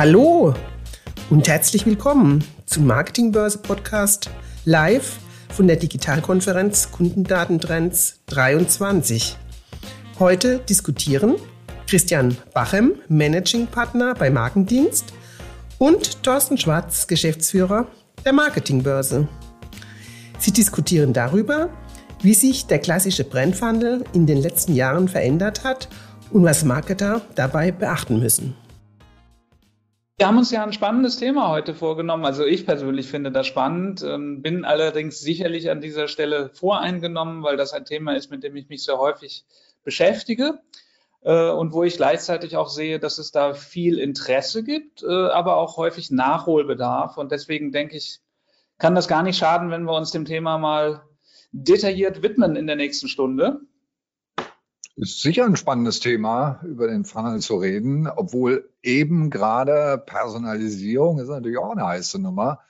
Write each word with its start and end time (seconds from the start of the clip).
Hallo 0.00 0.54
und 1.28 1.46
herzlich 1.46 1.84
willkommen 1.84 2.42
zum 2.64 2.86
Marketingbörse 2.86 3.58
Podcast 3.58 4.30
live 4.64 5.18
von 5.50 5.66
der 5.66 5.76
Digitalkonferenz 5.76 6.90
Kundendatentrends 6.90 8.20
23. 8.28 9.36
Heute 10.18 10.60
diskutieren 10.60 11.34
Christian 11.86 12.34
Bachem, 12.54 12.94
Managing 13.08 13.66
Partner 13.66 14.14
bei 14.14 14.30
Markendienst 14.30 15.12
und 15.76 16.22
Thorsten 16.22 16.56
Schwarz, 16.56 17.06
Geschäftsführer 17.06 17.86
der 18.24 18.32
Marketingbörse. 18.32 19.28
Sie 20.38 20.52
diskutieren 20.52 21.12
darüber, 21.12 21.68
wie 22.22 22.32
sich 22.32 22.66
der 22.66 22.78
klassische 22.78 23.24
Brandwandel 23.24 24.04
in 24.14 24.24
den 24.24 24.38
letzten 24.38 24.74
Jahren 24.74 25.08
verändert 25.08 25.62
hat 25.62 25.90
und 26.30 26.42
was 26.42 26.64
Marketer 26.64 27.20
dabei 27.34 27.70
beachten 27.70 28.18
müssen. 28.18 28.56
Wir 30.20 30.26
haben 30.26 30.36
uns 30.36 30.50
ja 30.50 30.62
ein 30.62 30.74
spannendes 30.74 31.16
Thema 31.16 31.48
heute 31.48 31.74
vorgenommen. 31.74 32.26
Also 32.26 32.44
ich 32.44 32.66
persönlich 32.66 33.08
finde 33.08 33.32
das 33.32 33.46
spannend, 33.46 34.02
ähm, 34.02 34.42
bin 34.42 34.66
allerdings 34.66 35.18
sicherlich 35.18 35.70
an 35.70 35.80
dieser 35.80 36.08
Stelle 36.08 36.50
voreingenommen, 36.52 37.42
weil 37.42 37.56
das 37.56 37.72
ein 37.72 37.86
Thema 37.86 38.14
ist, 38.14 38.30
mit 38.30 38.44
dem 38.44 38.54
ich 38.54 38.68
mich 38.68 38.84
sehr 38.84 38.98
häufig 38.98 39.46
beschäftige 39.82 40.60
äh, 41.22 41.48
und 41.48 41.72
wo 41.72 41.84
ich 41.84 41.96
gleichzeitig 41.96 42.58
auch 42.58 42.68
sehe, 42.68 43.00
dass 43.00 43.16
es 43.16 43.32
da 43.32 43.54
viel 43.54 43.98
Interesse 43.98 44.62
gibt, 44.62 45.02
äh, 45.02 45.06
aber 45.06 45.56
auch 45.56 45.78
häufig 45.78 46.10
Nachholbedarf. 46.10 47.16
Und 47.16 47.32
deswegen 47.32 47.72
denke 47.72 47.96
ich, 47.96 48.20
kann 48.76 48.94
das 48.94 49.08
gar 49.08 49.22
nicht 49.22 49.38
schaden, 49.38 49.70
wenn 49.70 49.84
wir 49.84 49.94
uns 49.94 50.10
dem 50.10 50.26
Thema 50.26 50.58
mal 50.58 51.00
detailliert 51.52 52.22
widmen 52.22 52.56
in 52.56 52.66
der 52.66 52.76
nächsten 52.76 53.08
Stunde. 53.08 53.62
Ist 54.96 55.20
sicher 55.20 55.46
ein 55.46 55.56
spannendes 55.56 56.00
Thema, 56.00 56.60
über 56.64 56.88
den 56.88 57.04
Funnel 57.04 57.40
zu 57.40 57.56
reden, 57.56 58.06
obwohl 58.06 58.70
eben 58.82 59.30
gerade 59.30 60.02
Personalisierung 60.04 61.18
ist 61.18 61.28
natürlich 61.28 61.58
auch 61.58 61.70
eine 61.70 61.86
heiße 61.86 62.18
Nummer. 62.18 62.60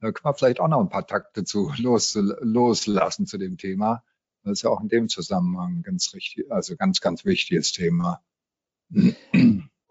Da 0.00 0.10
können 0.10 0.24
wir 0.24 0.34
vielleicht 0.34 0.60
auch 0.60 0.68
noch 0.68 0.80
ein 0.80 0.88
paar 0.88 1.06
Takte 1.06 1.44
zu 1.44 1.72
los, 1.78 2.14
loslassen 2.14 3.26
zu 3.26 3.38
dem 3.38 3.56
Thema. 3.56 4.02
Das 4.42 4.54
ist 4.54 4.62
ja 4.62 4.70
auch 4.70 4.80
in 4.80 4.88
dem 4.88 5.08
Zusammenhang 5.08 5.82
ganz 5.82 6.12
richtig, 6.14 6.50
also 6.50 6.76
ganz, 6.76 7.00
ganz 7.00 7.24
wichtiges 7.24 7.72
Thema. 7.72 8.22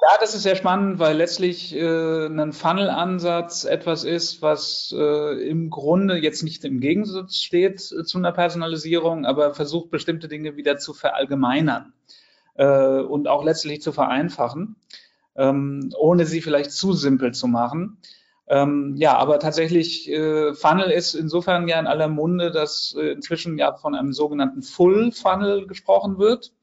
Ja, 0.08 0.20
das 0.20 0.36
ist 0.36 0.44
sehr 0.44 0.56
spannend, 0.56 1.00
weil 1.00 1.17
letztlich 1.17 1.75
äh, 1.75 2.28
ein 2.28 2.53
Funnel-Ansatz 2.53 3.64
etwas 3.64 4.03
ist, 4.03 4.39
was 4.44 4.94
äh, 4.95 5.50
im 5.50 5.72
Grunde 5.72 6.17
jetzt 6.17 6.44
nicht 6.44 6.64
im 6.64 6.80
Gegensatz 6.80 7.38
steht 7.38 7.92
äh, 7.92 8.03
zu 8.03 8.20
einer 8.20 8.31
Personalisierung, 8.31 9.25
aber 9.25 9.56
versucht 9.56 9.89
bestimmte 9.89 10.28
Dinge 10.28 10.58
wieder 10.58 10.78
zu 10.78 10.94
verallgemeinern 10.94 11.94
äh, 12.53 13.00
und 13.00 13.28
auch 13.28 13.44
letztlich 13.44 13.81
zu 13.81 13.92
vereinfachen, 13.92 14.75
ähm, 15.36 15.92
ohne 15.97 16.28
sie 16.28 16.42
vielleicht 16.42 16.72
zu 16.72 16.94
simpel 16.94 17.34
zu 17.34 17.47
machen. 17.47 17.97
Ähm, 18.47 18.94
ja, 18.97 19.17
aber 19.17 19.40
tatsächlich, 19.40 20.08
äh, 20.08 20.53
Funnel 20.53 20.92
ist 20.92 21.16
insofern 21.16 21.67
ja 21.67 21.80
in 21.80 21.88
aller 21.88 22.09
Munde, 22.09 22.52
dass 22.52 22.95
äh, 22.95 23.08
inzwischen 23.08 23.58
ja 23.58 23.73
von 23.73 23.95
einem 23.95 24.14
sogenannten 24.14 24.62
Full 24.62 25.14
Funnel 25.14 25.66
gesprochen 25.66 26.19
wird. 26.19 26.53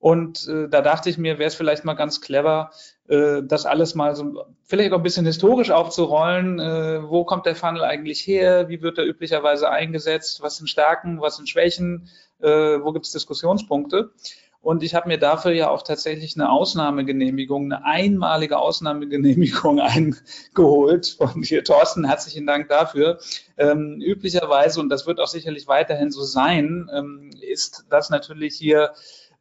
Und 0.00 0.46
äh, 0.46 0.68
da 0.68 0.80
dachte 0.80 1.10
ich 1.10 1.18
mir, 1.18 1.38
wäre 1.38 1.48
es 1.48 1.56
vielleicht 1.56 1.84
mal 1.84 1.94
ganz 1.94 2.20
clever, 2.20 2.70
äh, 3.08 3.42
das 3.42 3.66
alles 3.66 3.94
mal 3.96 4.14
so 4.14 4.44
vielleicht 4.62 4.92
auch 4.92 4.98
ein 4.98 5.02
bisschen 5.02 5.26
historisch 5.26 5.70
aufzurollen. 5.70 6.60
Äh, 6.60 7.08
wo 7.08 7.24
kommt 7.24 7.46
der 7.46 7.56
Funnel 7.56 7.82
eigentlich 7.82 8.24
her? 8.26 8.68
Wie 8.68 8.80
wird 8.80 8.98
er 8.98 9.06
üblicherweise 9.06 9.70
eingesetzt? 9.70 10.40
Was 10.40 10.56
sind 10.56 10.68
Stärken? 10.68 11.20
Was 11.20 11.36
sind 11.36 11.48
Schwächen? 11.48 12.08
Äh, 12.40 12.48
wo 12.48 12.92
gibt 12.92 13.06
es 13.06 13.12
Diskussionspunkte? 13.12 14.12
Und 14.60 14.82
ich 14.82 14.94
habe 14.94 15.08
mir 15.08 15.18
dafür 15.18 15.52
ja 15.52 15.70
auch 15.70 15.82
tatsächlich 15.82 16.36
eine 16.36 16.50
Ausnahmegenehmigung, 16.50 17.72
eine 17.72 17.84
einmalige 17.84 18.58
Ausnahmegenehmigung 18.58 19.80
eingeholt 19.80 21.16
von 21.16 21.42
hier. 21.42 21.64
Thorsten, 21.64 22.04
herzlichen 22.04 22.46
Dank 22.46 22.68
dafür. 22.68 23.18
Ähm, 23.56 24.00
üblicherweise, 24.00 24.80
und 24.80 24.88
das 24.88 25.06
wird 25.06 25.20
auch 25.20 25.28
sicherlich 25.28 25.68
weiterhin 25.68 26.10
so 26.10 26.22
sein, 26.22 26.90
ähm, 26.92 27.30
ist 27.40 27.86
das 27.88 28.10
natürlich 28.10 28.56
hier 28.56 28.92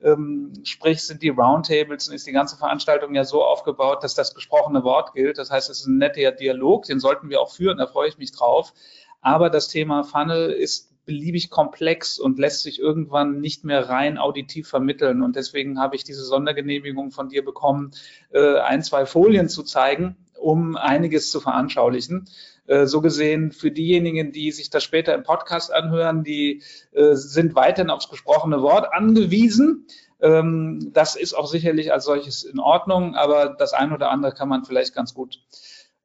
ähm, 0.01 0.53
sprich, 0.63 1.03
sind 1.03 1.23
die 1.23 1.29
Roundtables 1.29 2.07
und 2.07 2.15
ist 2.15 2.27
die 2.27 2.31
ganze 2.31 2.57
Veranstaltung 2.57 3.15
ja 3.15 3.23
so 3.23 3.43
aufgebaut, 3.43 4.03
dass 4.03 4.15
das 4.15 4.35
gesprochene 4.35 4.83
Wort 4.83 5.13
gilt. 5.13 5.37
Das 5.37 5.49
heißt, 5.49 5.69
es 5.69 5.81
ist 5.81 5.87
ein 5.87 5.97
netter 5.97 6.31
Dialog, 6.31 6.85
den 6.85 6.99
sollten 6.99 7.29
wir 7.29 7.41
auch 7.41 7.51
führen, 7.51 7.77
da 7.77 7.87
freue 7.87 8.09
ich 8.09 8.17
mich 8.17 8.31
drauf. 8.31 8.73
Aber 9.21 9.49
das 9.49 9.67
Thema 9.67 10.03
Funnel 10.03 10.51
ist 10.51 10.93
beliebig 11.05 11.49
komplex 11.49 12.19
und 12.19 12.37
lässt 12.37 12.63
sich 12.63 12.79
irgendwann 12.79 13.39
nicht 13.39 13.63
mehr 13.63 13.89
rein 13.89 14.17
auditiv 14.17 14.67
vermitteln. 14.67 15.23
Und 15.23 15.35
deswegen 15.35 15.79
habe 15.79 15.95
ich 15.95 16.03
diese 16.03 16.23
Sondergenehmigung 16.23 17.11
von 17.11 17.29
dir 17.29 17.43
bekommen, 17.43 17.91
äh, 18.31 18.59
ein, 18.59 18.83
zwei 18.83 19.05
Folien 19.05 19.49
zu 19.49 19.63
zeigen, 19.63 20.17
um 20.39 20.75
einiges 20.75 21.31
zu 21.31 21.39
veranschaulichen. 21.39 22.29
Äh, 22.67 22.85
so 22.85 23.01
gesehen, 23.01 23.51
für 23.51 23.71
diejenigen, 23.71 24.31
die 24.31 24.51
sich 24.51 24.69
das 24.69 24.83
später 24.83 25.15
im 25.15 25.23
Podcast 25.23 25.73
anhören, 25.73 26.23
die 26.23 26.63
äh, 26.91 27.15
sind 27.15 27.55
weiterhin 27.55 27.89
aufs 27.89 28.09
gesprochene 28.09 28.61
Wort 28.61 28.93
angewiesen. 28.93 29.87
Ähm, 30.19 30.91
das 30.93 31.15
ist 31.15 31.33
auch 31.33 31.47
sicherlich 31.47 31.93
als 31.93 32.05
solches 32.05 32.43
in 32.43 32.59
Ordnung, 32.59 33.15
aber 33.15 33.55
das 33.57 33.73
eine 33.73 33.93
oder 33.93 34.09
andere 34.11 34.33
kann 34.33 34.49
man 34.49 34.65
vielleicht 34.65 34.93
ganz 34.93 35.13
gut 35.13 35.39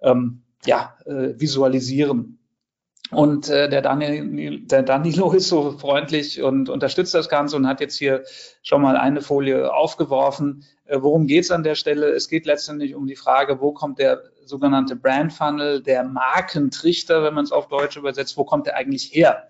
ähm, 0.00 0.42
ja, 0.64 0.96
äh, 1.04 1.34
visualisieren. 1.40 2.38
Und 3.12 3.50
äh, 3.50 3.68
der, 3.68 3.82
Daniel, 3.82 4.60
der 4.60 4.82
Danilo 4.82 5.32
ist 5.32 5.48
so 5.48 5.72
freundlich 5.72 6.42
und 6.42 6.70
unterstützt 6.70 7.14
das 7.14 7.28
Ganze 7.28 7.56
und 7.56 7.66
hat 7.66 7.80
jetzt 7.80 7.98
hier 7.98 8.24
schon 8.62 8.80
mal 8.80 8.96
eine 8.96 9.20
Folie 9.20 9.72
aufgeworfen. 9.72 10.64
Äh, 10.86 11.02
worum 11.02 11.26
geht 11.26 11.44
es 11.44 11.50
an 11.50 11.62
der 11.62 11.74
Stelle? 11.74 12.08
Es 12.08 12.28
geht 12.28 12.46
letztendlich 12.46 12.94
um 12.94 13.06
die 13.06 13.16
Frage, 13.16 13.60
wo 13.60 13.72
kommt 13.72 13.98
der 13.98 14.22
sogenannte 14.46 14.96
Brand 14.96 15.32
Funnel, 15.32 15.82
der 15.82 16.04
Markentrichter, 16.04 17.22
wenn 17.22 17.34
man 17.34 17.44
es 17.44 17.52
auf 17.52 17.68
Deutsch 17.68 17.98
übersetzt, 17.98 18.38
wo 18.38 18.44
kommt 18.44 18.66
der 18.66 18.76
eigentlich 18.76 19.10
her? 19.12 19.48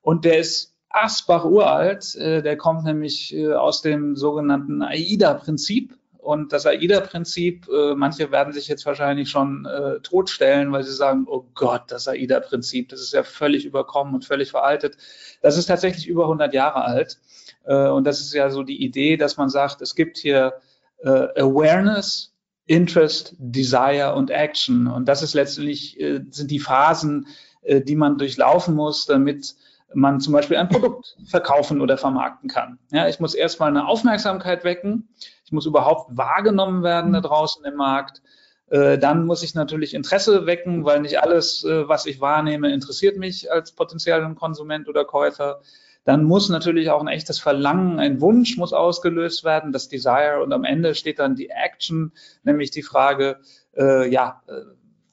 Und 0.00 0.24
der 0.24 0.38
ist 0.38 0.74
Asbach 0.88 1.44
uralt, 1.44 2.14
äh, 2.14 2.42
der 2.42 2.56
kommt 2.56 2.84
nämlich 2.84 3.34
äh, 3.34 3.54
aus 3.54 3.82
dem 3.82 4.14
sogenannten 4.14 4.82
AIDA-Prinzip. 4.82 5.96
Und 6.24 6.54
das 6.54 6.64
AIDA-Prinzip, 6.64 7.68
äh, 7.68 7.94
manche 7.94 8.32
werden 8.32 8.54
sich 8.54 8.66
jetzt 8.66 8.86
wahrscheinlich 8.86 9.28
schon 9.28 9.66
äh, 9.66 10.00
totstellen, 10.00 10.72
weil 10.72 10.82
sie 10.82 10.94
sagen, 10.94 11.26
oh 11.28 11.44
Gott, 11.54 11.82
das 11.88 12.08
AIDA-Prinzip, 12.08 12.88
das 12.88 13.00
ist 13.00 13.12
ja 13.12 13.22
völlig 13.22 13.66
überkommen 13.66 14.14
und 14.14 14.24
völlig 14.24 14.50
veraltet. 14.50 14.96
Das 15.42 15.58
ist 15.58 15.66
tatsächlich 15.66 16.08
über 16.08 16.22
100 16.22 16.54
Jahre 16.54 16.82
alt. 16.82 17.18
Äh, 17.66 17.88
und 17.88 18.04
das 18.04 18.20
ist 18.20 18.32
ja 18.32 18.48
so 18.48 18.62
die 18.62 18.82
Idee, 18.82 19.18
dass 19.18 19.36
man 19.36 19.50
sagt, 19.50 19.82
es 19.82 19.94
gibt 19.94 20.16
hier 20.16 20.54
äh, 21.02 21.10
Awareness, 21.10 22.32
Interest, 22.64 23.34
Desire 23.38 24.14
und 24.14 24.30
Action. 24.30 24.86
Und 24.86 25.06
das 25.06 25.22
ist 25.22 25.34
letztendlich, 25.34 26.00
äh, 26.00 26.22
sind 26.30 26.50
die 26.50 26.58
Phasen, 26.58 27.26
äh, 27.60 27.82
die 27.82 27.96
man 27.96 28.16
durchlaufen 28.16 28.74
muss, 28.74 29.04
damit 29.04 29.56
man 29.92 30.20
zum 30.20 30.32
Beispiel 30.32 30.56
ein 30.56 30.70
Produkt 30.70 31.16
verkaufen 31.26 31.82
oder 31.82 31.98
vermarkten 31.98 32.48
kann. 32.48 32.78
Ja, 32.90 33.08
ich 33.08 33.20
muss 33.20 33.34
erstmal 33.34 33.68
eine 33.68 33.86
Aufmerksamkeit 33.86 34.64
wecken. 34.64 35.08
Ich 35.44 35.52
muss 35.52 35.66
überhaupt 35.66 36.16
wahrgenommen 36.16 36.82
werden 36.82 37.12
da 37.12 37.20
draußen 37.20 37.64
im 37.64 37.74
Markt. 37.74 38.22
Äh, 38.70 38.98
dann 38.98 39.26
muss 39.26 39.42
ich 39.42 39.54
natürlich 39.54 39.94
Interesse 39.94 40.46
wecken, 40.46 40.84
weil 40.84 41.00
nicht 41.00 41.20
alles, 41.20 41.64
äh, 41.64 41.88
was 41.88 42.06
ich 42.06 42.20
wahrnehme, 42.20 42.72
interessiert 42.72 43.18
mich 43.18 43.52
als 43.52 43.72
potenziellen 43.72 44.34
Konsument 44.34 44.88
oder 44.88 45.04
Käufer. 45.04 45.60
Dann 46.04 46.24
muss 46.24 46.48
natürlich 46.48 46.90
auch 46.90 47.00
ein 47.00 47.08
echtes 47.08 47.38
Verlangen, 47.38 47.98
ein 47.98 48.20
Wunsch 48.20 48.56
muss 48.56 48.72
ausgelöst 48.72 49.44
werden, 49.44 49.72
das 49.72 49.88
Desire. 49.88 50.42
Und 50.42 50.52
am 50.52 50.64
Ende 50.64 50.94
steht 50.94 51.18
dann 51.18 51.34
die 51.34 51.50
Action, 51.50 52.12
nämlich 52.42 52.70
die 52.70 52.82
Frage, 52.82 53.38
äh, 53.76 54.10
ja, 54.10 54.42
äh, 54.46 54.52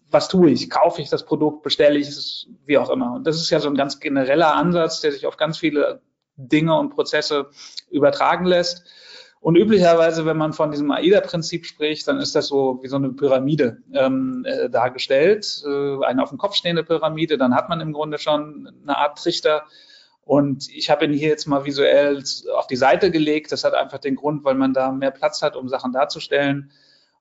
was 0.09 0.27
tue 0.27 0.49
ich? 0.49 0.69
Kaufe 0.69 1.01
ich 1.01 1.09
das 1.09 1.25
Produkt, 1.25 1.63
bestelle 1.63 1.97
ich 1.97 2.09
es, 2.09 2.47
wie 2.65 2.77
auch 2.77 2.89
immer. 2.89 3.13
Und 3.13 3.25
das 3.25 3.37
ist 3.37 3.49
ja 3.49 3.59
so 3.59 3.69
ein 3.69 3.75
ganz 3.75 3.99
genereller 3.99 4.55
Ansatz, 4.55 4.99
der 4.99 5.13
sich 5.13 5.25
auf 5.25 5.37
ganz 5.37 5.57
viele 5.57 6.01
Dinge 6.35 6.77
und 6.77 6.89
Prozesse 6.89 7.49
übertragen 7.89 8.45
lässt. 8.45 8.85
Und 9.41 9.55
üblicherweise, 9.55 10.27
wenn 10.27 10.37
man 10.37 10.53
von 10.53 10.69
diesem 10.69 10.91
AIDA-Prinzip 10.91 11.65
spricht, 11.65 12.07
dann 12.07 12.19
ist 12.19 12.35
das 12.35 12.47
so 12.47 12.79
wie 12.83 12.87
so 12.87 12.97
eine 12.97 13.09
Pyramide 13.09 13.81
ähm, 13.91 14.45
äh, 14.47 14.69
dargestellt, 14.69 15.63
äh, 15.65 16.05
eine 16.05 16.21
auf 16.21 16.29
dem 16.29 16.37
Kopf 16.37 16.53
stehende 16.53 16.83
Pyramide. 16.83 17.39
Dann 17.39 17.55
hat 17.55 17.67
man 17.67 17.81
im 17.81 17.91
Grunde 17.91 18.19
schon 18.19 18.71
eine 18.83 18.95
Art 18.95 19.17
Trichter. 19.17 19.63
Und 20.23 20.69
ich 20.69 20.91
habe 20.91 21.05
ihn 21.05 21.13
hier 21.13 21.29
jetzt 21.29 21.47
mal 21.47 21.65
visuell 21.65 22.23
auf 22.55 22.67
die 22.67 22.75
Seite 22.75 23.09
gelegt. 23.09 23.51
Das 23.51 23.63
hat 23.63 23.73
einfach 23.73 23.97
den 23.97 24.15
Grund, 24.15 24.43
weil 24.43 24.53
man 24.53 24.75
da 24.75 24.91
mehr 24.91 25.09
Platz 25.09 25.41
hat, 25.41 25.55
um 25.55 25.67
Sachen 25.69 25.91
darzustellen. 25.91 26.71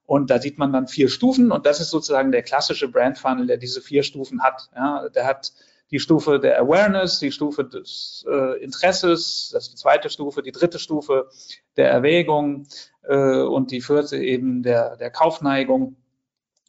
Und 0.04 0.28
da 0.28 0.38
sieht 0.40 0.58
man 0.58 0.74
dann 0.74 0.88
vier 0.88 1.08
Stufen 1.08 1.50
und 1.50 1.64
das 1.64 1.80
ist 1.80 1.90
sozusagen 1.90 2.32
der 2.32 2.42
klassische 2.42 2.88
Brand 2.88 3.16
Funnel, 3.16 3.46
der 3.46 3.56
diese 3.56 3.80
vier 3.80 4.02
Stufen 4.02 4.42
hat. 4.42 4.68
Ja, 4.74 5.08
der 5.08 5.24
hat 5.24 5.52
die 5.90 5.98
Stufe 5.98 6.38
der 6.38 6.60
Awareness, 6.60 7.18
die 7.18 7.32
Stufe 7.32 7.64
des 7.64 8.24
äh, 8.28 8.62
Interesses, 8.62 9.50
das 9.52 9.64
ist 9.64 9.72
die 9.72 9.76
zweite 9.76 10.08
Stufe, 10.08 10.42
die 10.42 10.52
dritte 10.52 10.78
Stufe 10.78 11.28
der 11.76 11.90
Erwägung 11.90 12.66
äh, 13.02 13.42
und 13.42 13.70
die 13.70 13.80
vierte 13.80 14.16
eben 14.18 14.62
der, 14.62 14.96
der 14.96 15.10
Kaufneigung. 15.10 15.96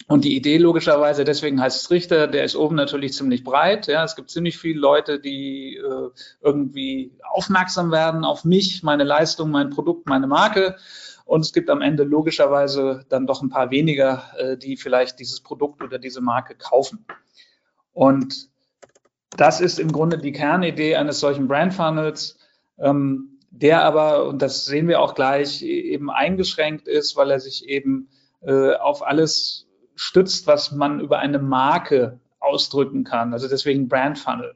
Und 0.07 0.25
die 0.25 0.35
Idee 0.35 0.57
logischerweise, 0.57 1.23
deswegen 1.23 1.62
heißt 1.62 1.83
es 1.83 1.91
Richter, 1.91 2.27
der 2.27 2.44
ist 2.44 2.56
oben 2.56 2.75
natürlich 2.75 3.13
ziemlich 3.13 3.44
breit. 3.44 3.88
Ja, 3.88 4.03
es 4.03 4.15
gibt 4.15 4.31
ziemlich 4.31 4.57
viele 4.57 4.79
Leute, 4.79 5.19
die 5.19 5.77
äh, 5.77 6.09
irgendwie 6.41 7.13
aufmerksam 7.23 7.91
werden 7.91 8.25
auf 8.25 8.44
mich, 8.44 8.81
meine 8.83 9.03
Leistung, 9.03 9.51
mein 9.51 9.69
Produkt, 9.69 10.07
meine 10.07 10.27
Marke. 10.27 10.75
Und 11.23 11.41
es 11.41 11.53
gibt 11.53 11.69
am 11.69 11.81
Ende 11.81 12.03
logischerweise 12.03 13.06
dann 13.07 13.27
doch 13.27 13.41
ein 13.41 13.50
paar 13.50 13.71
weniger, 13.71 14.23
äh, 14.38 14.57
die 14.57 14.75
vielleicht 14.75 15.19
dieses 15.19 15.39
Produkt 15.39 15.81
oder 15.81 16.00
diese 16.00 16.19
Marke 16.19 16.56
kaufen. 16.56 17.06
Und 17.94 18.50
das 19.38 19.62
ist 19.62 19.80
im 19.80 19.92
Grunde 19.92 20.18
die 20.18 20.31
Kernidee 20.31 20.95
eines 20.95 21.19
solchen 21.19 21.48
Brand 21.48 21.74
Funnels, 21.74 22.38
ähm, 22.80 23.39
der 23.50 23.83
aber, 23.83 24.28
und 24.28 24.42
das 24.42 24.66
sehen 24.66 24.88
wir 24.88 25.01
auch 25.01 25.13
gleich, 25.13 25.62
eben 25.62 26.10
eingeschränkt 26.10 26.88
ist, 26.88 27.16
weil 27.16 27.31
er 27.31 27.39
sich 27.39 27.68
eben 27.68 28.10
äh, 28.42 28.74
auf 28.75 29.06
alles 29.06 29.68
stützt, 29.95 30.48
was 30.48 30.72
man 30.72 31.00
über 31.00 31.19
eine 31.19 31.39
Marke 31.39 32.19
ausdrücken 32.39 33.04
kann. 33.04 33.33
Also 33.33 33.48
deswegen 33.48 33.88
Brand 33.88 34.18
Funnel. 34.18 34.56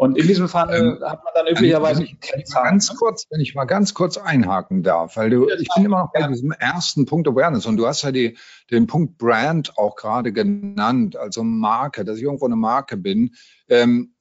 Und 0.00 0.16
in 0.16 0.26
diesem 0.26 0.48
Funnel 0.48 0.96
ähm, 0.96 1.06
hat 1.06 1.22
man 1.24 1.34
dann 1.34 1.46
üblicherweise 1.46 2.04
ich, 2.04 2.16
ganz 2.54 2.96
kurz, 2.96 3.26
wenn 3.28 3.42
ich 3.42 3.54
mal 3.54 3.66
ganz 3.66 3.92
kurz 3.92 4.16
einhaken 4.16 4.82
darf, 4.82 5.18
weil 5.18 5.28
du, 5.28 5.50
ich 5.50 5.68
bin 5.74 5.84
immer 5.84 6.04
noch 6.04 6.12
bei 6.14 6.26
diesem 6.26 6.52
ersten 6.52 7.04
Punkt 7.04 7.28
Awareness 7.28 7.66
und 7.66 7.76
du 7.76 7.86
hast 7.86 8.00
ja 8.00 8.10
die, 8.10 8.38
den 8.70 8.86
Punkt 8.86 9.18
Brand 9.18 9.76
auch 9.76 9.96
gerade 9.96 10.32
genannt, 10.32 11.16
also 11.16 11.44
Marke, 11.44 12.06
dass 12.06 12.16
ich 12.16 12.22
irgendwo 12.22 12.46
eine 12.46 12.56
Marke 12.56 12.96
bin. 12.96 13.34
Ähm, 13.68 14.14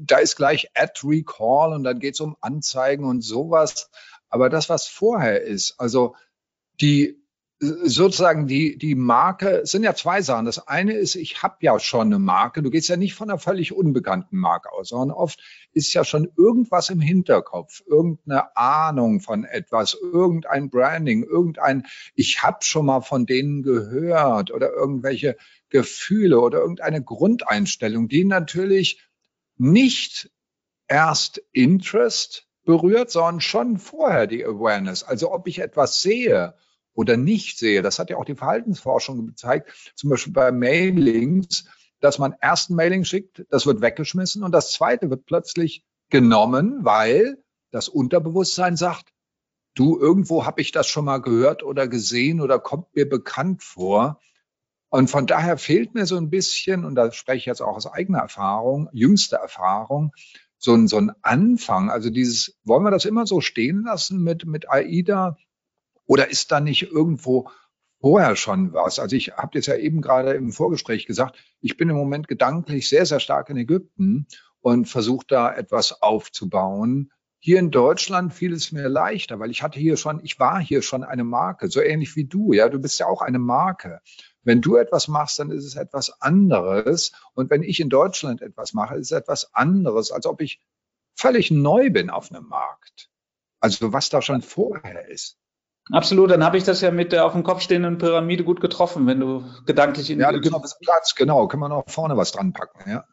da 0.00 0.16
ist 0.16 0.36
gleich 0.36 0.70
Ad 0.72 1.02
Recall 1.04 1.74
und 1.74 1.84
dann 1.84 1.98
geht 1.98 2.14
es 2.14 2.20
um 2.20 2.34
Anzeigen 2.40 3.04
und 3.04 3.20
sowas. 3.20 3.90
Aber 4.30 4.48
das, 4.48 4.70
was 4.70 4.86
vorher 4.86 5.42
ist, 5.42 5.74
also 5.76 6.16
die 6.80 7.21
sozusagen 7.62 8.48
die, 8.48 8.76
die 8.76 8.96
Marke, 8.96 9.60
sind 9.64 9.84
ja 9.84 9.94
zwei 9.94 10.20
Sachen. 10.20 10.46
Das 10.46 10.66
eine 10.66 10.94
ist, 10.94 11.14
ich 11.14 11.44
habe 11.44 11.58
ja 11.60 11.78
schon 11.78 12.08
eine 12.08 12.18
Marke. 12.18 12.60
Du 12.60 12.70
gehst 12.70 12.88
ja 12.88 12.96
nicht 12.96 13.14
von 13.14 13.30
einer 13.30 13.38
völlig 13.38 13.72
unbekannten 13.72 14.36
Marke 14.36 14.72
aus, 14.72 14.88
sondern 14.88 15.16
oft 15.16 15.40
ist 15.72 15.94
ja 15.94 16.04
schon 16.04 16.28
irgendwas 16.36 16.90
im 16.90 17.00
Hinterkopf, 17.00 17.80
irgendeine 17.86 18.56
Ahnung 18.56 19.20
von 19.20 19.44
etwas, 19.44 19.94
irgendein 19.94 20.70
Branding, 20.70 21.22
irgendein, 21.22 21.86
ich 22.16 22.42
habe 22.42 22.58
schon 22.62 22.86
mal 22.86 23.00
von 23.00 23.26
denen 23.26 23.62
gehört 23.62 24.50
oder 24.50 24.72
irgendwelche 24.72 25.36
Gefühle 25.68 26.40
oder 26.40 26.58
irgendeine 26.58 27.00
Grundeinstellung, 27.00 28.08
die 28.08 28.24
natürlich 28.24 29.06
nicht 29.56 30.32
erst 30.88 31.40
Interest 31.52 32.48
berührt, 32.64 33.12
sondern 33.12 33.40
schon 33.40 33.78
vorher 33.78 34.26
die 34.26 34.44
Awareness. 34.44 35.04
Also 35.04 35.32
ob 35.32 35.46
ich 35.46 35.60
etwas 35.60 36.02
sehe 36.02 36.54
oder 36.94 37.16
nicht 37.16 37.58
sehe. 37.58 37.82
Das 37.82 37.98
hat 37.98 38.10
ja 38.10 38.16
auch 38.16 38.24
die 38.24 38.34
Verhaltensforschung 38.34 39.26
gezeigt, 39.26 39.92
zum 39.94 40.10
Beispiel 40.10 40.32
bei 40.32 40.52
Mailings, 40.52 41.64
dass 42.00 42.18
man 42.18 42.34
erst 42.40 42.70
ein 42.70 42.76
Mailing 42.76 43.04
schickt, 43.04 43.44
das 43.50 43.66
wird 43.66 43.80
weggeschmissen 43.80 44.42
und 44.42 44.52
das 44.52 44.72
zweite 44.72 45.08
wird 45.10 45.24
plötzlich 45.24 45.84
genommen, 46.10 46.84
weil 46.84 47.42
das 47.70 47.88
Unterbewusstsein 47.88 48.76
sagt, 48.76 49.12
du, 49.74 49.98
irgendwo 49.98 50.44
habe 50.44 50.60
ich 50.60 50.72
das 50.72 50.86
schon 50.86 51.06
mal 51.06 51.18
gehört 51.18 51.62
oder 51.62 51.88
gesehen 51.88 52.40
oder 52.40 52.58
kommt 52.58 52.94
mir 52.94 53.08
bekannt 53.08 53.62
vor. 53.62 54.20
Und 54.90 55.08
von 55.08 55.26
daher 55.26 55.56
fehlt 55.56 55.94
mir 55.94 56.04
so 56.04 56.16
ein 56.18 56.28
bisschen, 56.28 56.84
und 56.84 56.96
da 56.96 57.10
spreche 57.12 57.38
ich 57.38 57.46
jetzt 57.46 57.62
auch 57.62 57.76
aus 57.76 57.86
eigener 57.86 58.18
Erfahrung, 58.18 58.90
jüngster 58.92 59.38
Erfahrung, 59.38 60.12
so 60.58 60.74
ein, 60.74 60.86
so 60.86 60.98
ein 60.98 61.12
Anfang. 61.22 61.90
Also 61.90 62.10
dieses, 62.10 62.58
wollen 62.64 62.84
wir 62.84 62.90
das 62.90 63.06
immer 63.06 63.26
so 63.26 63.40
stehen 63.40 63.84
lassen 63.84 64.22
mit, 64.22 64.44
mit 64.44 64.68
AIDA? 64.68 65.38
Oder 66.06 66.30
ist 66.30 66.52
da 66.52 66.60
nicht 66.60 66.82
irgendwo 66.90 67.50
vorher 68.00 68.36
schon 68.36 68.72
was? 68.72 68.98
Also 68.98 69.16
ich 69.16 69.32
habe 69.32 69.58
jetzt 69.58 69.66
ja 69.66 69.76
eben 69.76 70.02
gerade 70.02 70.32
im 70.32 70.52
Vorgespräch 70.52 71.06
gesagt, 71.06 71.36
ich 71.60 71.76
bin 71.76 71.88
im 71.88 71.96
Moment 71.96 72.28
gedanklich 72.28 72.88
sehr, 72.88 73.06
sehr 73.06 73.20
stark 73.20 73.50
in 73.50 73.56
Ägypten 73.56 74.26
und 74.60 74.86
versuche 74.86 75.26
da 75.28 75.54
etwas 75.54 76.02
aufzubauen. 76.02 77.12
Hier 77.38 77.58
in 77.58 77.72
Deutschland 77.72 78.32
fiel 78.32 78.52
es 78.52 78.70
mir 78.70 78.88
leichter, 78.88 79.40
weil 79.40 79.50
ich 79.50 79.64
hatte 79.64 79.80
hier 79.80 79.96
schon, 79.96 80.20
ich 80.22 80.38
war 80.38 80.60
hier 80.60 80.80
schon 80.80 81.02
eine 81.02 81.24
Marke, 81.24 81.68
so 81.68 81.80
ähnlich 81.80 82.14
wie 82.14 82.24
du. 82.24 82.52
Ja, 82.52 82.68
du 82.68 82.78
bist 82.78 83.00
ja 83.00 83.06
auch 83.06 83.20
eine 83.20 83.40
Marke. 83.40 84.00
Wenn 84.44 84.60
du 84.60 84.76
etwas 84.76 85.08
machst, 85.08 85.40
dann 85.40 85.50
ist 85.50 85.64
es 85.64 85.74
etwas 85.74 86.20
anderes. 86.20 87.12
Und 87.34 87.50
wenn 87.50 87.62
ich 87.62 87.80
in 87.80 87.88
Deutschland 87.88 88.42
etwas 88.42 88.74
mache, 88.74 88.94
ist 88.94 89.10
es 89.10 89.18
etwas 89.18 89.54
anderes, 89.54 90.12
als 90.12 90.26
ob 90.26 90.40
ich 90.40 90.60
völlig 91.14 91.50
neu 91.50 91.90
bin 91.90 92.10
auf 92.10 92.30
einem 92.30 92.46
Markt. 92.46 93.10
Also 93.60 93.92
was 93.92 94.08
da 94.08 94.22
schon 94.22 94.42
vorher 94.42 95.08
ist. 95.08 95.38
Absolut, 95.90 96.30
dann 96.30 96.44
habe 96.44 96.56
ich 96.58 96.64
das 96.64 96.80
ja 96.80 96.90
mit 96.90 97.12
der 97.12 97.26
auf 97.26 97.32
dem 97.32 97.42
Kopf 97.42 97.60
stehenden 97.60 97.98
Pyramide 97.98 98.44
gut 98.44 98.60
getroffen, 98.60 99.06
wenn 99.06 99.20
du 99.20 99.44
gedanklich 99.66 100.10
in 100.10 100.20
Ja, 100.20 100.30
ist 100.30 100.50
noch 100.50 100.64
Platz, 100.80 101.14
genau, 101.14 101.48
können 101.48 101.62
wir 101.62 101.68
noch 101.68 101.88
vorne 101.88 102.16
was 102.16 102.30
dran 102.32 102.52
packen, 102.52 102.88
ja. 102.88 103.04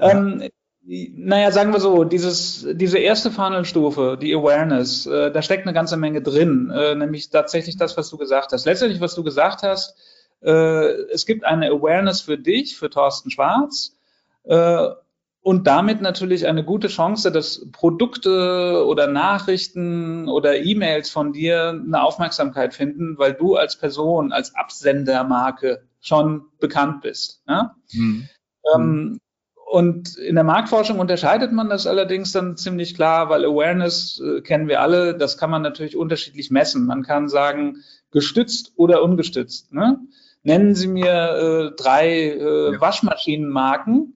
Ähm, 0.00 0.42
ja. 0.42 0.48
Naja, 0.86 1.50
sagen 1.50 1.72
wir 1.72 1.80
so, 1.80 2.04
dieses, 2.04 2.66
diese 2.72 2.98
erste 2.98 3.30
Funnelstufe, 3.30 4.18
die 4.20 4.34
Awareness, 4.34 5.06
äh, 5.06 5.32
da 5.32 5.40
steckt 5.40 5.66
eine 5.66 5.72
ganze 5.72 5.96
Menge 5.96 6.20
drin, 6.20 6.70
äh, 6.70 6.94
nämlich 6.94 7.30
tatsächlich 7.30 7.78
das, 7.78 7.96
was 7.96 8.10
du 8.10 8.18
gesagt 8.18 8.52
hast. 8.52 8.66
Letztendlich, 8.66 9.00
was 9.00 9.14
du 9.14 9.24
gesagt 9.24 9.62
hast, 9.62 9.96
äh, 10.42 10.84
es 11.10 11.24
gibt 11.24 11.44
eine 11.44 11.70
Awareness 11.70 12.20
für 12.20 12.36
dich, 12.36 12.76
für 12.76 12.90
Thorsten 12.90 13.30
Schwarz, 13.30 13.96
äh, 14.44 14.88
und 15.44 15.66
damit 15.66 16.00
natürlich 16.00 16.46
eine 16.46 16.64
gute 16.64 16.88
Chance, 16.88 17.30
dass 17.30 17.66
Produkte 17.70 18.82
oder 18.86 19.08
Nachrichten 19.08 20.26
oder 20.26 20.56
E-Mails 20.56 21.10
von 21.10 21.34
dir 21.34 21.68
eine 21.68 22.02
Aufmerksamkeit 22.02 22.72
finden, 22.72 23.18
weil 23.18 23.34
du 23.34 23.54
als 23.54 23.76
Person, 23.76 24.32
als 24.32 24.54
Absendermarke 24.54 25.82
schon 26.00 26.46
bekannt 26.60 27.02
bist. 27.02 27.42
Ja? 27.46 27.76
Mhm. 27.92 28.26
Ähm, 28.74 29.18
und 29.66 30.16
in 30.16 30.34
der 30.34 30.44
Marktforschung 30.44 30.98
unterscheidet 30.98 31.52
man 31.52 31.68
das 31.68 31.86
allerdings 31.86 32.32
dann 32.32 32.56
ziemlich 32.56 32.94
klar, 32.94 33.28
weil 33.28 33.44
Awareness 33.44 34.22
äh, 34.24 34.40
kennen 34.40 34.66
wir 34.66 34.80
alle, 34.80 35.14
das 35.14 35.36
kann 35.36 35.50
man 35.50 35.60
natürlich 35.60 35.94
unterschiedlich 35.94 36.50
messen. 36.50 36.86
Man 36.86 37.02
kann 37.02 37.28
sagen, 37.28 37.82
gestützt 38.10 38.72
oder 38.76 39.02
ungestützt. 39.02 39.74
Ne? 39.74 39.98
Nennen 40.42 40.74
Sie 40.74 40.86
mir 40.86 41.12
äh, 41.12 41.76
drei 41.76 42.30
äh. 42.30 42.80
Waschmaschinenmarken, 42.80 44.13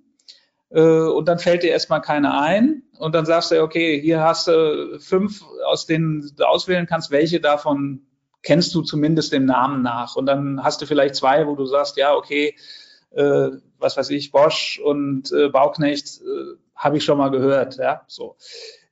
und 0.70 1.26
dann 1.26 1.38
fällt 1.38 1.62
dir 1.62 1.70
erstmal 1.70 2.03
keine 2.03 2.38
ein 2.38 2.82
und 2.99 3.15
dann 3.15 3.25
sagst 3.25 3.50
du, 3.50 3.62
okay, 3.62 4.00
hier 4.00 4.23
hast 4.23 4.49
du 4.49 4.99
fünf, 5.00 5.43
aus 5.67 5.87
denen 5.87 6.31
du 6.37 6.44
auswählen 6.44 6.87
kannst, 6.87 7.11
welche 7.11 7.41
davon 7.41 8.03
kennst 8.43 8.75
du 8.75 8.82
zumindest 8.82 9.32
dem 9.32 9.44
Namen 9.44 9.82
nach. 9.82 10.17
Und 10.17 10.26
dann 10.26 10.62
hast 10.62 10.81
du 10.82 10.87
vielleicht 10.87 11.15
zwei, 11.15 11.47
wo 11.47 11.55
du 11.55 11.67
sagst, 11.67 11.97
ja, 11.97 12.15
okay, 12.15 12.55
äh, 13.11 13.50
was 13.79 13.97
weiß 13.97 14.11
ich, 14.11 14.31
Bosch 14.31 14.81
und 14.85 15.32
äh, 15.32 15.49
Bauknecht 15.49 16.20
äh, 16.20 16.56
habe 16.75 16.99
ich 16.99 17.05
schon 17.05 17.19
mal 17.19 17.31
gehört, 17.31 17.76
ja, 17.76 18.03
so. 18.06 18.37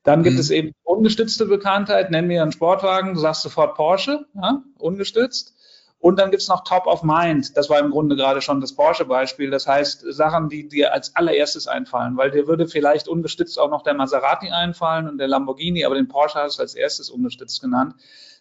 Dann 0.02 0.22
gibt 0.22 0.34
mhm. 0.34 0.40
es 0.40 0.50
eben 0.50 0.72
ungestützte 0.84 1.46
Bekanntheit, 1.46 2.10
nenn 2.10 2.28
mir 2.28 2.42
einen 2.42 2.52
Sportwagen, 2.52 3.14
du 3.14 3.20
sagst 3.20 3.42
sofort 3.42 3.74
Porsche, 3.74 4.26
ja, 4.34 4.62
ungestützt. 4.78 5.55
Und 5.98 6.18
dann 6.18 6.30
gibt's 6.30 6.48
noch 6.48 6.62
Top 6.64 6.86
of 6.86 7.02
Mind. 7.02 7.56
Das 7.56 7.70
war 7.70 7.80
im 7.80 7.90
Grunde 7.90 8.16
gerade 8.16 8.42
schon 8.42 8.60
das 8.60 8.74
Porsche-Beispiel. 8.74 9.50
Das 9.50 9.66
heißt, 9.66 10.04
Sachen, 10.12 10.48
die 10.48 10.68
dir 10.68 10.92
als 10.92 11.16
allererstes 11.16 11.66
einfallen, 11.66 12.16
weil 12.16 12.30
dir 12.30 12.46
würde 12.46 12.68
vielleicht 12.68 13.08
ungestützt 13.08 13.58
auch 13.58 13.70
noch 13.70 13.82
der 13.82 13.94
Maserati 13.94 14.50
einfallen 14.50 15.08
und 15.08 15.18
der 15.18 15.28
Lamborghini, 15.28 15.84
aber 15.84 15.94
den 15.94 16.08
Porsche 16.08 16.38
hast 16.38 16.58
du 16.58 16.62
als 16.62 16.74
erstes 16.74 17.10
ungestützt 17.10 17.60
genannt. 17.60 17.94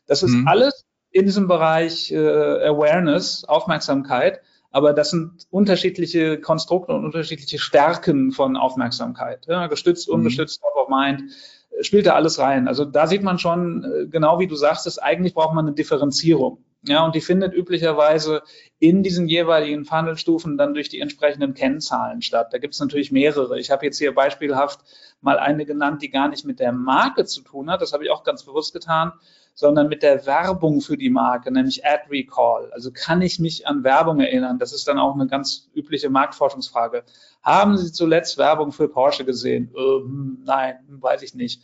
Das 0.05 0.21
ist 0.21 0.31
mhm. 0.31 0.47
alles 0.47 0.85
in 1.11 1.25
diesem 1.25 1.47
Bereich 1.47 2.11
äh, 2.11 2.17
Awareness, 2.17 3.45
Aufmerksamkeit. 3.45 4.41
Aber 4.71 4.91
das 4.91 5.11
sind 5.11 5.47
unterschiedliche 5.49 6.41
Konstrukte 6.41 6.91
und 6.91 7.05
unterschiedliche 7.05 7.59
Stärken 7.59 8.33
von 8.33 8.57
Aufmerksamkeit. 8.57 9.45
Ja, 9.47 9.67
gestützt, 9.67 10.09
mhm. 10.09 10.15
ungestützt, 10.15 10.61
Top 10.61 10.75
of 10.75 10.89
Mind 10.89 11.31
spielt 11.79 12.05
da 12.05 12.15
alles 12.15 12.39
rein. 12.39 12.67
Also 12.67 12.83
da 12.83 13.07
sieht 13.07 13.23
man 13.23 13.39
schon, 13.39 13.85
äh, 13.85 14.07
genau 14.07 14.39
wie 14.39 14.47
du 14.47 14.55
sagst, 14.55 14.85
ist, 14.87 14.99
eigentlich 14.99 15.33
braucht 15.33 15.55
man 15.55 15.65
eine 15.65 15.75
Differenzierung. 15.75 16.63
Ja, 16.87 17.03
und 17.03 17.15
die 17.15 17.21
findet 17.21 17.53
üblicherweise 17.53 18.43
in 18.77 19.01
diesen 19.01 19.27
jeweiligen 19.27 19.85
Funnelstufen 19.85 20.57
dann 20.57 20.75
durch 20.75 20.89
die 20.89 20.99
entsprechenden 20.99 21.55
Kennzahlen 21.55 22.21
statt. 22.21 22.49
Da 22.51 22.59
gibt 22.59 22.75
es 22.75 22.79
natürlich 22.79 23.11
mehrere. 23.11 23.59
Ich 23.59 23.71
habe 23.71 23.85
jetzt 23.85 23.97
hier 23.97 24.13
beispielhaft 24.13 24.81
mal 25.21 25.39
eine 25.39 25.65
genannt, 25.65 26.03
die 26.03 26.09
gar 26.09 26.27
nicht 26.27 26.45
mit 26.45 26.59
der 26.59 26.71
Marke 26.71 27.25
zu 27.25 27.41
tun 27.41 27.71
hat. 27.71 27.81
Das 27.81 27.93
habe 27.93 28.03
ich 28.03 28.11
auch 28.11 28.23
ganz 28.23 28.43
bewusst 28.43 28.73
getan, 28.73 29.13
sondern 29.55 29.87
mit 29.87 30.03
der 30.03 30.27
Werbung 30.27 30.81
für 30.81 30.97
die 30.97 31.09
Marke, 31.09 31.51
nämlich 31.51 31.83
Ad 31.83 32.03
Recall. 32.11 32.71
Also 32.73 32.91
kann 32.91 33.21
ich 33.23 33.39
mich 33.39 33.65
an 33.65 33.83
Werbung 33.83 34.19
erinnern? 34.19 34.59
Das 34.59 34.71
ist 34.71 34.87
dann 34.87 34.99
auch 34.99 35.15
eine 35.15 35.25
ganz 35.25 35.69
übliche 35.73 36.09
Marktforschungsfrage. 36.09 37.03
Haben 37.41 37.77
Sie 37.77 37.91
zuletzt 37.91 38.37
Werbung 38.37 38.71
für 38.71 38.89
Porsche 38.89 39.25
gesehen? 39.25 39.73
Ähm, 39.75 40.43
nein, 40.45 40.75
weiß 40.87 41.23
ich 41.23 41.33
nicht. 41.33 41.63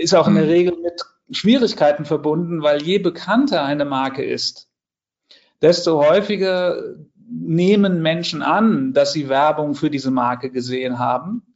Ist 0.00 0.14
auch 0.14 0.28
in 0.28 0.34
der 0.34 0.44
hm. 0.44 0.50
Regel 0.50 0.76
mit 0.76 1.02
Schwierigkeiten 1.30 2.04
verbunden, 2.04 2.62
weil 2.62 2.82
je 2.82 2.98
bekannter 2.98 3.64
eine 3.64 3.84
Marke 3.84 4.24
ist, 4.24 4.68
desto 5.62 6.04
häufiger 6.04 6.94
nehmen 7.26 8.02
Menschen 8.02 8.42
an, 8.42 8.92
dass 8.92 9.12
sie 9.12 9.28
Werbung 9.28 9.74
für 9.74 9.90
diese 9.90 10.10
Marke 10.10 10.50
gesehen 10.50 10.98
haben, 10.98 11.54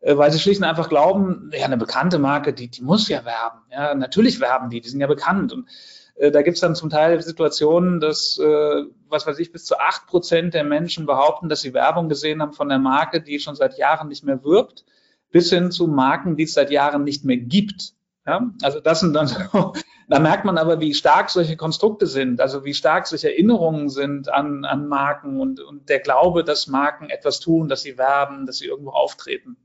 äh, 0.00 0.16
weil 0.16 0.30
sie 0.30 0.38
schlicht 0.38 0.60
und 0.60 0.68
einfach 0.68 0.88
glauben, 0.88 1.50
ja, 1.52 1.64
eine 1.64 1.78
bekannte 1.78 2.18
Marke, 2.18 2.52
die, 2.52 2.68
die 2.68 2.82
muss 2.82 3.08
ja 3.08 3.24
werben. 3.24 3.60
Ja, 3.70 3.94
natürlich 3.94 4.40
werben 4.40 4.70
die, 4.70 4.80
die 4.80 4.88
sind 4.88 5.00
ja 5.00 5.06
bekannt. 5.06 5.52
Und 5.52 5.68
Äh, 6.16 6.30
da 6.30 6.42
gibt 6.42 6.54
es 6.54 6.60
dann 6.60 6.74
zum 6.74 6.90
Teil 6.90 7.20
Situationen, 7.22 8.00
dass, 8.00 8.38
äh, 8.38 8.84
was 9.08 9.26
weiß 9.26 9.38
ich, 9.38 9.52
bis 9.52 9.64
zu 9.64 9.78
acht 9.78 10.06
Prozent 10.06 10.54
der 10.54 10.64
Menschen 10.64 11.06
behaupten, 11.06 11.48
dass 11.48 11.60
sie 11.60 11.74
Werbung 11.74 12.08
gesehen 12.08 12.40
haben 12.40 12.52
von 12.54 12.68
der 12.68 12.78
Marke, 12.78 13.20
die 13.20 13.38
schon 13.38 13.54
seit 13.54 13.76
Jahren 13.78 14.08
nicht 14.08 14.24
mehr 14.24 14.42
wirbt, 14.42 14.84
bis 15.30 15.50
hin 15.50 15.70
zu 15.70 15.86
Marken, 15.86 16.36
die 16.36 16.44
es 16.44 16.54
seit 16.54 16.70
Jahren 16.70 17.04
nicht 17.04 17.24
mehr 17.24 17.36
gibt. 17.36 17.92
Ja, 18.26 18.50
also 18.62 18.80
das 18.80 19.00
sind 19.00 19.12
dann 19.12 19.28
so, 19.28 19.36
da 20.08 20.18
merkt 20.18 20.44
man 20.44 20.58
aber, 20.58 20.80
wie 20.80 20.94
stark 20.94 21.30
solche 21.30 21.56
Konstrukte 21.56 22.06
sind, 22.06 22.40
also 22.40 22.64
wie 22.64 22.74
stark 22.74 23.06
solche 23.06 23.30
Erinnerungen 23.30 23.88
sind 23.88 24.28
an, 24.32 24.64
an 24.64 24.88
Marken 24.88 25.40
und, 25.40 25.60
und 25.60 25.88
der 25.88 26.00
Glaube, 26.00 26.42
dass 26.42 26.66
Marken 26.66 27.08
etwas 27.08 27.38
tun, 27.38 27.68
dass 27.68 27.82
sie 27.82 27.98
werben, 27.98 28.46
dass 28.46 28.58
sie 28.58 28.66
irgendwo 28.66 28.90
auftreten. 28.90 29.56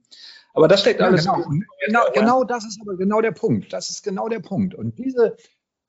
Aber 0.53 0.67
das 0.67 0.81
steckt 0.81 0.99
ja, 0.99 1.07
alles. 1.07 1.25
Genau. 1.25 1.43
Genau, 1.85 2.03
genau 2.13 2.43
das 2.43 2.65
ist 2.65 2.79
aber 2.81 2.97
genau 2.97 3.21
der 3.21 3.31
Punkt. 3.31 3.73
Das 3.73 3.89
ist 3.89 4.03
genau 4.03 4.27
der 4.27 4.41
Punkt. 4.41 4.75
Und 4.75 4.99
diese, 4.99 5.37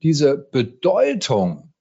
diese 0.02 0.38
Bedeutung 0.38 1.73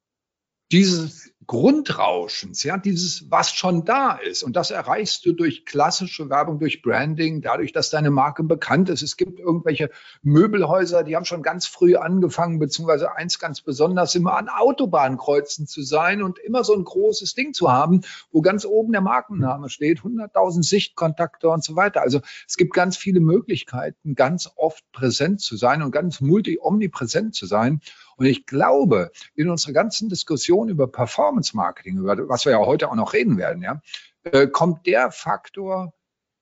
dieses 0.72 1.31
Grundrauschens, 1.52 2.64
ja, 2.64 2.78
dieses, 2.78 3.30
was 3.30 3.52
schon 3.52 3.84
da 3.84 4.14
ist. 4.14 4.42
Und 4.42 4.56
das 4.56 4.72
erreichst 4.72 5.26
du 5.26 5.34
durch 5.34 5.66
klassische 5.66 6.30
Werbung, 6.30 6.60
durch 6.60 6.82
Branding, 6.82 7.42
dadurch, 7.42 7.74
dass 7.74 7.90
deine 7.90 8.10
Marke 8.10 8.44
bekannt 8.44 8.88
ist. 8.88 9.02
Es 9.02 9.18
gibt 9.18 9.38
irgendwelche 9.38 9.90
Möbelhäuser, 10.22 11.04
die 11.04 11.14
haben 11.14 11.26
schon 11.26 11.44
ganz 11.44 11.68
früh 11.68 11.98
angefangen, 11.98 12.60
beziehungsweise 12.60 13.18
eins 13.18 13.38
ganz 13.38 13.60
besonders, 13.60 14.16
immer 14.16 14.38
an 14.38 14.48
Autobahnkreuzen 14.48 15.68
zu 15.68 15.82
sein 15.82 16.24
und 16.24 16.40
immer 16.40 16.64
so 16.64 16.74
ein 16.74 16.86
großes 16.86 17.34
Ding 17.34 17.54
zu 17.54 17.70
haben, 17.70 18.00
wo 18.32 18.42
ganz 18.42 18.64
oben 18.64 18.94
der 18.94 19.02
Markenname 19.02 19.70
steht, 19.70 20.00
100.000 20.04 20.64
Sichtkontakte 20.64 21.50
und 21.50 21.66
so 21.66 21.76
weiter. 21.76 22.00
Also 22.00 22.22
es 22.48 22.56
gibt 22.56 22.74
ganz 22.74 22.96
viele 22.96 23.20
Möglichkeiten, 23.20 24.16
ganz 24.16 24.50
oft 24.56 24.90
präsent 24.94 25.42
zu 25.42 25.58
sein 25.58 25.82
und 25.82 25.92
ganz 25.92 26.22
multi-omnipräsent 26.22 27.36
zu 27.36 27.46
sein. 27.46 27.82
Und 28.22 28.28
ich 28.28 28.46
glaube, 28.46 29.10
in 29.34 29.50
unserer 29.50 29.74
ganzen 29.74 30.08
Diskussion 30.08 30.70
über 30.70 30.86
Performance 30.86 31.58
Marketing, 31.58 31.98
über 31.98 32.30
was 32.30 32.46
wir 32.46 32.52
ja 32.52 32.60
heute 32.60 32.92
auch 32.92 32.96
noch 32.96 33.14
reden 33.14 33.40
werden, 33.40 33.64
ja, 33.64 33.82
äh, 34.22 34.46
kommt 34.46 34.86
der 34.86 35.10
Faktor 35.10 35.96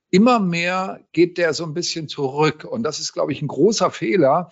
immer 0.10 0.40
mehr, 0.40 1.00
geht 1.14 1.38
der 1.38 1.54
so 1.54 1.64
ein 1.64 1.74
bisschen 1.74 2.10
zurück. 2.10 2.66
Und 2.66 2.84
das 2.84 3.00
ist, 3.00 3.14
glaube 3.14 3.32
ich, 3.32 3.42
ein 3.42 3.48
großer 3.48 3.92
Fehler, 3.92 4.52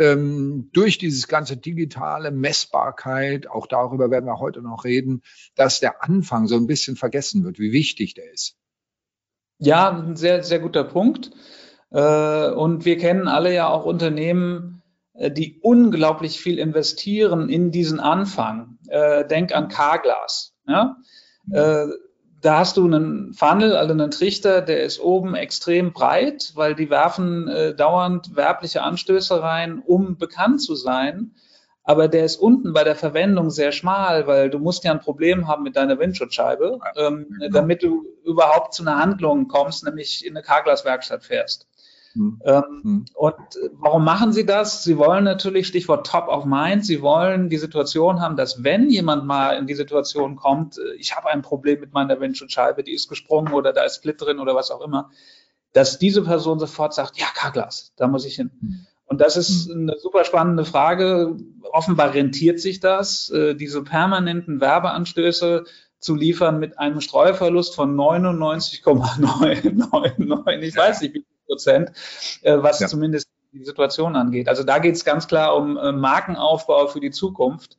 ähm, 0.00 0.68
durch 0.72 0.98
dieses 0.98 1.28
ganze 1.28 1.56
digitale 1.56 2.32
Messbarkeit, 2.32 3.46
auch 3.48 3.68
darüber 3.68 4.10
werden 4.10 4.26
wir 4.26 4.40
heute 4.40 4.60
noch 4.60 4.82
reden, 4.82 5.22
dass 5.54 5.78
der 5.78 6.02
Anfang 6.02 6.48
so 6.48 6.56
ein 6.56 6.66
bisschen 6.66 6.96
vergessen 6.96 7.44
wird, 7.44 7.60
wie 7.60 7.70
wichtig 7.70 8.14
der 8.14 8.32
ist. 8.32 8.56
Ja, 9.58 9.90
ein 9.90 10.16
sehr, 10.16 10.42
sehr 10.42 10.58
guter 10.58 10.82
Punkt. 10.82 11.30
Äh, 11.92 12.50
und 12.50 12.84
wir 12.84 12.98
kennen 12.98 13.28
alle 13.28 13.54
ja 13.54 13.68
auch 13.68 13.84
Unternehmen, 13.84 14.82
die 15.14 15.60
unglaublich 15.62 16.40
viel 16.40 16.58
investieren 16.58 17.48
in 17.48 17.70
diesen 17.70 18.00
Anfang. 18.00 18.78
Äh, 18.88 19.26
denk 19.26 19.54
an 19.54 19.68
Carglass. 19.68 20.54
Ja? 20.66 20.96
Äh, 21.50 21.86
da 22.40 22.58
hast 22.58 22.76
du 22.76 22.84
einen 22.84 23.32
Funnel, 23.32 23.74
also 23.74 23.92
einen 23.92 24.10
Trichter, 24.10 24.60
der 24.60 24.82
ist 24.82 25.00
oben 25.00 25.34
extrem 25.34 25.92
breit, 25.92 26.52
weil 26.54 26.74
die 26.74 26.90
werfen 26.90 27.48
äh, 27.48 27.74
dauernd 27.74 28.36
werbliche 28.36 28.82
Anstöße 28.82 29.40
rein, 29.42 29.82
um 29.84 30.18
bekannt 30.18 30.60
zu 30.60 30.74
sein. 30.74 31.34
Aber 31.84 32.08
der 32.08 32.24
ist 32.24 32.36
unten 32.36 32.72
bei 32.72 32.82
der 32.82 32.96
Verwendung 32.96 33.50
sehr 33.50 33.72
schmal, 33.72 34.26
weil 34.26 34.50
du 34.50 34.58
musst 34.58 34.84
ja 34.84 34.90
ein 34.90 35.00
Problem 35.00 35.48
haben 35.48 35.62
mit 35.62 35.76
deiner 35.76 35.98
Windschutzscheibe, 35.98 36.78
ähm, 36.96 37.26
genau. 37.28 37.52
damit 37.52 37.82
du 37.82 38.04
überhaupt 38.24 38.74
zu 38.74 38.82
einer 38.82 38.98
Handlung 38.98 39.48
kommst, 39.48 39.84
nämlich 39.84 40.26
in 40.26 40.34
eine 40.34 40.42
Carglass-Werkstatt 40.42 41.24
fährst. 41.24 41.68
Mhm. 42.14 42.40
Ähm. 42.44 43.04
Und 43.14 43.34
warum 43.72 44.04
machen 44.04 44.32
sie 44.32 44.46
das? 44.46 44.84
Sie 44.84 44.98
wollen 44.98 45.24
natürlich, 45.24 45.66
Stichwort 45.66 46.06
Top 46.06 46.28
of 46.28 46.44
Mind, 46.44 46.84
sie 46.84 47.02
wollen 47.02 47.48
die 47.48 47.58
Situation 47.58 48.20
haben, 48.20 48.36
dass 48.36 48.62
wenn 48.62 48.90
jemand 48.90 49.26
mal 49.26 49.56
in 49.56 49.66
die 49.66 49.74
Situation 49.74 50.36
kommt, 50.36 50.78
äh, 50.78 50.94
ich 50.98 51.16
habe 51.16 51.28
ein 51.28 51.42
Problem 51.42 51.80
mit 51.80 51.92
meiner 51.92 52.20
Windschutzscheibe, 52.20 52.84
die 52.84 52.92
ist 52.92 53.08
gesprungen 53.08 53.52
oder 53.52 53.72
da 53.72 53.84
ist 53.84 53.96
Split 53.96 54.20
drin 54.20 54.38
oder 54.38 54.54
was 54.54 54.70
auch 54.70 54.80
immer, 54.80 55.10
dass 55.72 55.98
diese 55.98 56.22
Person 56.22 56.58
sofort 56.58 56.94
sagt, 56.94 57.18
ja, 57.18 57.26
Carglass, 57.34 57.92
da 57.96 58.06
muss 58.06 58.24
ich 58.24 58.36
hin. 58.36 58.50
Mhm. 58.60 58.86
Und 59.06 59.20
das 59.20 59.36
ist 59.36 59.68
mhm. 59.68 59.88
eine 59.88 59.98
super 59.98 60.24
spannende 60.24 60.64
Frage. 60.64 61.36
Offenbar 61.72 62.14
rentiert 62.14 62.60
sich 62.60 62.80
das, 62.80 63.28
äh, 63.30 63.54
diese 63.54 63.82
permanenten 63.82 64.60
Werbeanstöße 64.60 65.64
zu 65.98 66.14
liefern 66.14 66.58
mit 66.58 66.78
einem 66.78 67.00
Streuverlust 67.00 67.74
von 67.74 67.96
99,999. 67.96 70.68
Ich 70.68 70.76
weiß 70.76 71.00
nicht, 71.00 71.14
wie 71.14 71.24
Prozent, 71.54 71.92
äh, 72.42 72.56
was 72.58 72.80
ja. 72.80 72.88
zumindest 72.88 73.28
die 73.52 73.64
Situation 73.64 74.16
angeht. 74.16 74.48
Also 74.48 74.64
da 74.64 74.78
geht 74.78 74.96
es 74.96 75.04
ganz 75.04 75.28
klar 75.28 75.56
um 75.56 75.76
äh, 75.76 75.92
Markenaufbau 75.92 76.88
für 76.88 77.00
die 77.00 77.12
Zukunft. 77.12 77.76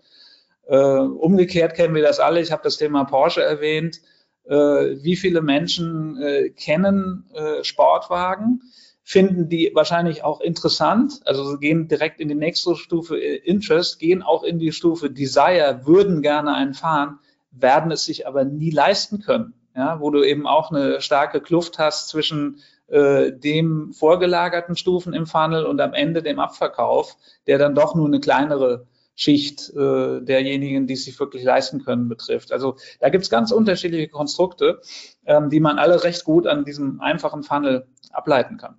Äh, 0.67 0.77
umgekehrt 0.77 1.75
kennen 1.75 1.93
wir 1.93 2.01
das 2.01 2.19
alle. 2.19 2.39
Ich 2.39 2.51
habe 2.51 2.63
das 2.63 2.77
Thema 2.77 3.03
Porsche 3.03 3.43
erwähnt. 3.43 3.99
Äh, 4.45 4.53
wie 4.53 5.17
viele 5.17 5.41
Menschen 5.41 6.53
kennen 6.55 7.29
Sportwagen? 7.63 8.61
finden 9.07 9.49
die 9.49 9.69
wahrscheinlich 9.75 10.23
auch 10.23 10.41
interessant, 10.41 11.21
also 11.25 11.59
gehen 11.59 11.87
direkt 11.87 12.19
in 12.19 12.27
die 12.27 12.33
nächste 12.33 12.75
Stufe 12.75 13.15
Interest, 13.15 13.99
gehen 13.99 14.23
auch 14.23 14.41
in 14.41 14.57
die 14.57 14.71
Stufe 14.71 15.11
Desire, 15.11 15.81
würden 15.83 16.23
gerne 16.23 16.55
einen 16.55 16.73
fahren, 16.73 17.19
werden 17.51 17.91
es 17.91 18.05
sich 18.05 18.25
aber 18.25 18.45
nie 18.45 18.71
leisten 18.71 19.21
können. 19.21 19.53
Ja, 19.75 19.99
wo 19.99 20.09
du 20.09 20.23
eben 20.23 20.47
auch 20.47 20.71
eine 20.71 21.01
starke 21.01 21.41
Kluft 21.41 21.79
hast 21.79 22.07
zwischen 22.07 22.61
äh, 22.87 23.31
dem 23.31 23.93
vorgelagerten 23.93 24.75
Stufen 24.75 25.13
im 25.13 25.25
Funnel 25.25 25.65
und 25.65 25.81
am 25.81 25.93
Ende 25.93 26.21
dem 26.21 26.39
Abverkauf, 26.39 27.17
der 27.47 27.57
dann 27.57 27.75
doch 27.75 27.95
nur 27.95 28.07
eine 28.07 28.19
kleinere 28.19 28.87
Schicht 29.15 29.69
äh, 29.73 30.21
derjenigen, 30.21 30.87
die 30.87 30.93
es 30.93 31.05
sich 31.05 31.19
wirklich 31.19 31.43
leisten 31.43 31.83
können, 31.83 32.09
betrifft. 32.09 32.51
Also 32.51 32.75
da 32.99 33.09
gibt 33.09 33.23
es 33.23 33.29
ganz 33.29 33.51
unterschiedliche 33.51 34.09
Konstrukte, 34.09 34.81
ähm, 35.25 35.49
die 35.49 35.61
man 35.61 35.79
alle 35.79 36.03
recht 36.03 36.25
gut 36.25 36.47
an 36.47 36.65
diesem 36.65 36.99
einfachen 36.99 37.43
Funnel 37.43 37.87
ableiten 38.11 38.57
kann. 38.57 38.75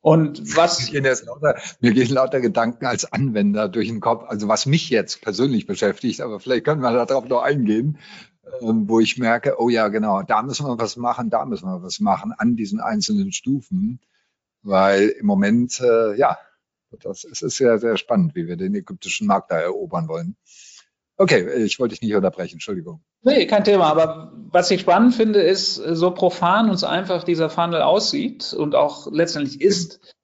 Und 0.00 0.56
was. 0.56 0.90
Mir 0.90 1.00
gehen, 1.00 1.16
lauter, 1.26 1.54
mir 1.80 1.92
gehen 1.92 2.10
lauter 2.10 2.40
Gedanken 2.40 2.86
als 2.86 3.12
Anwender 3.12 3.68
durch 3.68 3.88
den 3.88 4.00
Kopf, 4.00 4.24
also 4.28 4.48
was 4.48 4.66
mich 4.66 4.90
jetzt 4.90 5.22
persönlich 5.22 5.66
beschäftigt, 5.66 6.20
aber 6.20 6.40
vielleicht 6.40 6.64
können 6.64 6.80
wir 6.80 7.06
darauf 7.06 7.28
noch 7.28 7.42
eingehen. 7.42 7.98
Ähm, 8.60 8.88
wo 8.88 9.00
ich 9.00 9.18
merke, 9.18 9.56
oh 9.58 9.68
ja, 9.68 9.88
genau, 9.88 10.22
da 10.22 10.42
müssen 10.42 10.66
wir 10.66 10.78
was 10.78 10.96
machen, 10.96 11.30
da 11.30 11.44
müssen 11.44 11.66
wir 11.66 11.82
was 11.82 12.00
machen 12.00 12.32
an 12.36 12.56
diesen 12.56 12.80
einzelnen 12.80 13.32
Stufen, 13.32 14.00
weil 14.62 15.08
im 15.08 15.26
Moment, 15.26 15.80
äh, 15.80 16.14
ja, 16.16 16.38
das 17.00 17.24
es 17.24 17.42
ist 17.42 17.56
sehr, 17.56 17.78
sehr 17.78 17.96
spannend, 17.96 18.34
wie 18.34 18.46
wir 18.46 18.56
den 18.56 18.74
ägyptischen 18.74 19.26
Markt 19.26 19.50
da 19.50 19.58
erobern 19.58 20.08
wollen. 20.08 20.36
Okay, 21.16 21.64
ich 21.64 21.78
wollte 21.78 21.94
dich 21.94 22.02
nicht 22.02 22.14
unterbrechen, 22.14 22.54
Entschuldigung. 22.54 23.02
Nee, 23.22 23.46
kein 23.46 23.64
Thema. 23.64 23.86
Aber 23.86 24.32
was 24.50 24.70
ich 24.70 24.80
spannend 24.80 25.14
finde, 25.14 25.40
ist, 25.40 25.76
so 25.76 26.10
profan 26.10 26.68
und 26.68 26.76
so 26.76 26.86
einfach 26.86 27.22
dieser 27.22 27.48
Funnel 27.48 27.82
aussieht 27.82 28.52
und 28.52 28.74
auch 28.74 29.06
letztendlich 29.10 29.60
ist, 29.60 30.14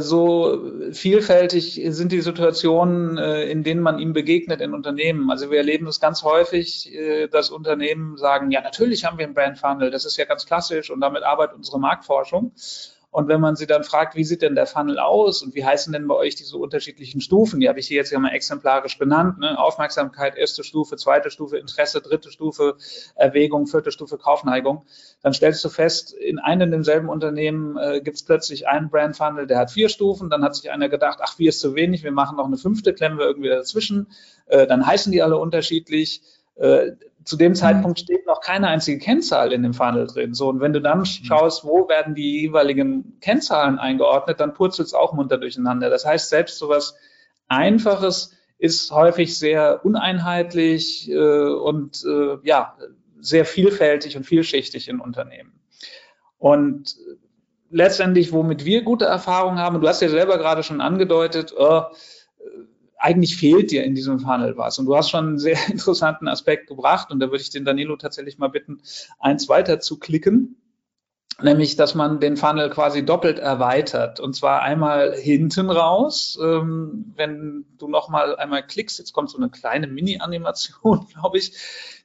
so 0.00 0.60
vielfältig 0.92 1.80
sind 1.88 2.12
die 2.12 2.20
Situationen, 2.20 3.16
äh, 3.16 3.44
in 3.44 3.62
denen 3.62 3.80
man 3.80 3.98
ihm 3.98 4.12
begegnet 4.12 4.60
in 4.60 4.74
Unternehmen. 4.74 5.30
Also 5.30 5.50
wir 5.50 5.56
erleben 5.56 5.86
es 5.86 6.00
ganz 6.00 6.22
häufig, 6.22 6.92
äh, 6.92 7.28
dass 7.28 7.50
Unternehmen 7.50 8.18
sagen, 8.18 8.50
ja, 8.50 8.60
natürlich 8.60 9.06
haben 9.06 9.16
wir 9.16 9.24
einen 9.24 9.32
Brand 9.32 9.58
Funnel, 9.58 9.90
das 9.90 10.04
ist 10.04 10.18
ja 10.18 10.26
ganz 10.26 10.44
klassisch 10.44 10.90
und 10.90 11.00
damit 11.00 11.22
arbeitet 11.22 11.56
unsere 11.56 11.80
Marktforschung. 11.80 12.52
Und 13.14 13.28
wenn 13.28 13.40
man 13.40 13.54
sie 13.54 13.68
dann 13.68 13.84
fragt, 13.84 14.16
wie 14.16 14.24
sieht 14.24 14.42
denn 14.42 14.56
der 14.56 14.66
Funnel 14.66 14.98
aus 14.98 15.40
und 15.40 15.54
wie 15.54 15.64
heißen 15.64 15.92
denn 15.92 16.08
bei 16.08 16.16
euch 16.16 16.34
diese 16.34 16.56
unterschiedlichen 16.56 17.20
Stufen, 17.20 17.60
die 17.60 17.68
habe 17.68 17.78
ich 17.78 17.86
hier 17.86 17.98
jetzt 17.98 18.10
ja 18.10 18.18
mal 18.18 18.32
exemplarisch 18.32 18.98
benannt, 18.98 19.38
ne? 19.38 19.56
Aufmerksamkeit, 19.56 20.36
erste 20.36 20.64
Stufe, 20.64 20.96
zweite 20.96 21.30
Stufe, 21.30 21.56
Interesse, 21.56 22.00
dritte 22.00 22.32
Stufe, 22.32 22.74
Erwägung, 23.14 23.68
vierte 23.68 23.92
Stufe, 23.92 24.18
Kaufneigung, 24.18 24.82
dann 25.22 25.32
stellst 25.32 25.64
du 25.64 25.68
fest, 25.68 26.12
in 26.12 26.40
einem 26.40 26.72
demselben 26.72 27.08
Unternehmen 27.08 27.76
äh, 27.76 28.00
gibt 28.00 28.16
es 28.16 28.24
plötzlich 28.24 28.66
einen 28.66 28.90
Brand 28.90 29.16
Funnel, 29.16 29.46
der 29.46 29.58
hat 29.58 29.70
vier 29.70 29.90
Stufen, 29.90 30.28
dann 30.28 30.42
hat 30.42 30.56
sich 30.56 30.72
einer 30.72 30.88
gedacht, 30.88 31.20
ach, 31.22 31.36
vier 31.36 31.50
ist 31.50 31.60
zu 31.60 31.76
wenig, 31.76 32.02
wir 32.02 32.10
machen 32.10 32.36
noch 32.36 32.46
eine 32.46 32.56
fünfte, 32.56 32.94
klemmen 32.94 33.20
wir 33.20 33.26
irgendwie 33.26 33.48
dazwischen, 33.48 34.08
äh, 34.46 34.66
dann 34.66 34.84
heißen 34.84 35.12
die 35.12 35.22
alle 35.22 35.38
unterschiedlich. 35.38 36.20
Äh, 36.56 36.92
zu 37.24 37.36
dem 37.36 37.54
Zeitpunkt 37.54 37.98
steht 38.00 38.26
noch 38.26 38.40
keine 38.40 38.68
einzige 38.68 38.98
Kennzahl 38.98 39.52
in 39.52 39.62
dem 39.62 39.74
Funnel 39.74 40.06
drin. 40.06 40.34
So, 40.34 40.48
und 40.48 40.60
wenn 40.60 40.72
du 40.72 40.80
dann 40.80 41.00
mhm. 41.00 41.04
schaust, 41.04 41.64
wo 41.64 41.88
werden 41.88 42.14
die 42.14 42.42
jeweiligen 42.42 43.18
Kennzahlen 43.20 43.78
eingeordnet, 43.78 44.40
dann 44.40 44.54
purzelt 44.54 44.88
es 44.88 44.94
auch 44.94 45.12
munter 45.12 45.38
durcheinander. 45.38 45.90
Das 45.90 46.04
heißt, 46.04 46.28
selbst 46.28 46.58
so 46.58 46.68
was 46.68 46.94
Einfaches 47.48 48.32
ist 48.58 48.90
häufig 48.90 49.38
sehr 49.38 49.84
uneinheitlich 49.84 51.10
äh, 51.10 51.16
und 51.16 52.04
äh, 52.06 52.38
ja, 52.42 52.76
sehr 53.20 53.44
vielfältig 53.44 54.16
und 54.16 54.24
vielschichtig 54.24 54.88
in 54.88 55.00
Unternehmen. 55.00 55.60
Und 56.38 56.96
letztendlich, 57.70 58.32
womit 58.32 58.64
wir 58.64 58.82
gute 58.82 59.06
Erfahrungen 59.06 59.58
haben, 59.58 59.80
du 59.80 59.88
hast 59.88 60.02
ja 60.02 60.08
selber 60.08 60.38
gerade 60.38 60.62
schon 60.62 60.80
angedeutet, 60.80 61.54
oh, 61.56 61.84
eigentlich 63.04 63.36
fehlt 63.36 63.70
dir 63.70 63.84
in 63.84 63.94
diesem 63.94 64.18
Funnel 64.18 64.56
was. 64.56 64.78
Und 64.78 64.86
du 64.86 64.96
hast 64.96 65.10
schon 65.10 65.26
einen 65.26 65.38
sehr 65.38 65.58
interessanten 65.68 66.26
Aspekt 66.26 66.68
gebracht 66.68 67.10
und 67.10 67.20
da 67.20 67.26
würde 67.26 67.42
ich 67.42 67.50
den 67.50 67.66
Danilo 67.66 67.96
tatsächlich 67.96 68.38
mal 68.38 68.48
bitten, 68.48 68.80
eins 69.18 69.48
weiter 69.50 69.78
zu 69.78 69.98
klicken. 69.98 70.56
Nämlich 71.42 71.76
dass 71.76 71.94
man 71.94 72.20
den 72.20 72.36
Funnel 72.36 72.70
quasi 72.70 73.04
doppelt 73.04 73.38
erweitert. 73.38 74.20
Und 74.20 74.34
zwar 74.34 74.62
einmal 74.62 75.14
hinten 75.14 75.70
raus, 75.70 76.38
ähm, 76.40 77.12
wenn 77.16 77.64
du 77.78 77.88
nochmal 77.88 78.36
einmal 78.36 78.64
klickst, 78.64 78.98
jetzt 78.98 79.12
kommt 79.12 79.30
so 79.30 79.38
eine 79.38 79.50
kleine 79.50 79.86
Mini-Animation, 79.86 81.06
glaube 81.12 81.38
ich. 81.38 81.52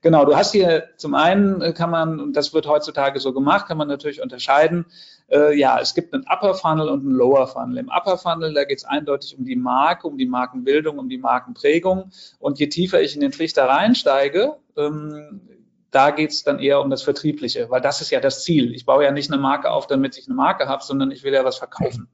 Genau, 0.01 0.25
du 0.25 0.35
hast 0.35 0.53
hier 0.53 0.89
zum 0.97 1.13
einen 1.13 1.61
äh, 1.61 1.73
kann 1.73 1.91
man, 1.91 2.19
und 2.19 2.33
das 2.33 2.53
wird 2.53 2.67
heutzutage 2.67 3.19
so 3.19 3.33
gemacht, 3.33 3.67
kann 3.67 3.77
man 3.77 3.87
natürlich 3.87 4.21
unterscheiden, 4.21 4.85
äh, 5.29 5.55
ja, 5.55 5.79
es 5.79 5.93
gibt 5.93 6.13
einen 6.13 6.25
Upper 6.27 6.55
Funnel 6.55 6.89
und 6.89 7.01
einen 7.01 7.11
Lower 7.11 7.45
Funnel. 7.47 7.77
Im 7.77 7.89
Upper 7.89 8.17
Funnel, 8.17 8.53
da 8.53 8.63
geht 8.63 8.79
es 8.79 8.85
eindeutig 8.85 9.37
um 9.37 9.45
die 9.45 9.55
Marke, 9.55 10.07
um 10.07 10.17
die 10.17 10.25
Markenbildung, 10.25 10.97
um 10.97 11.09
die 11.09 11.19
Markenprägung. 11.19 12.11
Und 12.39 12.59
je 12.59 12.67
tiefer 12.67 13.01
ich 13.01 13.13
in 13.13 13.21
den 13.21 13.31
Trichter 13.31 13.65
reinsteige, 13.65 14.55
ähm, 14.75 15.41
da 15.91 16.11
geht's 16.11 16.43
dann 16.43 16.59
eher 16.59 16.81
um 16.81 16.89
das 16.89 17.01
Vertriebliche, 17.03 17.69
weil 17.69 17.81
das 17.81 18.01
ist 18.01 18.11
ja 18.11 18.19
das 18.19 18.43
Ziel. 18.43 18.73
Ich 18.73 18.85
baue 18.85 19.03
ja 19.03 19.11
nicht 19.11 19.31
eine 19.31 19.41
Marke 19.41 19.71
auf, 19.71 19.87
damit 19.87 20.17
ich 20.17 20.27
eine 20.27 20.35
Marke 20.35 20.67
habe, 20.67 20.83
sondern 20.83 21.11
ich 21.11 21.23
will 21.23 21.33
ja 21.33 21.43
was 21.43 21.57
verkaufen. 21.57 22.09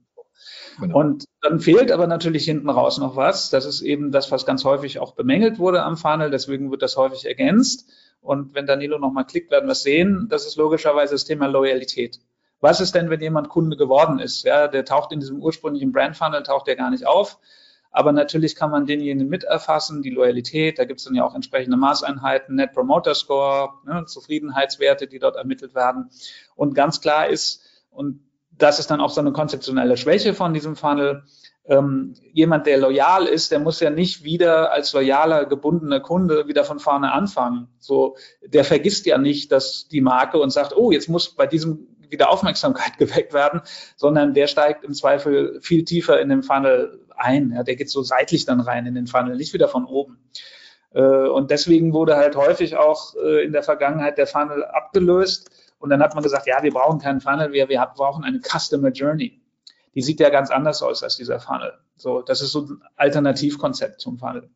Genau. 0.80 1.00
Und 1.00 1.26
dann 1.42 1.60
fehlt 1.60 1.92
aber 1.92 2.08
natürlich 2.08 2.46
hinten 2.46 2.70
raus 2.70 2.98
noch 2.98 3.16
was. 3.16 3.50
Das 3.50 3.66
ist 3.66 3.82
eben 3.82 4.12
das, 4.12 4.32
was 4.32 4.46
ganz 4.46 4.66
häufig 4.66 5.00
auch 5.00 5.14
bemängelt 5.14 5.58
wurde 5.58 5.84
am 5.84 5.98
Funnel. 5.98 6.30
Deswegen 6.30 6.72
wird 6.72 6.82
das 6.82 6.98
häufig 6.98 7.26
ergänzt. 7.26 7.90
Und 8.22 8.56
wenn 8.56 8.66
Danilo 8.66 8.98
nochmal 8.98 9.26
klickt, 9.26 9.52
werden 9.52 9.68
wir 9.68 9.74
es 9.74 9.84
sehen. 9.84 10.28
Das 10.30 10.46
ist 10.46 10.58
logischerweise 10.58 11.14
das 11.14 11.26
Thema 11.26 11.48
Loyalität. 11.48 12.20
Was 12.60 12.82
ist 12.82 12.96
denn, 12.96 13.10
wenn 13.10 13.22
jemand 13.22 13.50
Kunde 13.50 13.78
geworden 13.78 14.20
ist? 14.20 14.44
Ja, 14.44 14.68
der 14.68 14.86
taucht 14.86 15.12
in 15.12 15.20
diesem 15.20 15.42
ursprünglichen 15.42 15.92
Brand 15.92 16.18
Funnel, 16.18 16.44
taucht 16.44 16.68
der 16.68 16.76
gar 16.76 16.90
nicht 16.90 17.06
auf. 17.06 17.38
Aber 17.96 18.12
natürlich 18.12 18.58
kann 18.58 18.72
man 18.72 18.86
denjenigen 18.86 19.30
mit 19.30 19.46
erfassen, 19.46 20.02
die 20.02 20.10
Loyalität. 20.10 20.80
Da 20.80 20.84
gibt 20.84 21.00
es 21.00 21.06
dann 21.06 21.16
ja 21.16 21.24
auch 21.24 21.34
entsprechende 21.34 21.78
Maßeinheiten, 21.78 22.54
Net 22.54 22.74
Promoter 22.74 23.16
Score, 23.16 23.70
ne, 23.86 24.04
Zufriedenheitswerte, 24.06 25.08
die 25.08 25.18
dort 25.18 25.38
ermittelt 25.38 25.74
werden. 25.76 26.10
Und 26.58 26.76
ganz 26.76 27.00
klar 27.00 27.30
ist, 27.30 27.64
und 27.90 28.20
das 28.52 28.80
ist 28.80 28.92
dann 28.92 29.00
auch 29.00 29.12
so 29.12 29.22
eine 29.22 29.32
konzeptionelle 29.32 29.96
Schwäche 29.96 30.34
von 30.34 30.54
diesem 30.54 30.76
Funnel, 30.76 31.24
ähm, 31.68 32.16
jemand, 32.34 32.68
der 32.68 32.80
loyal 32.80 33.28
ist, 33.28 33.54
der 33.54 33.60
muss 33.60 33.80
ja 33.80 33.90
nicht 33.90 34.26
wieder 34.26 34.74
als 34.74 34.92
loyaler, 34.92 35.46
gebundener 35.46 36.02
Kunde 36.02 36.50
wieder 36.50 36.66
von 36.66 36.80
vorne 36.80 37.14
anfangen. 37.14 37.70
So, 37.80 38.18
der 38.46 38.66
vergisst 38.66 39.06
ja 39.06 39.18
nicht, 39.18 39.54
dass 39.54 39.88
die 39.88 40.02
Marke 40.02 40.38
und 40.38 40.50
sagt, 40.50 40.76
oh, 40.76 40.92
jetzt 40.92 41.08
muss 41.08 41.34
bei 41.34 41.48
diesem 41.48 41.88
wieder 42.10 42.30
Aufmerksamkeit 42.30 42.98
geweckt 42.98 43.32
werden, 43.32 43.62
sondern 43.96 44.34
der 44.34 44.48
steigt 44.48 44.84
im 44.84 44.94
Zweifel 44.94 45.62
viel 45.62 45.86
tiefer 45.86 46.20
in 46.20 46.28
den 46.28 46.44
Funnel 46.44 47.05
ein. 47.18 47.52
Ja, 47.52 47.64
der 47.64 47.76
geht 47.76 47.90
so 47.90 48.02
seitlich 48.04 48.46
dann 48.46 48.60
rein 48.60 48.86
in 48.86 48.96
den 48.96 49.08
Funnel, 49.08 49.36
nicht 49.36 49.54
wieder 49.54 49.68
von 49.68 49.86
oben. 49.86 50.20
Äh, 50.94 51.02
und 51.02 51.52
deswegen 51.52 51.94
wurde 51.94 52.16
halt 52.16 52.36
häufig 52.36 52.78
auch 52.78 53.16
äh, 53.16 53.44
in 53.44 53.52
der 53.52 53.64
Vergangenheit 53.64 54.18
der 54.18 54.28
Funnel 54.28 54.64
abgelöst. 54.64 55.50
Und 55.78 55.90
dann 55.90 56.02
hat 56.02 56.16
man 56.16 56.24
gesagt, 56.24 56.48
ja, 56.48 56.64
wir 56.64 56.72
brauchen 56.72 57.00
keinen 57.00 57.22
Funnel, 57.22 57.52
wir, 57.52 57.70
wir 57.70 57.86
brauchen 57.96 58.24
eine 58.24 58.40
Customer 58.40 58.90
Journey. 58.90 59.42
Die 59.94 60.02
sieht 60.02 60.20
ja 60.20 60.30
ganz 60.30 60.50
anders 60.50 60.82
aus 60.82 61.04
als 61.04 61.18
dieser 61.18 61.40
Funnel. 61.40 61.74
So, 61.98 62.22
das 62.22 62.42
ist 62.42 62.52
so 62.52 62.62
ein 62.62 62.84
Alternativkonzept 62.96 64.02
zum 64.02 64.18
Funnel. 64.18 64.50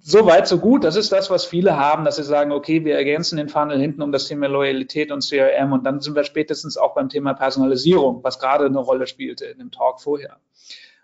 So 0.00 0.26
weit, 0.26 0.46
so 0.46 0.58
gut. 0.58 0.84
Das 0.84 0.96
ist 0.96 1.12
das, 1.12 1.30
was 1.30 1.44
viele 1.44 1.76
haben, 1.76 2.04
dass 2.04 2.16
sie 2.16 2.24
sagen, 2.24 2.52
okay, 2.52 2.84
wir 2.84 2.94
ergänzen 2.94 3.36
den 3.36 3.48
Funnel 3.48 3.80
hinten 3.80 4.02
um 4.02 4.12
das 4.12 4.26
Thema 4.26 4.46
Loyalität 4.46 5.10
und 5.10 5.26
CRM 5.28 5.72
und 5.72 5.84
dann 5.84 6.00
sind 6.00 6.14
wir 6.14 6.24
spätestens 6.24 6.76
auch 6.76 6.94
beim 6.94 7.08
Thema 7.08 7.34
Personalisierung, 7.34 8.22
was 8.22 8.38
gerade 8.38 8.66
eine 8.66 8.78
Rolle 8.78 9.06
spielte 9.06 9.46
in 9.46 9.58
dem 9.58 9.70
Talk 9.72 10.00
vorher. 10.00 10.38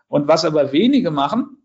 Und 0.08 0.28
was 0.28 0.44
aber 0.44 0.72
wenige 0.72 1.10
machen, 1.10 1.58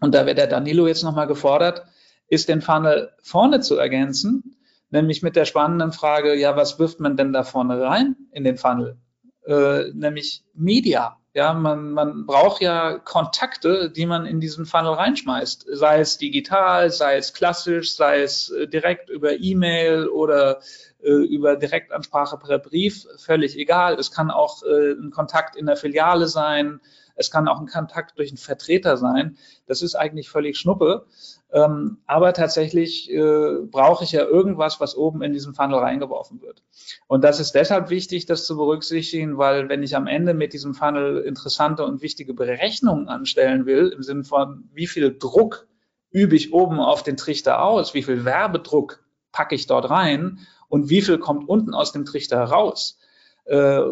und 0.00 0.14
da 0.14 0.26
wird 0.26 0.38
der 0.38 0.46
Danilo 0.46 0.86
jetzt 0.86 1.02
nochmal 1.02 1.26
gefordert, 1.26 1.84
ist 2.28 2.48
den 2.48 2.62
Funnel 2.62 3.10
vorne 3.22 3.60
zu 3.60 3.76
ergänzen, 3.76 4.56
nämlich 4.90 5.22
mit 5.22 5.36
der 5.36 5.44
spannenden 5.44 5.92
Frage, 5.92 6.34
ja, 6.34 6.56
was 6.56 6.78
wirft 6.78 7.00
man 7.00 7.16
denn 7.16 7.32
da 7.32 7.42
vorne 7.42 7.80
rein 7.80 8.16
in 8.32 8.44
den 8.44 8.56
Funnel? 8.56 8.98
Äh, 9.46 9.90
nämlich 9.92 10.44
Media. 10.54 11.16
Ja, 11.32 11.52
man, 11.52 11.92
man 11.92 12.26
braucht 12.26 12.60
ja 12.60 12.98
Kontakte, 12.98 13.88
die 13.90 14.04
man 14.04 14.26
in 14.26 14.40
diesen 14.40 14.66
Funnel 14.66 14.94
reinschmeißt. 14.94 15.64
Sei 15.72 16.00
es 16.00 16.18
digital, 16.18 16.90
sei 16.90 17.16
es 17.16 17.32
klassisch, 17.32 17.94
sei 17.94 18.22
es 18.22 18.50
äh, 18.50 18.66
direkt 18.66 19.10
über 19.10 19.38
E-Mail 19.38 20.08
oder 20.08 20.60
äh, 21.02 21.12
über 21.12 21.54
Direktansprache 21.54 22.36
per 22.36 22.58
Brief, 22.58 23.06
völlig 23.16 23.56
egal. 23.56 23.94
Es 23.94 24.10
kann 24.10 24.30
auch 24.30 24.64
äh, 24.64 24.92
ein 24.92 25.12
Kontakt 25.12 25.54
in 25.54 25.66
der 25.66 25.76
Filiale 25.76 26.26
sein, 26.26 26.80
es 27.20 27.30
kann 27.30 27.48
auch 27.48 27.60
ein 27.60 27.66
Kontakt 27.66 28.18
durch 28.18 28.30
einen 28.30 28.38
Vertreter 28.38 28.96
sein. 28.96 29.36
Das 29.66 29.82
ist 29.82 29.94
eigentlich 29.94 30.30
völlig 30.30 30.56
Schnuppe. 30.58 31.06
Ähm, 31.52 31.98
aber 32.06 32.32
tatsächlich 32.32 33.10
äh, 33.10 33.58
brauche 33.70 34.04
ich 34.04 34.12
ja 34.12 34.24
irgendwas, 34.24 34.80
was 34.80 34.96
oben 34.96 35.22
in 35.22 35.32
diesen 35.32 35.54
Funnel 35.54 35.78
reingeworfen 35.78 36.40
wird. 36.40 36.62
Und 37.08 37.22
das 37.22 37.38
ist 37.38 37.52
deshalb 37.52 37.90
wichtig, 37.90 38.24
das 38.24 38.46
zu 38.46 38.56
berücksichtigen, 38.56 39.36
weil 39.36 39.68
wenn 39.68 39.82
ich 39.82 39.94
am 39.94 40.06
Ende 40.06 40.32
mit 40.32 40.54
diesem 40.54 40.74
Funnel 40.74 41.18
interessante 41.18 41.84
und 41.84 42.00
wichtige 42.00 42.32
Berechnungen 42.32 43.08
anstellen 43.08 43.66
will, 43.66 43.88
im 43.88 44.02
Sinne 44.02 44.24
von, 44.24 44.64
wie 44.72 44.86
viel 44.86 45.16
Druck 45.16 45.66
übe 46.10 46.36
ich 46.36 46.54
oben 46.54 46.80
auf 46.80 47.02
den 47.02 47.18
Trichter 47.18 47.62
aus, 47.62 47.92
wie 47.92 48.02
viel 48.02 48.24
Werbedruck 48.24 49.04
packe 49.30 49.54
ich 49.54 49.66
dort 49.66 49.90
rein 49.90 50.38
und 50.68 50.88
wie 50.88 51.02
viel 51.02 51.18
kommt 51.18 51.48
unten 51.48 51.74
aus 51.74 51.92
dem 51.92 52.06
Trichter 52.06 52.38
heraus, 52.38 52.98
äh, 53.44 53.82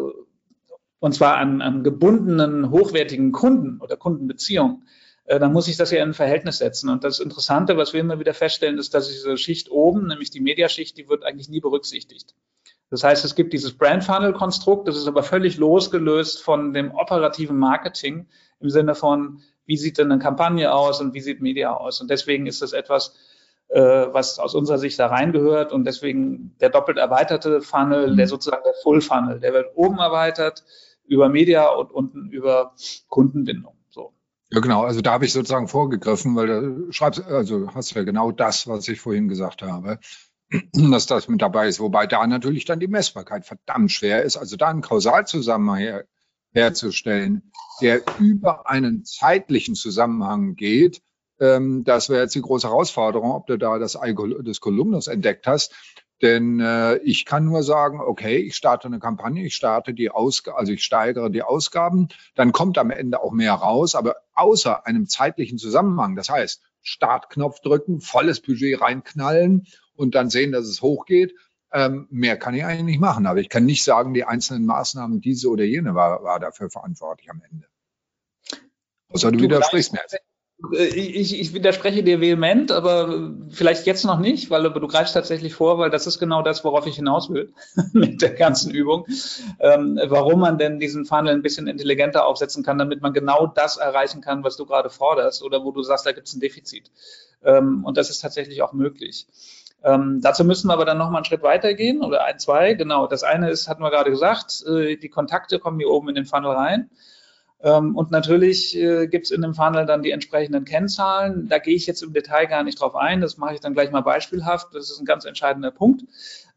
und 0.99 1.13
zwar 1.13 1.37
an, 1.37 1.61
an 1.61 1.83
gebundenen, 1.83 2.71
hochwertigen 2.71 3.31
Kunden 3.31 3.79
oder 3.81 3.97
Kundenbeziehungen, 3.97 4.83
äh, 5.25 5.39
dann 5.39 5.53
muss 5.53 5.67
ich 5.67 5.77
das 5.77 5.91
ja 5.91 6.01
in 6.01 6.09
ein 6.09 6.13
Verhältnis 6.13 6.57
setzen. 6.57 6.89
Und 6.89 7.03
das 7.03 7.19
Interessante, 7.19 7.77
was 7.77 7.93
wir 7.93 8.01
immer 8.01 8.19
wieder 8.19 8.33
feststellen, 8.33 8.77
ist, 8.77 8.93
dass 8.93 9.07
diese 9.07 9.37
Schicht 9.37 9.69
oben, 9.71 10.07
nämlich 10.07 10.31
die 10.31 10.41
Mediaschicht, 10.41 10.97
die 10.97 11.07
wird 11.07 11.23
eigentlich 11.23 11.49
nie 11.49 11.61
berücksichtigt. 11.61 12.35
Das 12.89 13.03
heißt, 13.03 13.23
es 13.23 13.35
gibt 13.35 13.53
dieses 13.53 13.77
Brand 13.77 14.03
Funnel 14.03 14.33
Konstrukt, 14.33 14.87
das 14.87 14.97
ist 14.97 15.07
aber 15.07 15.21
völlig 15.21 15.57
losgelöst 15.57 16.41
von 16.41 16.73
dem 16.73 16.91
operativen 16.91 17.57
Marketing 17.57 18.27
im 18.59 18.69
Sinne 18.69 18.95
von, 18.95 19.41
wie 19.65 19.77
sieht 19.77 19.99
denn 19.99 20.11
eine 20.11 20.19
Kampagne 20.19 20.73
aus 20.73 20.99
und 20.99 21.13
wie 21.13 21.21
sieht 21.21 21.41
Media 21.41 21.71
aus? 21.75 22.01
Und 22.01 22.09
deswegen 22.09 22.47
ist 22.47 22.63
das 22.63 22.73
etwas, 22.73 23.13
äh, 23.67 23.79
was 23.79 24.39
aus 24.39 24.55
unserer 24.55 24.79
Sicht 24.79 24.97
da 24.97 25.05
reingehört 25.05 25.71
und 25.71 25.85
deswegen 25.85 26.55
der 26.59 26.71
doppelt 26.71 26.97
erweiterte 26.97 27.61
Funnel, 27.61 28.15
der 28.15 28.25
mhm. 28.25 28.29
sozusagen 28.29 28.63
der 28.65 28.73
Full 28.81 29.01
Funnel, 29.01 29.39
der 29.39 29.53
wird 29.53 29.67
oben 29.75 29.99
erweitert, 29.99 30.63
über 31.09 31.29
Media 31.29 31.67
und 31.69 31.91
unten 31.91 32.29
über 32.29 32.75
Kundenbindung. 33.07 33.75
So. 33.89 34.13
Ja, 34.51 34.59
genau. 34.61 34.83
Also 34.83 35.01
da 35.01 35.11
habe 35.11 35.25
ich 35.25 35.33
sozusagen 35.33 35.67
vorgegriffen, 35.67 36.35
weil 36.35 36.47
du 36.47 36.91
schreibst, 36.91 37.23
also 37.25 37.73
hast 37.73 37.93
ja 37.93 38.03
genau 38.03 38.31
das, 38.31 38.67
was 38.67 38.87
ich 38.87 39.01
vorhin 39.01 39.27
gesagt 39.27 39.61
habe, 39.61 39.99
dass 40.73 41.05
das 41.07 41.27
mit 41.27 41.41
dabei 41.41 41.67
ist. 41.67 41.79
Wobei 41.79 42.07
da 42.07 42.25
natürlich 42.25 42.65
dann 42.65 42.79
die 42.79 42.87
Messbarkeit 42.87 43.45
verdammt 43.45 43.91
schwer 43.91 44.23
ist. 44.23 44.37
Also 44.37 44.55
da 44.55 44.69
einen 44.69 44.81
Kausalzusammenhang 44.81 45.79
her, 45.79 46.05
herzustellen, 46.51 47.51
der 47.81 48.01
über 48.19 48.69
einen 48.69 49.03
zeitlichen 49.05 49.75
Zusammenhang 49.75 50.55
geht, 50.55 51.01
ähm, 51.39 51.83
das 51.83 52.09
wäre 52.09 52.21
jetzt 52.21 52.35
die 52.35 52.41
große 52.41 52.67
Herausforderung, 52.67 53.31
ob 53.31 53.47
du 53.47 53.57
da 53.57 53.79
das 53.79 53.95
Ei 53.95 54.13
des 54.13 54.59
Kolumnus 54.59 55.07
entdeckt 55.07 55.47
hast. 55.47 55.73
Denn 56.21 56.59
äh, 56.59 56.97
ich 56.97 57.25
kann 57.25 57.45
nur 57.45 57.63
sagen, 57.63 58.01
okay, 58.01 58.37
ich 58.37 58.55
starte 58.55 58.87
eine 58.87 58.99
Kampagne, 58.99 59.45
ich 59.45 59.55
starte 59.55 59.93
die 59.93 60.09
Ausgaben, 60.09 60.57
also 60.57 60.73
ich 60.73 60.83
steigere 60.83 61.29
die 61.29 61.43
Ausgaben, 61.43 62.09
dann 62.35 62.51
kommt 62.51 62.77
am 62.77 62.91
Ende 62.91 63.21
auch 63.21 63.31
mehr 63.31 63.53
raus, 63.53 63.95
aber 63.95 64.17
außer 64.33 64.85
einem 64.85 65.07
zeitlichen 65.07 65.57
Zusammenhang, 65.57 66.15
das 66.15 66.29
heißt, 66.29 66.61
Startknopf 66.81 67.61
drücken, 67.61 68.01
volles 68.01 68.41
Budget 68.41 68.81
reinknallen 68.81 69.67
und 69.95 70.15
dann 70.15 70.29
sehen, 70.29 70.51
dass 70.51 70.65
es 70.65 70.81
hochgeht, 70.81 71.33
ähm, 71.71 72.07
mehr 72.09 72.37
kann 72.37 72.53
ich 72.53 72.65
eigentlich 72.65 72.83
nicht 72.83 72.99
machen. 72.99 73.25
Aber 73.25 73.39
ich 73.39 73.49
kann 73.49 73.65
nicht 73.65 73.83
sagen, 73.83 74.13
die 74.13 74.23
einzelnen 74.23 74.65
Maßnahmen, 74.65 75.21
diese 75.21 75.49
oder 75.49 75.63
jene 75.63 75.93
war, 75.95 76.23
war 76.23 76.39
dafür 76.39 76.69
verantwortlich 76.69 77.29
am 77.29 77.41
Ende. 77.49 77.67
Außer 79.09 79.31
du, 79.31 79.37
du 79.37 79.43
widersprichst 79.43 79.93
mir 79.93 79.99
jetzt. 80.01 80.17
Ich, 80.71 81.39
ich 81.39 81.53
widerspreche 81.53 82.03
dir 82.03 82.19
vehement, 82.19 82.71
aber 82.71 83.31
vielleicht 83.49 83.85
jetzt 83.85 84.03
noch 84.03 84.19
nicht, 84.19 84.49
weil 84.49 84.63
du 84.63 84.87
greifst 84.87 85.13
tatsächlich 85.13 85.53
vor, 85.53 85.77
weil 85.77 85.89
das 85.89 86.05
ist 86.05 86.19
genau 86.19 86.41
das, 86.41 86.65
worauf 86.65 86.85
ich 86.85 86.97
hinaus 86.97 87.29
will 87.29 87.53
mit 87.93 88.21
der 88.21 88.31
ganzen 88.31 88.71
Übung. 88.71 89.05
Ähm, 89.59 89.99
warum 90.07 90.41
man 90.41 90.57
denn 90.57 90.79
diesen 90.79 91.05
Funnel 91.05 91.33
ein 91.33 91.41
bisschen 91.41 91.67
intelligenter 91.67 92.25
aufsetzen 92.25 92.63
kann, 92.63 92.77
damit 92.77 93.01
man 93.01 93.13
genau 93.13 93.47
das 93.47 93.77
erreichen 93.77 94.19
kann, 94.21 94.43
was 94.43 94.57
du 94.57 94.65
gerade 94.65 94.89
forderst 94.89 95.43
oder 95.43 95.63
wo 95.63 95.71
du 95.71 95.81
sagst, 95.81 96.05
da 96.05 96.11
gibt 96.11 96.27
es 96.27 96.33
ein 96.33 96.41
Defizit. 96.41 96.91
Ähm, 97.43 97.85
und 97.85 97.97
das 97.97 98.09
ist 98.09 98.19
tatsächlich 98.19 98.61
auch 98.61 98.73
möglich. 98.73 99.27
Ähm, 99.81 100.19
dazu 100.21 100.43
müssen 100.43 100.67
wir 100.67 100.73
aber 100.73 100.83
dann 100.83 100.97
noch 100.97 101.09
mal 101.09 101.19
einen 101.19 101.25
Schritt 101.25 101.41
weitergehen 101.41 102.03
oder 102.03 102.25
ein, 102.25 102.37
zwei. 102.37 102.73
Genau. 102.73 103.07
Das 103.07 103.23
eine 103.23 103.49
ist, 103.49 103.69
hatten 103.69 103.81
wir 103.81 103.91
gerade 103.91 104.11
gesagt, 104.11 104.61
äh, 104.67 104.97
die 104.97 105.09
Kontakte 105.09 105.57
kommen 105.57 105.79
hier 105.79 105.89
oben 105.89 106.09
in 106.09 106.15
den 106.15 106.25
Funnel 106.25 106.51
rein. 106.51 106.89
Ähm, 107.61 107.95
und 107.95 108.11
natürlich 108.11 108.77
äh, 108.77 109.07
gibt 109.07 109.25
es 109.25 109.31
in 109.31 109.41
dem 109.41 109.53
Funnel 109.53 109.85
dann 109.85 110.01
die 110.01 110.11
entsprechenden 110.11 110.65
Kennzahlen. 110.65 111.47
Da 111.49 111.59
gehe 111.59 111.75
ich 111.75 111.87
jetzt 111.87 112.01
im 112.01 112.13
Detail 112.13 112.45
gar 112.45 112.63
nicht 112.63 112.79
drauf 112.79 112.95
ein. 112.95 113.21
Das 113.21 113.37
mache 113.37 113.55
ich 113.55 113.59
dann 113.59 113.73
gleich 113.73 113.91
mal 113.91 114.01
beispielhaft. 114.01 114.73
Das 114.73 114.89
ist 114.89 114.99
ein 114.99 115.05
ganz 115.05 115.25
entscheidender 115.25 115.71
Punkt. 115.71 116.03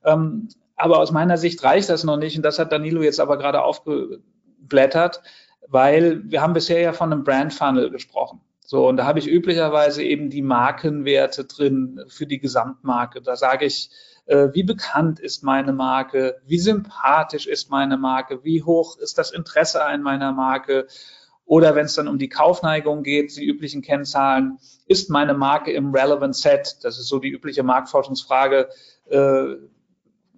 Ähm, 0.05 0.49
aber 0.77 0.99
aus 0.99 1.11
meiner 1.11 1.39
Sicht 1.39 1.63
reicht 1.65 1.89
das 1.89 2.05
noch 2.05 2.17
nicht. 2.17 2.37
Und 2.37 2.45
das 2.45 2.59
hat 2.59 2.73
Danilo 2.73 3.03
jetzt 3.03 3.21
aber 3.21 3.37
gerade 3.37 3.63
aufgeblättert, 3.63 5.23
weil 5.69 6.23
wir 6.31 6.41
haben 6.41 6.53
bisher 6.53 6.81
ja 6.81 6.93
von 6.93 7.13
einem 7.13 7.25
Brand 7.25 7.53
Funnel 7.53 7.91
gesprochen. 7.91 8.41
So, 8.65 8.89
und 8.89 8.97
da 8.97 9.05
habe 9.05 9.19
ich 9.19 9.27
üblicherweise 9.27 10.03
eben 10.03 10.31
die 10.31 10.41
Markenwerte 10.41 11.45
drin 11.45 12.01
für 12.09 12.27
die 12.27 12.39
Gesamtmarke. 12.39 13.21
Da 13.21 13.37
sage 13.37 13.67
ich, 13.67 13.91
äh, 14.27 14.49
wie 14.53 14.63
bekannt 14.63 15.21
ist 15.21 15.43
meine 15.43 15.73
Marke, 15.73 16.41
wie 16.47 16.59
sympathisch 16.59 17.47
ist 17.47 17.71
meine 17.71 17.97
Marke, 17.97 18.45
wie 18.45 18.63
hoch 18.63 18.99
ist 18.99 19.19
das 19.19 19.33
Interesse 19.33 19.85
an 19.85 20.03
meiner 20.03 20.33
Marke. 20.33 20.87
Oder 21.45 21.75
wenn 21.75 21.87
es 21.87 21.95
dann 21.95 22.09
um 22.09 22.19
die 22.19 22.29
Kaufneigung 22.29 23.03
geht, 23.03 23.37
die 23.37 23.45
üblichen 23.45 23.83
Kennzahlen, 23.83 24.59
ist 24.87 25.11
meine 25.11 25.35
Marke 25.35 25.73
im 25.73 25.93
Relevant 25.93 26.37
Set? 26.37 26.79
Das 26.83 26.99
ist 26.99 27.09
so 27.09 27.19
die 27.19 27.31
übliche 27.31 27.63
Marktforschungsfrage. 27.63 28.69
Äh, 29.11 29.57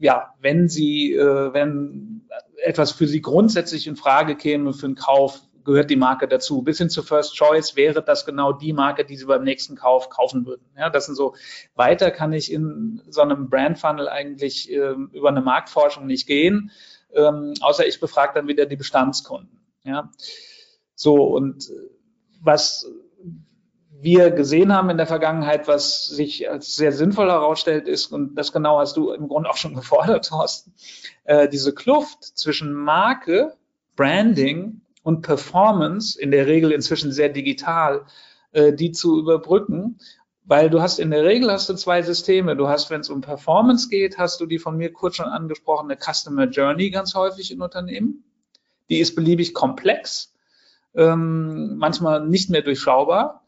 ja, 0.00 0.34
wenn 0.40 0.68
Sie, 0.68 1.12
äh, 1.12 1.52
wenn 1.52 2.28
etwas 2.62 2.90
für 2.90 3.06
Sie 3.06 3.20
grundsätzlich 3.20 3.86
in 3.86 3.96
Frage 3.96 4.34
käme 4.34 4.72
für 4.72 4.86
einen 4.86 4.94
Kauf, 4.96 5.40
gehört 5.64 5.90
die 5.90 5.96
Marke 5.96 6.28
dazu. 6.28 6.62
Bis 6.62 6.78
hin 6.78 6.90
zu 6.90 7.02
First 7.02 7.34
Choice 7.34 7.76
wäre 7.76 8.02
das 8.02 8.24
genau 8.24 8.52
die 8.52 8.72
Marke, 8.72 9.04
die 9.04 9.16
Sie 9.16 9.24
beim 9.24 9.44
nächsten 9.44 9.76
Kauf 9.76 10.08
kaufen 10.10 10.46
würden. 10.46 10.64
Ja, 10.76 10.90
das 10.90 11.06
sind 11.06 11.14
so, 11.14 11.34
weiter 11.74 12.10
kann 12.10 12.32
ich 12.32 12.52
in 12.52 13.02
so 13.08 13.22
einem 13.22 13.48
Brand 13.48 13.78
Funnel 13.78 14.08
eigentlich 14.08 14.70
äh, 14.70 14.94
über 15.12 15.28
eine 15.28 15.40
Marktforschung 15.40 16.06
nicht 16.06 16.26
gehen, 16.26 16.70
ähm, 17.12 17.54
außer 17.60 17.86
ich 17.86 18.00
befrage 18.00 18.34
dann 18.34 18.48
wieder 18.48 18.66
die 18.66 18.76
Bestandskunden. 18.76 19.60
Ja, 19.84 20.10
so 20.94 21.24
und 21.24 21.70
was 22.40 22.86
wir 24.04 24.30
gesehen 24.30 24.72
haben 24.72 24.90
in 24.90 24.98
der 24.98 25.06
Vergangenheit, 25.06 25.66
was 25.66 26.06
sich 26.06 26.50
als 26.50 26.74
sehr 26.74 26.92
sinnvoll 26.92 27.30
herausstellt, 27.30 27.88
ist, 27.88 28.12
und 28.12 28.34
das 28.34 28.52
genau 28.52 28.78
hast 28.78 28.96
du 28.96 29.10
im 29.12 29.28
Grunde 29.28 29.48
auch 29.48 29.56
schon 29.56 29.74
gefordert, 29.74 30.28
Thorsten, 30.28 30.74
äh, 31.24 31.48
diese 31.48 31.74
Kluft 31.74 32.22
zwischen 32.22 32.72
Marke, 32.72 33.56
Branding 33.96 34.82
und 35.04 35.20
Performance, 35.20 36.20
in 36.20 36.32
der 36.32 36.46
Regel 36.46 36.72
inzwischen 36.72 37.12
sehr 37.12 37.28
digital, 37.28 38.06
äh, 38.52 38.72
die 38.72 38.90
zu 38.90 39.20
überbrücken. 39.20 39.98
Weil 40.46 40.68
du 40.68 40.82
hast 40.82 40.98
in 40.98 41.10
der 41.10 41.24
Regel 41.24 41.50
hast 41.50 41.68
du 41.68 41.74
zwei 41.74 42.02
Systeme. 42.02 42.56
Du 42.56 42.68
hast, 42.68 42.90
wenn 42.90 43.00
es 43.00 43.08
um 43.08 43.20
Performance 43.20 43.88
geht, 43.88 44.18
hast 44.18 44.40
du 44.40 44.46
die 44.46 44.58
von 44.58 44.76
mir 44.76 44.92
kurz 44.92 45.16
schon 45.16 45.26
angesprochene 45.26 45.96
Customer 45.96 46.46
Journey 46.46 46.90
ganz 46.90 47.14
häufig 47.14 47.50
in 47.50 47.62
Unternehmen. 47.62 48.24
Die 48.90 48.98
ist 48.98 49.14
beliebig 49.14 49.54
komplex, 49.54 50.34
ähm, 50.94 51.76
manchmal 51.76 52.26
nicht 52.26 52.50
mehr 52.50 52.62
durchschaubar. 52.62 53.43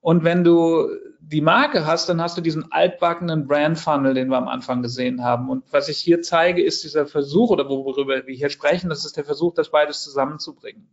Und 0.00 0.24
wenn 0.24 0.44
du 0.44 0.88
die 1.20 1.42
Marke 1.42 1.86
hast, 1.86 2.08
dann 2.08 2.20
hast 2.20 2.36
du 2.36 2.40
diesen 2.40 2.72
altbackenen 2.72 3.46
Brand 3.46 3.78
Funnel, 3.78 4.14
den 4.14 4.28
wir 4.28 4.38
am 4.38 4.48
Anfang 4.48 4.82
gesehen 4.82 5.22
haben. 5.22 5.48
Und 5.50 5.64
was 5.72 5.88
ich 5.88 5.98
hier 5.98 6.22
zeige, 6.22 6.62
ist 6.62 6.82
dieser 6.82 7.06
Versuch, 7.06 7.50
oder 7.50 7.68
worüber 7.68 8.26
wir 8.26 8.34
hier 8.34 8.50
sprechen, 8.50 8.88
das 8.88 9.04
ist 9.04 9.16
der 9.16 9.24
Versuch, 9.24 9.54
das 9.54 9.70
beides 9.70 10.02
zusammenzubringen. 10.02 10.88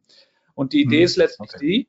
Und 0.54 0.74
die 0.74 0.82
Idee 0.82 0.98
hm, 0.98 1.06
ist 1.06 1.18
letztlich 1.18 1.50
okay. 1.54 1.66
die, 1.66 1.88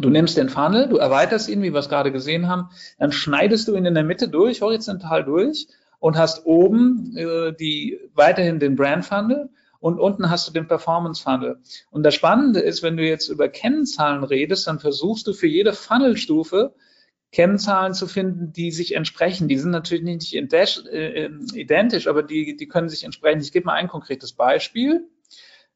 du 0.00 0.08
nimmst 0.08 0.36
den 0.36 0.48
Funnel, 0.48 0.88
du 0.88 0.96
erweiterst 0.96 1.48
ihn, 1.48 1.62
wie 1.62 1.72
wir 1.72 1.80
es 1.80 1.88
gerade 1.88 2.12
gesehen 2.12 2.48
haben, 2.48 2.70
dann 2.98 3.12
schneidest 3.12 3.66
du 3.68 3.74
ihn 3.74 3.84
in 3.84 3.94
der 3.94 4.04
Mitte 4.04 4.28
durch, 4.28 4.62
horizontal 4.62 5.24
durch 5.24 5.66
und 5.98 6.16
hast 6.16 6.46
oben 6.46 7.16
äh, 7.16 7.52
die 7.52 7.98
weiterhin 8.14 8.60
den 8.60 8.76
Brand 8.76 9.04
Funnel 9.04 9.50
und 9.80 9.98
unten 9.98 10.30
hast 10.30 10.46
du 10.46 10.52
den 10.52 10.68
Performance 10.68 11.22
Funnel. 11.22 11.58
Und 11.90 12.02
das 12.02 12.14
Spannende 12.14 12.60
ist, 12.60 12.82
wenn 12.82 12.96
du 12.96 13.02
jetzt 13.02 13.28
über 13.28 13.48
Kennzahlen 13.48 14.24
redest, 14.24 14.66
dann 14.66 14.78
versuchst 14.78 15.26
du 15.26 15.32
für 15.32 15.46
jede 15.46 15.72
Funnelstufe 15.72 16.74
Kennzahlen 17.32 17.94
zu 17.94 18.06
finden, 18.06 18.52
die 18.52 18.72
sich 18.72 18.94
entsprechen. 18.94 19.48
Die 19.48 19.58
sind 19.58 19.70
natürlich 19.70 20.04
nicht 20.04 20.34
äh, 20.34 21.30
identisch, 21.54 22.08
aber 22.08 22.22
die, 22.22 22.56
die 22.56 22.68
können 22.68 22.88
sich 22.88 23.04
entsprechen. 23.04 23.40
Ich 23.40 23.52
gebe 23.52 23.66
mal 23.66 23.74
ein 23.74 23.88
konkretes 23.88 24.32
Beispiel. 24.32 25.08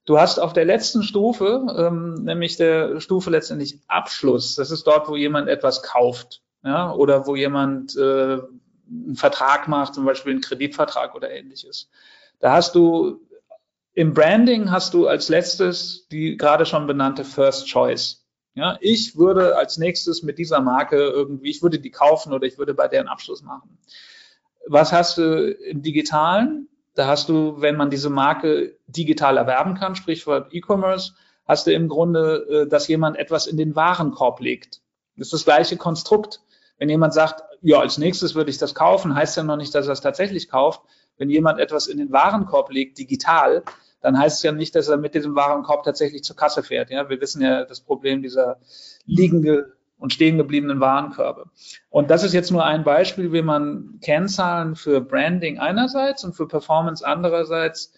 Du 0.04 0.18
hast 0.18 0.38
auf 0.38 0.52
der 0.52 0.64
letzten 0.64 1.02
Stufe, 1.02 1.64
ähm, 1.76 2.14
nämlich 2.24 2.56
der 2.56 3.00
Stufe 3.00 3.30
letztendlich 3.30 3.78
Abschluss, 3.88 4.54
das 4.54 4.70
ist 4.70 4.86
dort, 4.86 5.08
wo 5.08 5.16
jemand 5.16 5.48
etwas 5.48 5.82
kauft, 5.82 6.42
ja, 6.62 6.92
oder 6.92 7.26
wo 7.26 7.36
jemand 7.36 7.96
äh, 7.96 8.38
einen 8.86 9.16
Vertrag 9.16 9.66
macht, 9.66 9.94
zum 9.94 10.04
Beispiel 10.04 10.32
einen 10.32 10.42
Kreditvertrag 10.42 11.14
oder 11.14 11.30
ähnliches. 11.30 11.88
Da 12.40 12.52
hast 12.52 12.74
du 12.74 13.23
im 13.94 14.12
Branding 14.12 14.70
hast 14.70 14.94
du 14.94 15.06
als 15.06 15.28
letztes 15.28 16.08
die 16.08 16.36
gerade 16.36 16.66
schon 16.66 16.86
benannte 16.86 17.24
First 17.24 17.68
Choice. 17.68 18.24
Ja, 18.54 18.76
ich 18.80 19.16
würde 19.16 19.56
als 19.56 19.78
nächstes 19.78 20.22
mit 20.22 20.38
dieser 20.38 20.60
Marke 20.60 20.96
irgendwie, 20.96 21.50
ich 21.50 21.62
würde 21.62 21.80
die 21.80 21.90
kaufen 21.90 22.32
oder 22.32 22.46
ich 22.46 22.58
würde 22.58 22.74
bei 22.74 22.86
deren 22.86 23.08
Abschluss 23.08 23.42
machen. 23.42 23.78
Was 24.66 24.92
hast 24.92 25.18
du 25.18 25.50
im 25.50 25.82
Digitalen? 25.82 26.68
Da 26.94 27.06
hast 27.08 27.28
du, 27.28 27.60
wenn 27.60 27.76
man 27.76 27.90
diese 27.90 28.10
Marke 28.10 28.76
digital 28.86 29.36
erwerben 29.36 29.74
kann, 29.74 29.96
Sprichwort 29.96 30.54
E-Commerce, 30.54 31.14
hast 31.46 31.66
du 31.66 31.72
im 31.72 31.88
Grunde, 31.88 32.46
äh, 32.48 32.68
dass 32.68 32.86
jemand 32.86 33.16
etwas 33.16 33.46
in 33.48 33.56
den 33.56 33.74
Warenkorb 33.74 34.40
legt. 34.40 34.80
Das 35.16 35.26
ist 35.26 35.32
das 35.32 35.44
gleiche 35.44 35.76
Konstrukt. 35.76 36.40
Wenn 36.78 36.88
jemand 36.88 37.12
sagt, 37.12 37.42
ja, 37.60 37.80
als 37.80 37.98
nächstes 37.98 38.34
würde 38.34 38.50
ich 38.50 38.58
das 38.58 38.74
kaufen, 38.74 39.14
heißt 39.14 39.36
ja 39.36 39.42
noch 39.42 39.56
nicht, 39.56 39.74
dass 39.74 39.86
er 39.86 39.92
es 39.92 40.00
tatsächlich 40.00 40.48
kauft. 40.48 40.82
Wenn 41.16 41.30
jemand 41.30 41.58
etwas 41.60 41.86
in 41.86 41.98
den 41.98 42.12
Warenkorb 42.12 42.70
legt, 42.70 42.98
digital, 42.98 43.64
dann 44.04 44.18
heißt 44.18 44.36
es 44.36 44.42
ja 44.42 44.52
nicht, 44.52 44.74
dass 44.74 44.88
er 44.88 44.98
mit 44.98 45.14
diesem 45.14 45.34
Warenkorb 45.34 45.82
tatsächlich 45.82 46.22
zur 46.24 46.36
Kasse 46.36 46.62
fährt. 46.62 46.90
Ja, 46.90 47.08
wir 47.08 47.22
wissen 47.22 47.40
ja 47.40 47.64
das 47.64 47.80
Problem 47.80 48.20
dieser 48.20 48.58
liegende 49.06 49.72
und 49.96 50.12
stehen 50.12 50.36
gebliebenen 50.36 50.78
Warenkörbe. 50.78 51.46
Und 51.88 52.10
das 52.10 52.22
ist 52.22 52.34
jetzt 52.34 52.50
nur 52.50 52.66
ein 52.66 52.84
Beispiel, 52.84 53.32
wie 53.32 53.40
man 53.40 53.98
Kennzahlen 54.02 54.76
für 54.76 55.00
Branding 55.00 55.58
einerseits 55.58 56.22
und 56.22 56.34
für 56.34 56.46
Performance 56.46 57.06
andererseits 57.06 57.94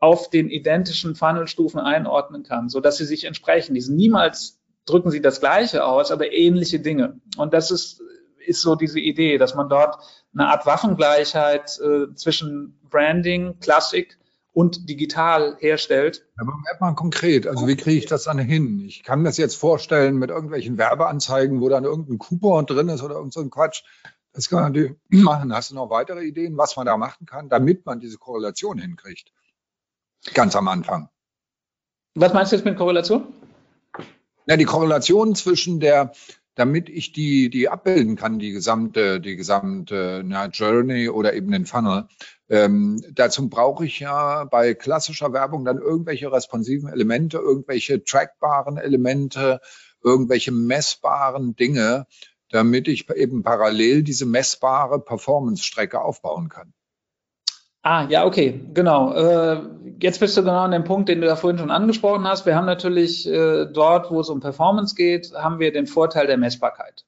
auf 0.00 0.28
den 0.28 0.50
identischen 0.50 1.14
Funnelstufen 1.14 1.78
einordnen 1.78 2.42
kann, 2.42 2.68
so 2.68 2.80
dass 2.80 2.96
sie 2.96 3.06
sich 3.06 3.22
entsprechen. 3.22 3.74
Die 3.74 3.80
sind 3.80 3.94
niemals 3.94 4.60
drücken 4.86 5.12
sie 5.12 5.22
das 5.22 5.38
Gleiche 5.38 5.84
aus, 5.84 6.10
aber 6.10 6.32
ähnliche 6.32 6.80
Dinge. 6.80 7.20
Und 7.36 7.54
das 7.54 7.70
ist, 7.70 8.02
ist 8.44 8.60
so 8.60 8.74
diese 8.74 8.98
Idee, 8.98 9.38
dass 9.38 9.54
man 9.54 9.68
dort 9.68 9.98
eine 10.34 10.48
Art 10.48 10.66
Waffengleichheit 10.66 11.78
äh, 11.78 12.12
zwischen 12.16 12.76
Branding, 12.90 13.60
Klassik 13.60 14.18
und 14.54 14.88
digital 14.88 15.56
herstellt. 15.58 16.26
Aber 16.38 16.52
merkt 16.64 16.80
mal 16.80 16.94
konkret, 16.94 17.46
also 17.46 17.66
wie 17.66 17.76
kriege 17.76 17.98
ich 17.98 18.06
das 18.06 18.24
dann 18.24 18.38
hin? 18.38 18.80
Ich 18.80 19.02
kann 19.02 19.20
mir 19.20 19.28
das 19.28 19.36
jetzt 19.36 19.56
vorstellen 19.56 20.16
mit 20.16 20.30
irgendwelchen 20.30 20.78
Werbeanzeigen, 20.78 21.60
wo 21.60 21.68
dann 21.68 21.84
irgendein 21.84 22.18
Coupon 22.18 22.64
drin 22.64 22.88
ist 22.88 23.02
oder 23.02 23.16
irgend 23.16 23.34
so 23.34 23.46
Quatsch. 23.48 23.82
Das 24.32 24.48
kann 24.48 24.62
man 24.62 24.72
natürlich 24.72 24.96
machen. 25.08 25.52
Hast 25.52 25.72
du 25.72 25.74
noch 25.74 25.90
weitere 25.90 26.24
Ideen, 26.24 26.56
was 26.56 26.76
man 26.76 26.86
da 26.86 26.96
machen 26.96 27.26
kann, 27.26 27.48
damit 27.48 27.84
man 27.84 28.00
diese 28.00 28.16
Korrelation 28.16 28.78
hinkriegt? 28.78 29.32
Ganz 30.32 30.56
am 30.56 30.68
Anfang. 30.68 31.08
Was 32.14 32.32
meinst 32.32 32.52
du 32.52 32.56
jetzt 32.56 32.64
mit 32.64 32.76
Korrelation? 32.78 33.34
Ja, 34.46 34.56
die 34.56 34.64
Korrelation 34.64 35.34
zwischen 35.34 35.80
der, 35.80 36.12
damit 36.54 36.88
ich 36.88 37.12
die, 37.12 37.50
die 37.50 37.68
abbilden 37.68 38.16
kann, 38.16 38.38
die 38.38 38.52
gesamte, 38.52 39.20
die 39.20 39.36
gesamte 39.36 40.22
na, 40.24 40.46
Journey 40.46 41.08
oder 41.08 41.34
eben 41.34 41.50
den 41.50 41.66
Funnel, 41.66 42.06
ähm, 42.48 43.02
dazu 43.12 43.48
brauche 43.48 43.86
ich 43.86 44.00
ja 44.00 44.44
bei 44.44 44.74
klassischer 44.74 45.32
Werbung 45.32 45.64
dann 45.64 45.78
irgendwelche 45.78 46.30
responsiven 46.30 46.88
Elemente, 46.88 47.38
irgendwelche 47.38 48.04
trackbaren 48.04 48.76
Elemente, 48.76 49.60
irgendwelche 50.02 50.52
messbaren 50.52 51.56
Dinge, 51.56 52.06
damit 52.50 52.86
ich 52.86 53.10
eben 53.10 53.42
parallel 53.42 54.02
diese 54.02 54.26
messbare 54.26 55.00
Performance-Strecke 55.00 56.00
aufbauen 56.00 56.48
kann. 56.48 56.72
Ah, 57.84 58.06
ja, 58.08 58.24
okay, 58.24 58.60
genau. 58.74 59.12
Äh, 59.14 59.60
jetzt 60.00 60.18
bist 60.18 60.36
du 60.36 60.42
genau 60.42 60.62
an 60.62 60.72
dem 60.72 60.84
Punkt, 60.84 61.08
den 61.08 61.20
du 61.20 61.26
da 61.26 61.36
vorhin 61.36 61.58
schon 61.58 61.70
angesprochen 61.70 62.26
hast. 62.26 62.46
Wir 62.46 62.56
haben 62.56 62.66
natürlich 62.66 63.28
äh, 63.28 63.66
dort, 63.66 64.10
wo 64.10 64.20
es 64.20 64.28
um 64.28 64.40
Performance 64.40 64.94
geht, 64.94 65.32
haben 65.34 65.60
wir 65.60 65.72
den 65.72 65.86
Vorteil 65.86 66.26
der 66.26 66.38
Messbarkeit 66.38 67.04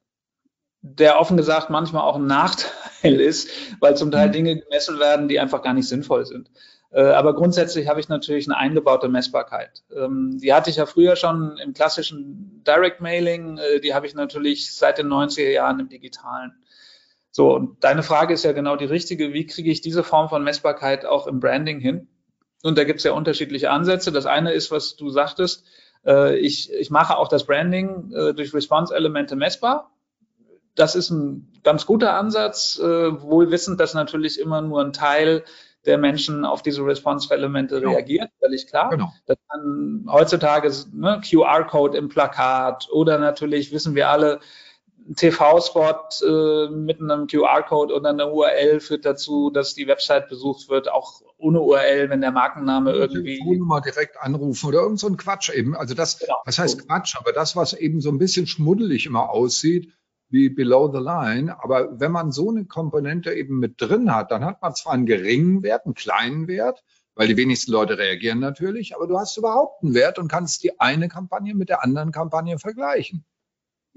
der 0.95 1.19
offen 1.19 1.37
gesagt 1.37 1.71
manchmal 1.71 2.03
auch 2.03 2.17
ein 2.17 2.27
Nachteil 2.27 3.21
ist, 3.21 3.51
weil 3.81 3.97
zum 3.97 4.11
Teil 4.11 4.29
mhm. 4.29 4.33
Dinge 4.33 4.57
gemessen 4.61 4.99
werden, 4.99 5.29
die 5.29 5.41
einfach 5.41 5.63
gar 5.63 5.75
nicht 5.75 5.89
sinnvoll 5.89 6.27
sind. 6.27 6.51
Äh, 6.91 7.03
aber 7.03 7.35
grundsätzlich 7.35 7.89
habe 7.89 8.01
ich 8.01 8.09
natürlich 8.09 8.47
eine 8.47 8.57
eingebaute 8.57 9.09
Messbarkeit. 9.09 9.83
Ähm, 9.95 10.39
die 10.41 10.55
hatte 10.55 10.71
ich 10.71 10.77
ja 10.77 10.87
früher 10.87 11.17
schon 11.17 11.59
im 11.59 11.75
klassischen 11.75 12.63
Direct 12.67 13.01
Mailing, 13.01 13.59
äh, 13.59 13.81
die 13.81 13.95
habe 13.95 14.07
ich 14.07 14.15
natürlich 14.15 14.73
seit 14.73 14.99
den 14.99 15.09
90er 15.09 15.51
Jahren 15.51 15.81
im 15.81 15.89
digitalen. 15.89 16.55
So, 17.37 17.55
und 17.55 17.85
deine 17.85 18.03
Frage 18.03 18.33
ist 18.33 18.45
ja 18.45 18.53
genau 18.53 18.77
die 18.77 18.87
richtige. 18.87 19.35
Wie 19.35 19.45
kriege 19.45 19.71
ich 19.71 19.83
diese 19.83 20.03
Form 20.03 20.31
von 20.31 20.43
Messbarkeit 20.43 21.05
auch 21.05 21.27
im 21.27 21.39
Branding 21.39 21.81
hin? 21.81 22.09
Und 22.63 22.79
da 22.79 22.85
gibt 22.85 23.01
es 23.01 23.05
ja 23.05 23.13
unterschiedliche 23.13 23.71
Ansätze. 23.71 24.11
Das 24.11 24.25
eine 24.25 24.53
ist, 24.53 24.71
was 24.71 24.97
du 24.97 25.11
sagtest, 25.11 25.67
äh, 26.07 26.39
ich, 26.39 26.73
ich 26.73 26.91
mache 26.91 27.19
auch 27.19 27.29
das 27.29 27.45
Branding 27.45 28.09
durch 28.09 28.55
Response-Elemente 28.55 29.37
messbar 29.37 29.91
das 30.77 30.95
ist 30.95 31.09
ein 31.09 31.51
ganz 31.65 31.87
guter 31.87 32.15
Ansatz, 32.15 32.79
äh, 32.79 33.23
wohl 33.23 33.51
wissend, 33.51 33.81
dass 33.81 33.95
natürlich 33.95 34.39
immer 34.39 34.61
nur 34.61 34.83
ein 34.83 34.93
Teil 34.93 35.43
der 35.87 35.97
Menschen 35.97 36.45
auf 36.45 36.63
diese 36.63 36.85
Response-Elemente 36.85 37.81
genau. 37.81 37.93
reagiert, 37.93 38.29
völlig 38.41 38.67
klar. 38.67 38.91
Genau. 38.91 39.13
Das 39.25 39.39
kann 39.49 40.07
heutzutage 40.11 40.71
ne, 40.93 41.23
QR-Code 41.27 41.97
im 41.97 42.09
Plakat 42.09 42.89
oder 42.91 43.19
natürlich 43.19 43.73
wissen 43.73 43.95
wir 43.95 44.11
alle, 44.11 44.41
TV-Spot 45.15 46.09
äh, 46.27 46.71
mit 46.71 47.01
einem 47.01 47.27
QR-Code 47.27 47.95
oder 47.95 48.11
einer 48.11 48.33
URL 48.33 48.81
führt 48.81 49.05
dazu, 49.05 49.51
dass 49.51 49.75
die 49.75 49.87
Website 49.87 50.29
besucht 50.29 50.69
wird, 50.69 50.91
auch 50.91 51.23
ohne 51.39 51.61
URL, 51.61 52.11
wenn 52.11 52.21
der 52.21 52.33
Markenname 52.33 52.93
irgendwie. 52.93 53.39
Telefonnummer 53.39 53.81
direkt 53.81 54.21
anrufen 54.21 54.67
oder 54.69 54.81
irgend 54.81 54.99
so 54.99 55.07
ein 55.07 55.17
Quatsch 55.17 55.51
eben. 55.51 55.77
Also 55.77 55.95
das, 55.95 56.19
genau. 56.19 56.37
was 56.45 56.59
heißt 56.59 56.87
Quatsch, 56.87 57.17
aber 57.19 57.33
das, 57.33 57.55
was 57.55 57.73
eben 57.73 58.01
so 58.01 58.11
ein 58.11 58.19
bisschen 58.19 58.47
schmuddelig 58.47 59.07
immer 59.07 59.31
aussieht, 59.31 59.93
wie 60.29 60.49
below 60.49 60.91
the 60.93 60.99
line. 60.99 61.55
Aber 61.63 62.01
wenn 62.01 62.11
man 62.11 62.33
so 62.33 62.51
eine 62.51 62.65
Komponente 62.65 63.33
eben 63.33 63.59
mit 63.59 63.81
drin 63.81 64.15
hat, 64.15 64.31
dann 64.31 64.45
hat 64.45 64.61
man 64.63 64.75
zwar 64.75 64.95
einen 64.95 65.07
geringen 65.07 65.63
Wert, 65.63 65.85
einen 65.85 65.95
kleinen 65.95 66.49
Wert, 66.49 66.83
weil 67.15 67.29
die 67.29 67.37
wenigsten 67.37 67.73
Leute 67.73 67.97
reagieren 67.97 68.41
natürlich, 68.41 68.97
aber 68.97 69.07
du 69.07 69.19
hast 69.19 69.37
überhaupt 69.37 69.83
einen 69.83 69.95
Wert 69.95 70.19
und 70.19 70.29
kannst 70.29 70.65
die 70.65 70.81
eine 70.81 71.09
Kampagne 71.09 71.55
mit 71.55 71.69
der 71.69 71.85
anderen 71.85 72.13
Kampagne 72.13 72.59
vergleichen. 72.59 73.25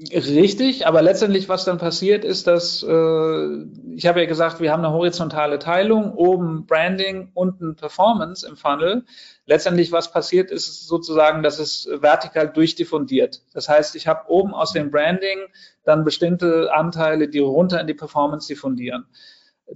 Richtig, 0.01 0.87
aber 0.87 1.01
letztendlich, 1.01 1.49
was 1.49 1.65
dann 1.65 1.77
passiert, 1.77 2.23
ist, 2.23 2.47
dass 2.47 2.81
äh, 2.83 3.65
ich 3.95 4.07
habe 4.07 4.21
ja 4.21 4.25
gesagt, 4.27 4.61
wir 4.61 4.71
haben 4.71 4.85
eine 4.85 4.93
horizontale 4.93 5.59
Teilung, 5.59 6.13
oben 6.13 6.65
Branding, 6.65 7.31
unten 7.33 7.75
Performance 7.75 8.47
im 8.47 8.55
Funnel. 8.55 9.03
Letztendlich, 9.45 9.91
was 9.91 10.13
passiert, 10.13 10.51
ist 10.51 10.87
sozusagen, 10.87 11.43
dass 11.43 11.59
es 11.59 11.89
vertikal 11.91 12.47
durchdiffundiert. 12.47 13.41
Das 13.53 13.67
heißt, 13.67 13.93
ich 13.97 14.07
habe 14.07 14.29
oben 14.29 14.53
aus 14.53 14.71
dem 14.71 14.89
Branding 14.89 15.39
dann 15.83 16.05
bestimmte 16.05 16.73
Anteile, 16.73 17.27
die 17.27 17.39
runter 17.39 17.81
in 17.81 17.87
die 17.87 17.93
Performance 17.93 18.47
diffundieren. 18.47 19.05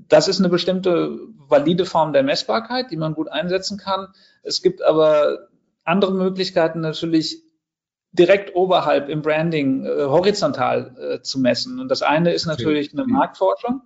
Das 0.07 0.29
ist 0.29 0.39
eine 0.39 0.47
bestimmte 0.47 1.19
valide 1.49 1.85
Form 1.85 2.13
der 2.13 2.23
Messbarkeit, 2.23 2.91
die 2.91 2.97
man 2.97 3.13
gut 3.13 3.27
einsetzen 3.27 3.77
kann. 3.77 4.07
Es 4.41 4.61
gibt 4.61 4.81
aber 4.83 5.49
andere 5.83 6.13
Möglichkeiten 6.13 6.79
natürlich 6.79 7.42
direkt 8.13 8.55
oberhalb 8.55 9.09
im 9.09 9.21
Branding 9.21 9.85
äh, 9.85 10.05
horizontal 10.05 10.95
äh, 10.97 11.21
zu 11.21 11.39
messen. 11.39 11.79
Und 11.79 11.89
das 11.89 12.01
eine 12.01 12.31
ist 12.31 12.45
natürlich 12.45 12.93
eine 12.93 13.05
Marktforschung, 13.05 13.81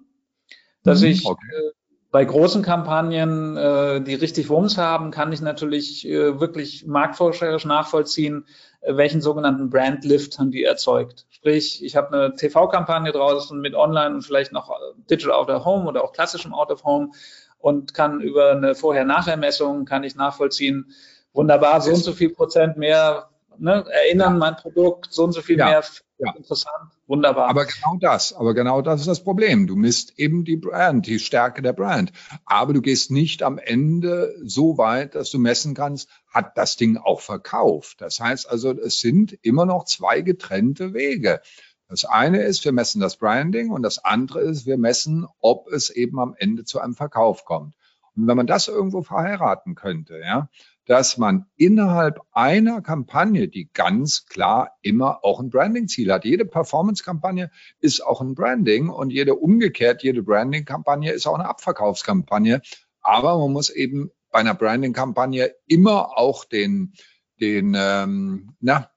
dass 0.83 1.01
mhm, 1.01 1.07
ich 1.07 1.25
okay. 1.25 1.45
äh, 1.55 1.71
bei 2.11 2.25
großen 2.25 2.61
Kampagnen, 2.61 3.57
äh, 3.57 4.01
die 4.01 4.15
richtig 4.15 4.49
Wumms 4.49 4.77
haben, 4.77 5.11
kann 5.11 5.31
ich 5.31 5.41
natürlich 5.41 6.07
äh, 6.07 6.39
wirklich 6.39 6.85
marktforscherisch 6.85 7.65
nachvollziehen, 7.65 8.45
äh, 8.81 8.95
welchen 8.95 9.21
sogenannten 9.21 9.69
Brandlift 9.69 10.39
haben 10.39 10.51
die 10.51 10.63
erzeugt. 10.63 11.25
Sprich, 11.29 11.83
ich 11.83 11.95
habe 11.95 12.17
eine 12.17 12.35
TV-Kampagne 12.35 13.11
draußen 13.11 13.59
mit 13.59 13.75
Online 13.75 14.15
und 14.15 14.21
vielleicht 14.23 14.51
noch 14.51 14.71
Digital 15.09 15.33
Out 15.33 15.49
of 15.49 15.65
Home 15.65 15.87
oder 15.87 16.03
auch 16.03 16.11
klassischem 16.11 16.53
Out 16.53 16.71
of 16.71 16.83
Home 16.83 17.11
und 17.59 17.93
kann 17.93 18.21
über 18.21 18.51
eine 18.51 18.75
Vorher-Nachher-Messung 18.75 19.85
kann 19.85 20.03
ich 20.03 20.15
nachvollziehen, 20.15 20.91
wunderbar, 21.33 21.81
so 21.81 21.91
und 21.91 21.97
so 21.97 22.13
viel 22.13 22.29
Prozent 22.29 22.77
mehr 22.77 23.29
ne, 23.59 23.85
erinnern, 23.89 24.33
ja. 24.33 24.39
mein 24.39 24.55
Produkt, 24.55 25.07
so 25.11 25.23
und 25.23 25.31
so 25.33 25.41
viel 25.41 25.57
ja. 25.57 25.65
mehr. 25.65 25.83
Ja. 26.19 26.33
Interessant, 26.35 26.93
wunderbar. 27.05 27.47
Aber 27.47 27.65
genau 27.65 27.97
das, 27.99 28.33
aber 28.33 28.55
genau 28.55 28.81
das 28.81 29.01
ist 29.01 29.07
das 29.07 29.23
Problem. 29.23 29.67
Du 29.67 29.75
misst 29.75 30.17
eben 30.17 30.45
die 30.45 30.57
Brand, 30.57 31.05
die 31.05 31.19
Stärke 31.19 31.61
der 31.61 31.73
Brand. 31.73 32.11
Aber 32.43 32.73
du 32.73 32.81
gehst 32.81 33.11
nicht 33.11 33.43
am 33.43 33.59
Ende 33.59 34.35
so 34.43 34.79
weit, 34.79 35.13
dass 35.13 35.29
du 35.29 35.37
messen 35.37 35.75
kannst, 35.75 36.09
hat 36.27 36.57
das 36.57 36.75
Ding 36.75 36.97
auch 36.97 37.21
verkauft. 37.21 38.01
Das 38.01 38.19
heißt 38.19 38.49
also, 38.49 38.71
es 38.71 38.99
sind 38.99 39.33
immer 39.43 39.67
noch 39.67 39.85
zwei 39.85 40.21
getrennte 40.21 40.95
Wege. 40.95 41.39
Das 41.87 42.03
eine 42.03 42.41
ist, 42.41 42.65
wir 42.65 42.71
messen 42.71 42.99
das 42.99 43.17
Branding 43.17 43.69
und 43.69 43.83
das 43.83 44.03
andere 44.03 44.41
ist, 44.41 44.65
wir 44.65 44.77
messen, 44.77 45.27
ob 45.39 45.71
es 45.71 45.91
eben 45.91 46.19
am 46.19 46.35
Ende 46.37 46.65
zu 46.65 46.81
einem 46.81 46.95
Verkauf 46.95 47.45
kommt. 47.45 47.75
Und 48.15 48.27
wenn 48.27 48.35
man 48.35 48.47
das 48.47 48.67
irgendwo 48.67 49.03
verheiraten 49.03 49.75
könnte, 49.75 50.19
ja, 50.19 50.49
dass 50.87 51.17
man 51.17 51.45
innerhalb 51.57 52.21
einer 52.31 52.81
Kampagne, 52.81 53.49
die 53.49 53.69
ganz 53.73 54.25
klar 54.25 54.71
immer 54.81 55.23
auch 55.23 55.39
ein 55.39 55.49
Branding-Ziel 55.49 56.11
hat. 56.11 56.23
Jede 56.23 56.45
Performance-Kampagne 56.45 57.51
ist 57.79 58.01
auch 58.01 58.21
ein 58.21 58.35
Branding 58.35 58.89
und 58.89 59.11
jede 59.11 59.35
umgekehrt, 59.35 60.01
jede 60.01 60.23
Branding-Kampagne 60.23 61.11
ist 61.11 61.27
auch 61.27 61.35
eine 61.35 61.49
Abverkaufskampagne. 61.49 62.61
Aber 63.01 63.37
man 63.37 63.51
muss 63.51 63.69
eben 63.69 64.11
bei 64.31 64.39
einer 64.39 64.55
Branding-Kampagne 64.55 65.53
immer 65.67 66.17
auch 66.17 66.45
den, 66.45 66.93
den, 67.39 67.75
ähm, 67.77 68.55
na, 68.61 68.89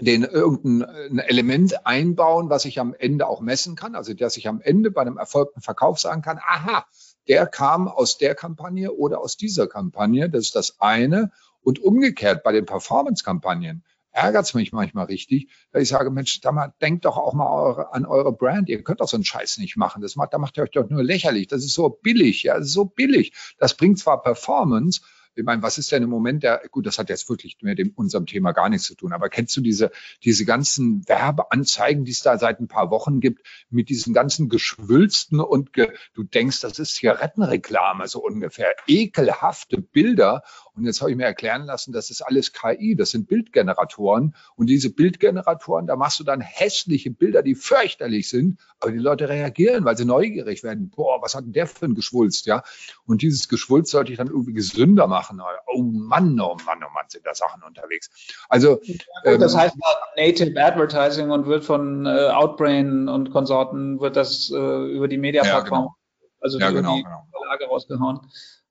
den 0.00 0.22
irgendein 0.24 1.18
Element 1.18 1.86
einbauen, 1.86 2.48
was 2.50 2.64
ich 2.64 2.78
am 2.78 2.94
Ende 2.94 3.26
auch 3.26 3.40
messen 3.40 3.76
kann. 3.76 3.94
Also, 3.94 4.14
dass 4.14 4.36
ich 4.36 4.46
am 4.46 4.60
Ende 4.60 4.90
bei 4.90 5.02
einem 5.02 5.16
erfolgten 5.16 5.62
Verkauf 5.62 5.98
sagen 5.98 6.22
kann, 6.22 6.38
aha, 6.38 6.86
der 7.30 7.46
kam 7.46 7.86
aus 7.86 8.18
der 8.18 8.34
Kampagne 8.34 8.90
oder 8.90 9.20
aus 9.20 9.36
dieser 9.36 9.68
Kampagne. 9.68 10.28
Das 10.28 10.46
ist 10.46 10.56
das 10.56 10.80
eine. 10.80 11.30
Und 11.62 11.78
umgekehrt 11.78 12.42
bei 12.42 12.50
den 12.50 12.66
Performance-Kampagnen 12.66 13.84
ärgert 14.10 14.46
es 14.46 14.54
mich 14.54 14.72
manchmal 14.72 15.04
richtig, 15.04 15.48
weil 15.70 15.82
ich 15.82 15.88
sage, 15.90 16.10
Mensch, 16.10 16.40
da 16.40 16.50
mal, 16.50 16.74
denkt 16.80 17.04
doch 17.04 17.16
auch 17.16 17.32
mal 17.32 17.48
eure, 17.48 17.94
an 17.94 18.04
eure 18.04 18.32
Brand. 18.32 18.68
Ihr 18.68 18.82
könnt 18.82 19.00
doch 19.00 19.06
so 19.06 19.16
einen 19.16 19.24
Scheiß 19.24 19.58
nicht 19.58 19.76
machen. 19.76 20.02
Das 20.02 20.16
macht, 20.16 20.34
da 20.34 20.38
macht 20.38 20.56
ihr 20.56 20.64
euch 20.64 20.72
doch 20.72 20.90
nur 20.90 21.04
lächerlich. 21.04 21.46
Das 21.46 21.64
ist 21.64 21.74
so 21.74 21.88
billig, 21.88 22.42
ja, 22.42 22.60
so 22.62 22.84
billig. 22.84 23.32
Das 23.60 23.76
bringt 23.76 24.00
zwar 24.00 24.20
Performance, 24.22 25.00
ich 25.34 25.44
meine, 25.44 25.62
was 25.62 25.78
ist 25.78 25.92
denn 25.92 26.02
im 26.02 26.10
Moment 26.10 26.42
der, 26.42 26.62
gut, 26.70 26.86
das 26.86 26.98
hat 26.98 27.08
jetzt 27.08 27.28
wirklich 27.28 27.56
mit 27.62 27.78
dem, 27.78 27.92
unserem 27.94 28.26
Thema 28.26 28.52
gar 28.52 28.68
nichts 28.68 28.86
zu 28.86 28.94
tun, 28.94 29.12
aber 29.12 29.28
kennst 29.28 29.56
du 29.56 29.60
diese, 29.60 29.90
diese 30.24 30.44
ganzen 30.44 31.08
Werbeanzeigen, 31.08 32.04
die 32.04 32.12
es 32.12 32.22
da 32.22 32.38
seit 32.38 32.60
ein 32.60 32.68
paar 32.68 32.90
Wochen 32.90 33.20
gibt, 33.20 33.46
mit 33.70 33.88
diesen 33.88 34.12
ganzen 34.12 34.48
geschwülsten 34.48 35.40
und 35.40 35.72
ge, 35.72 35.92
du 36.14 36.24
denkst, 36.24 36.60
das 36.60 36.78
ist 36.78 36.94
Zigarettenreklame, 36.96 38.08
so 38.08 38.22
ungefähr, 38.22 38.74
ekelhafte 38.86 39.80
Bilder. 39.80 40.42
Und 40.80 40.86
jetzt 40.86 41.02
habe 41.02 41.10
ich 41.10 41.16
mir 41.18 41.26
erklären 41.26 41.66
lassen, 41.66 41.92
das 41.92 42.08
ist 42.08 42.22
alles 42.22 42.54
KI, 42.54 42.96
das 42.96 43.10
sind 43.10 43.28
Bildgeneratoren. 43.28 44.34
Und 44.56 44.66
diese 44.66 44.88
Bildgeneratoren, 44.88 45.86
da 45.86 45.94
machst 45.94 46.18
du 46.20 46.24
dann 46.24 46.40
hässliche 46.40 47.10
Bilder, 47.10 47.42
die 47.42 47.54
fürchterlich 47.54 48.30
sind, 48.30 48.58
aber 48.80 48.90
die 48.90 48.98
Leute 48.98 49.28
reagieren, 49.28 49.84
weil 49.84 49.98
sie 49.98 50.06
neugierig 50.06 50.62
werden. 50.62 50.88
Boah, 50.88 51.20
was 51.20 51.34
hat 51.34 51.44
denn 51.44 51.52
der 51.52 51.66
für 51.66 51.84
ein 51.84 51.94
Geschwulst, 51.94 52.46
ja? 52.46 52.62
Und 53.04 53.20
dieses 53.20 53.50
Geschwulst 53.50 53.90
sollte 53.90 54.10
ich 54.10 54.16
dann 54.16 54.28
irgendwie 54.28 54.54
gesünder 54.54 55.06
machen. 55.06 55.42
Oh 55.66 55.82
Mann, 55.82 56.40
oh 56.40 56.56
Mann, 56.64 56.78
oh 56.82 56.90
Mann, 56.94 57.04
sind 57.08 57.26
da 57.26 57.34
Sachen 57.34 57.62
unterwegs. 57.62 58.08
Also 58.48 58.80
ja, 59.24 59.36
das 59.36 59.52
ähm, 59.52 59.60
heißt 59.60 59.76
Native 60.16 60.58
Advertising 60.58 61.30
und 61.30 61.44
wird 61.44 61.62
von 61.62 62.06
äh, 62.06 62.30
Outbrain 62.30 63.06
und 63.10 63.32
Konsorten 63.32 64.00
wird 64.00 64.16
das 64.16 64.50
äh, 64.50 64.56
über 64.56 65.08
die 65.08 65.18
Media-Plattform, 65.18 65.78
ja, 65.78 65.88
genau. 65.88 65.96
also 66.40 66.58
ja, 66.58 66.70
genau, 66.70 66.96
die 66.96 67.02
genau. 67.02 67.26
Verlage 67.32 67.66
rausgehauen. 67.66 68.20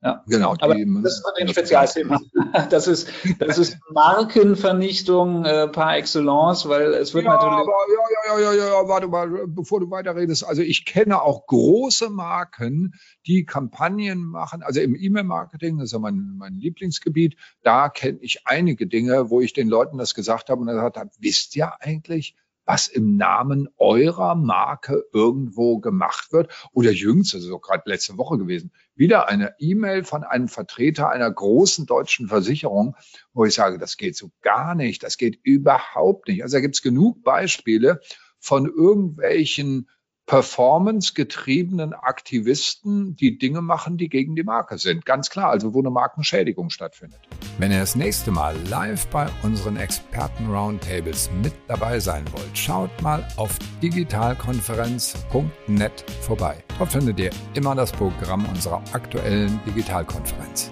Ja. 0.01 0.23
Genau. 0.27 0.55
Aber 0.61 0.75
das 0.75 1.17
ist 1.17 1.25
ein 1.37 1.47
Spezialthema. 1.47 2.19
Das 2.71 2.87
ist, 2.87 3.09
das 3.37 3.57
ist 3.59 3.77
Markenvernichtung 3.91 5.45
äh, 5.45 5.67
par 5.67 5.97
excellence, 5.97 6.67
weil 6.67 6.93
es 6.93 7.13
wird 7.13 7.25
ja, 7.25 7.33
natürlich. 7.33 7.59
Aber, 7.59 7.73
ja, 7.93 8.39
ja, 8.39 8.39
ja, 8.39 8.53
ja, 8.53 8.81
ja, 8.81 8.87
warte 8.87 9.07
mal, 9.07 9.45
bevor 9.47 9.79
du 9.79 9.91
weiterredest. 9.91 10.45
Also 10.45 10.63
ich 10.63 10.85
kenne 10.85 11.21
auch 11.21 11.45
große 11.45 12.09
Marken, 12.09 12.95
die 13.27 13.45
Kampagnen 13.45 14.25
machen. 14.25 14.63
Also 14.63 14.79
im 14.81 14.95
E-Mail-Marketing, 14.95 15.77
das 15.77 15.87
ist 15.87 15.91
ja 15.93 15.99
mein, 15.99 16.35
mein 16.37 16.57
Lieblingsgebiet, 16.57 17.35
da 17.61 17.89
kenne 17.89 18.17
ich 18.21 18.41
einige 18.45 18.87
Dinge, 18.87 19.29
wo 19.29 19.41
ich 19.41 19.53
den 19.53 19.67
Leuten 19.67 19.97
das 19.97 20.15
gesagt 20.15 20.49
habe 20.49 20.61
und 20.61 20.67
gesagt 20.67 20.97
habe, 20.97 21.11
wisst 21.19 21.55
ihr 21.55 21.71
eigentlich, 21.81 22.35
was 22.69 22.87
im 22.87 23.17
Namen 23.17 23.67
eurer 23.77 24.35
Marke 24.35 25.03
irgendwo 25.11 25.79
gemacht 25.79 26.31
wird. 26.31 26.51
Oder 26.71 26.91
jüngst, 26.91 27.33
also 27.33 27.57
gerade 27.57 27.81
letzte 27.87 28.19
Woche 28.19 28.37
gewesen, 28.37 28.71
wieder 28.93 29.27
eine 29.27 29.55
E-Mail 29.57 30.03
von 30.03 30.23
einem 30.23 30.47
Vertreter 30.47 31.09
einer 31.09 31.31
großen 31.31 31.87
deutschen 31.87 32.27
Versicherung, 32.27 32.95
wo 33.33 33.43
ich 33.43 33.55
sage, 33.55 33.79
das 33.79 33.97
geht 33.97 34.15
so 34.15 34.29
gar 34.43 34.75
nicht, 34.75 35.01
das 35.01 35.17
geht 35.17 35.39
überhaupt 35.41 36.27
nicht. 36.27 36.43
Also 36.43 36.57
da 36.57 36.61
gibt 36.61 36.75
es 36.75 36.83
genug 36.83 37.23
Beispiele 37.23 38.01
von 38.37 38.67
irgendwelchen 38.67 39.89
performance-getriebenen 40.29 41.93
Aktivisten, 41.93 43.15
die 43.15 43.39
Dinge 43.39 43.63
machen, 43.63 43.97
die 43.97 44.09
gegen 44.09 44.35
die 44.35 44.43
Marke 44.43 44.77
sind. 44.77 45.03
Ganz 45.03 45.31
klar, 45.31 45.49
also 45.49 45.73
wo 45.73 45.79
eine 45.79 45.89
Markenschädigung 45.89 46.69
stattfindet. 46.69 47.19
Wenn 47.57 47.71
ihr 47.71 47.79
das 47.79 47.95
nächste 47.95 48.29
Mal 48.29 48.55
live 48.69 49.07
bei 49.07 49.25
unseren 49.41 49.77
Experten-Roundtables 49.77 51.31
mit 51.41 51.53
dabei 51.67 51.99
sein 51.99 52.23
wollt, 52.31 52.55
schaut 52.55 52.91
mal 53.01 53.27
auf 53.37 53.57
digitalkonferenz.net 53.81 56.05
vorbei. 56.21 56.63
Dort 56.77 56.91
findet 56.91 57.19
ihr 57.19 57.31
immer 57.55 57.73
das 57.73 57.91
Programm 57.91 58.45
unserer 58.45 58.83
aktuellen 58.93 59.59
Digitalkonferenz. 59.65 60.69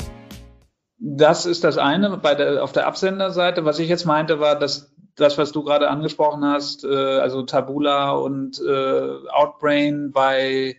Das 1.00 1.48
ist 1.48 1.63
das 1.63 1.80
eine 1.80 2.15
bei 2.17 2.36
der, 2.36 2.63
auf 2.63 2.74
der 2.74 2.86
Absenderseite. 2.86 3.65
Was 3.65 3.80
ich 3.80 3.89
jetzt 3.89 4.06
meinte, 4.06 4.39
war, 4.39 4.60
dass 4.60 4.96
das, 5.17 5.38
was 5.38 5.51
du 5.51 5.63
gerade 5.63 5.89
angesprochen 5.89 6.45
hast, 6.45 6.84
äh, 6.84 6.88
also 6.88 7.43
Tabula 7.43 8.12
und 8.12 8.62
äh, 8.62 9.30
Outbrain 9.30 10.12
bei 10.12 10.77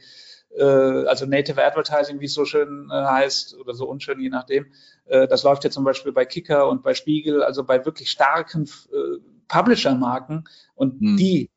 äh, 0.57 0.64
also 0.64 1.27
Native 1.27 1.62
Advertising, 1.62 2.20
wie 2.20 2.27
es 2.27 2.35
so 2.35 2.44
schön 2.44 2.88
äh, 2.90 2.94
heißt, 2.94 3.59
oder 3.59 3.74
so 3.74 3.88
unschön, 3.88 4.20
je 4.20 4.31
nachdem. 4.31 4.66
Äh, 5.07 5.29
das 5.29 5.42
läuft 5.42 5.64
ja 5.64 5.70
zum 5.70 5.85
Beispiel 5.85 6.12
bei 6.12 6.24
Kicker 6.24 6.68
und 6.68 6.83
bei 6.83 6.94
Spiegel, 6.94 7.42
also 7.42 7.64
bei 7.64 7.85
wirklich 7.85 8.11
starken 8.11 8.68
äh, 8.92 9.18
Publisher-Marken 9.48 10.44
und 10.74 11.01
hm. 11.01 11.16
die 11.16 11.51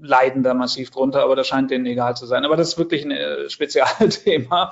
leiden 0.00 0.42
da 0.42 0.54
massiv 0.54 0.90
drunter, 0.90 1.22
aber 1.22 1.36
das 1.36 1.46
scheint 1.46 1.70
denen 1.70 1.86
egal 1.86 2.16
zu 2.16 2.26
sein. 2.26 2.44
Aber 2.44 2.56
das 2.56 2.68
ist 2.68 2.78
wirklich 2.78 3.04
ein 3.04 3.10
äh, 3.10 3.48
Spezialthema. 3.50 4.70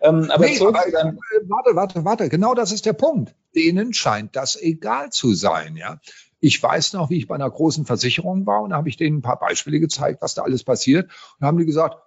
Ähm, 0.00 0.30
aber, 0.30 0.46
nee, 0.46 0.60
aber 0.60 0.84
dann, 0.90 1.18
warte, 1.44 1.76
warte, 1.76 2.04
warte, 2.04 2.28
genau 2.28 2.54
das 2.54 2.72
ist 2.72 2.86
der 2.86 2.92
Punkt. 2.92 3.34
Denen 3.54 3.92
scheint 3.92 4.36
das 4.36 4.60
egal 4.60 5.10
zu 5.10 5.34
sein, 5.34 5.76
ja. 5.76 5.98
Ich 6.44 6.60
weiß 6.60 6.94
noch, 6.94 7.08
wie 7.08 7.18
ich 7.18 7.28
bei 7.28 7.36
einer 7.36 7.48
großen 7.48 7.86
Versicherung 7.86 8.46
war 8.46 8.62
und 8.62 8.70
da 8.70 8.76
habe 8.76 8.88
ich 8.88 8.96
denen 8.96 9.18
ein 9.18 9.22
paar 9.22 9.38
Beispiele 9.38 9.78
gezeigt, 9.78 10.22
was 10.22 10.34
da 10.34 10.42
alles 10.42 10.64
passiert. 10.64 11.08
Und 11.38 11.46
haben 11.46 11.56
die 11.56 11.64
gesagt, 11.64 11.98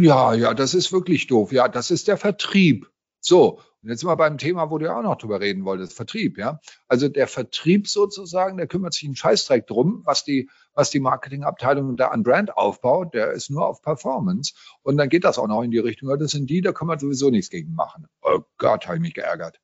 ja, 0.00 0.32
ja, 0.32 0.54
das 0.54 0.72
ist 0.72 0.90
wirklich 0.90 1.26
doof. 1.26 1.52
Ja, 1.52 1.68
das 1.68 1.90
ist 1.90 2.08
der 2.08 2.16
Vertrieb. 2.16 2.90
So, 3.20 3.60
und 3.82 3.90
jetzt 3.90 4.00
sind 4.00 4.08
wir 4.08 4.16
beim 4.16 4.38
Thema, 4.38 4.70
wo 4.70 4.78
du 4.78 4.86
ja 4.86 4.98
auch 4.98 5.02
noch 5.02 5.16
drüber 5.16 5.38
reden 5.38 5.66
wolltest, 5.66 5.92
Vertrieb, 5.92 6.38
ja. 6.38 6.60
Also 6.88 7.10
der 7.10 7.28
Vertrieb 7.28 7.88
sozusagen, 7.88 8.56
der 8.56 8.68
kümmert 8.68 8.94
sich 8.94 9.04
einen 9.04 9.16
Scheißdreck 9.16 9.66
drum, 9.66 10.00
was 10.06 10.24
die, 10.24 10.48
was 10.72 10.90
die 10.90 11.00
Marketingabteilung 11.00 11.98
da 11.98 12.08
an 12.08 12.22
Brand 12.22 12.56
aufbaut, 12.56 13.12
der 13.12 13.32
ist 13.32 13.50
nur 13.50 13.66
auf 13.66 13.82
Performance. 13.82 14.54
Und 14.82 14.96
dann 14.96 15.10
geht 15.10 15.24
das 15.24 15.38
auch 15.38 15.46
noch 15.46 15.62
in 15.62 15.70
die 15.70 15.78
Richtung, 15.78 16.08
das 16.18 16.30
sind 16.30 16.48
die, 16.48 16.62
da 16.62 16.72
kann 16.72 16.88
man 16.88 16.98
sowieso 16.98 17.28
nichts 17.28 17.50
gegen 17.50 17.74
machen. 17.74 18.06
Oh 18.22 18.40
Gott, 18.56 18.86
habe 18.86 18.96
ich 18.96 19.02
mich 19.02 19.14
geärgert. 19.14 19.60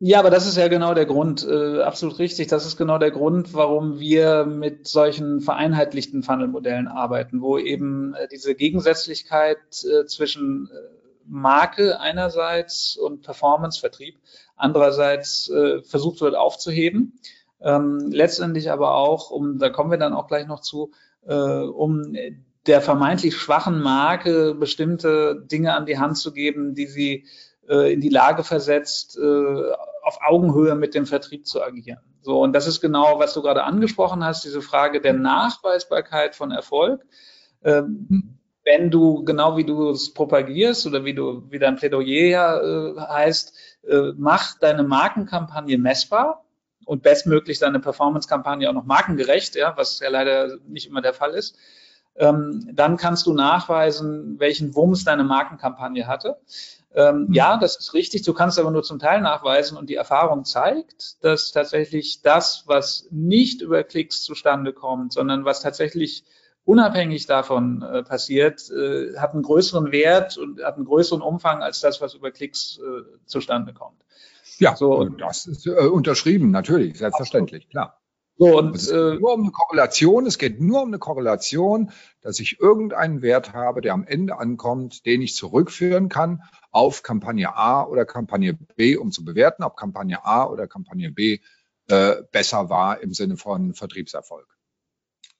Ja, 0.00 0.20
aber 0.20 0.30
das 0.30 0.46
ist 0.46 0.56
ja 0.56 0.68
genau 0.68 0.94
der 0.94 1.06
Grund, 1.06 1.44
äh, 1.44 1.82
absolut 1.82 2.20
richtig. 2.20 2.46
Das 2.46 2.64
ist 2.64 2.76
genau 2.76 2.98
der 2.98 3.10
Grund, 3.10 3.52
warum 3.52 3.98
wir 3.98 4.44
mit 4.44 4.86
solchen 4.86 5.40
vereinheitlichten 5.40 6.22
Funnel-Modellen 6.22 6.86
arbeiten, 6.86 7.40
wo 7.42 7.58
eben 7.58 8.14
äh, 8.14 8.28
diese 8.28 8.54
Gegensätzlichkeit 8.54 9.58
äh, 9.82 10.06
zwischen 10.06 10.70
äh, 10.72 10.76
Marke 11.26 11.98
einerseits 11.98 12.96
und 12.96 13.22
Performance-Vertrieb 13.22 14.16
andererseits 14.54 15.50
äh, 15.50 15.82
versucht 15.82 16.20
wird 16.20 16.36
aufzuheben. 16.36 17.18
Ähm, 17.60 17.98
letztendlich 18.12 18.70
aber 18.70 18.94
auch, 18.94 19.32
um, 19.32 19.58
da 19.58 19.68
kommen 19.68 19.90
wir 19.90 19.98
dann 19.98 20.14
auch 20.14 20.28
gleich 20.28 20.46
noch 20.46 20.60
zu, 20.60 20.92
äh, 21.26 21.34
um 21.34 22.14
der 22.68 22.82
vermeintlich 22.82 23.36
schwachen 23.36 23.80
Marke 23.80 24.54
bestimmte 24.54 25.44
Dinge 25.50 25.74
an 25.74 25.86
die 25.86 25.98
Hand 25.98 26.18
zu 26.18 26.32
geben, 26.32 26.74
die 26.76 26.86
sie 26.86 27.24
in 27.70 28.00
die 28.00 28.08
Lage 28.08 28.44
versetzt, 28.44 29.18
auf 30.08 30.20
Augenhöhe 30.22 30.74
mit 30.74 30.94
dem 30.94 31.04
Vertrieb 31.04 31.46
zu 31.46 31.62
agieren. 31.62 32.00
So, 32.22 32.40
und 32.40 32.54
das 32.54 32.66
ist 32.66 32.80
genau, 32.80 33.18
was 33.18 33.34
du 33.34 33.42
gerade 33.42 33.64
angesprochen 33.64 34.24
hast, 34.24 34.42
diese 34.44 34.62
Frage 34.62 35.02
der 35.02 35.12
Nachweisbarkeit 35.12 36.34
von 36.34 36.50
Erfolg. 36.50 37.04
Ähm, 37.62 38.38
wenn 38.64 38.90
du, 38.90 39.22
genau 39.24 39.56
wie 39.56 39.64
du 39.64 39.90
es 39.90 40.14
propagierst 40.14 40.86
oder 40.86 41.04
wie 41.04 41.14
du, 41.14 41.44
wie 41.50 41.58
dein 41.58 41.76
Plädoyer 41.76 42.28
ja 42.28 42.58
äh, 42.58 43.00
heißt, 43.00 43.54
äh, 43.86 44.12
mach 44.16 44.58
deine 44.58 44.82
Markenkampagne 44.82 45.76
messbar 45.76 46.44
und 46.86 47.02
bestmöglich 47.02 47.58
deine 47.58 47.80
Performance-Kampagne 47.80 48.68
auch 48.68 48.74
noch 48.74 48.84
markengerecht, 48.84 49.56
ja, 49.56 49.76
was 49.76 50.00
ja 50.00 50.08
leider 50.08 50.56
nicht 50.66 50.86
immer 50.88 51.02
der 51.02 51.12
Fall 51.12 51.32
ist. 51.32 51.56
Ähm, 52.16 52.70
dann 52.72 52.96
kannst 52.96 53.26
du 53.26 53.34
nachweisen, 53.34 54.38
welchen 54.38 54.74
Wumms 54.74 55.04
deine 55.04 55.24
Markenkampagne 55.24 56.06
hatte. 56.06 56.38
Ähm, 56.94 57.26
mhm. 57.28 57.32
Ja, 57.32 57.58
das 57.58 57.76
ist 57.76 57.94
richtig. 57.94 58.22
Du 58.22 58.32
kannst 58.32 58.58
aber 58.58 58.70
nur 58.70 58.82
zum 58.82 58.98
Teil 58.98 59.20
nachweisen 59.20 59.76
und 59.76 59.90
die 59.90 59.94
Erfahrung 59.94 60.44
zeigt, 60.44 61.22
dass 61.22 61.52
tatsächlich 61.52 62.22
das, 62.22 62.64
was 62.66 63.06
nicht 63.10 63.60
über 63.60 63.84
Klicks 63.84 64.22
zustande 64.22 64.72
kommt, 64.72 65.12
sondern 65.12 65.44
was 65.44 65.60
tatsächlich 65.60 66.24
unabhängig 66.64 67.26
davon 67.26 67.82
äh, 67.82 68.02
passiert, 68.02 68.70
äh, 68.70 69.16
hat 69.16 69.32
einen 69.32 69.42
größeren 69.42 69.90
Wert 69.90 70.36
und 70.36 70.62
hat 70.62 70.76
einen 70.76 70.84
größeren 70.84 71.22
Umfang 71.22 71.62
als 71.62 71.80
das, 71.80 72.00
was 72.00 72.14
über 72.14 72.30
Klicks 72.30 72.78
äh, 72.78 73.02
zustande 73.26 73.72
kommt. 73.72 74.04
Ja, 74.58 74.76
so, 74.76 75.04
das 75.04 75.46
ist 75.46 75.66
äh, 75.66 75.70
unterschrieben, 75.70 76.50
natürlich, 76.50 76.98
selbstverständlich, 76.98 77.68
klar. 77.70 78.00
So, 78.40 78.56
und, 78.56 78.76
es 78.76 78.86
geht 78.86 78.94
äh, 78.94 79.14
nur 79.16 79.34
um 79.34 79.42
eine 79.42 79.50
Korrelation, 79.50 80.26
es 80.26 80.38
geht 80.38 80.60
nur 80.60 80.82
um 80.82 80.88
eine 80.88 81.00
Korrelation, 81.00 81.90
dass 82.20 82.38
ich 82.38 82.60
irgendeinen 82.60 83.20
Wert 83.20 83.52
habe, 83.52 83.80
der 83.80 83.94
am 83.94 84.04
Ende 84.04 84.38
ankommt, 84.38 85.06
den 85.06 85.22
ich 85.22 85.34
zurückführen 85.34 86.08
kann 86.08 86.42
auf 86.70 87.02
Kampagne 87.02 87.56
A 87.56 87.82
oder 87.82 88.04
Kampagne 88.04 88.56
B, 88.76 88.96
um 88.96 89.10
zu 89.10 89.24
bewerten, 89.24 89.64
ob 89.64 89.76
Kampagne 89.76 90.24
A 90.24 90.46
oder 90.46 90.68
Kampagne 90.68 91.10
B 91.10 91.40
äh, 91.88 92.22
besser 92.30 92.70
war 92.70 93.00
im 93.00 93.12
Sinne 93.12 93.36
von 93.36 93.74
Vertriebserfolg. 93.74 94.46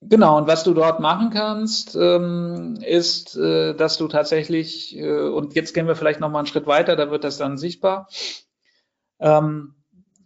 Genau, 0.01 0.37
und 0.37 0.49
was 0.49 0.65
du 0.65 0.75
dort 0.75 0.99
machen 1.01 1.31
kannst, 1.31 1.95
ähm, 1.95 2.79
ist, 2.85 3.37
äh, 3.37 3.75
dass 3.75 3.99
du 3.99 4.09
tatsächlich, 4.09 4.97
äh, 4.97 5.29
und 5.29 5.55
jetzt 5.55 5.73
gehen 5.73 5.87
wir 5.87 5.97
vielleicht 5.97 6.21
noch 6.21 6.31
mal 6.31 6.39
einen 6.39 6.47
Schritt 6.47 6.67
weiter, 6.67 6.97
da 6.97 7.11
wird 7.11 7.25
das 7.25 7.37
dann 7.37 7.59
sichtbar, 7.59 8.09
ähm, 9.21 9.75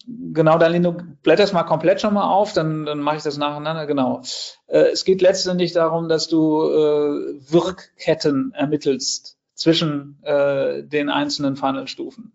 Genau, 0.07 0.59
dann 0.59 0.83
du 0.83 0.93
blätterst 1.23 1.53
mal 1.53 1.63
komplett 1.63 2.01
schon 2.01 2.15
mal 2.15 2.29
auf, 2.29 2.53
dann, 2.53 2.87
dann 2.87 3.01
mache 3.01 3.17
ich 3.17 3.23
das 3.23 3.39
nacheinander. 3.39 3.87
Genau. 3.87 4.23
Äh, 4.67 4.91
es 4.93 5.05
geht 5.05 5.23
letztendlich 5.23 5.73
darum, 5.73 6.09
dass 6.09 6.29
du 6.29 6.63
äh, 6.63 7.53
Wirkketten 7.53 8.53
ermittelst 8.55 9.39
zwischen 9.55 10.19
äh, 10.23 10.83
den 10.83 11.09
einzelnen 11.09 11.57
Funnelstufen. 11.57 12.33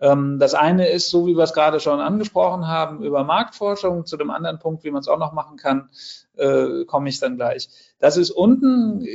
Ähm, 0.00 0.38
das 0.38 0.54
eine 0.54 0.88
ist, 0.88 1.10
so 1.10 1.26
wie 1.26 1.36
wir 1.36 1.44
es 1.44 1.52
gerade 1.52 1.80
schon 1.80 2.00
angesprochen 2.00 2.66
haben, 2.66 3.04
über 3.04 3.24
Marktforschung. 3.24 4.06
Zu 4.06 4.16
dem 4.16 4.30
anderen 4.30 4.58
Punkt, 4.58 4.84
wie 4.84 4.90
man 4.90 5.00
es 5.00 5.08
auch 5.08 5.18
noch 5.18 5.32
machen 5.32 5.56
kann, 5.56 5.88
äh, 6.36 6.84
komme 6.84 7.08
ich 7.08 7.20
dann 7.20 7.36
gleich. 7.36 7.68
Das 7.98 8.16
ist 8.16 8.30
unten, 8.30 9.06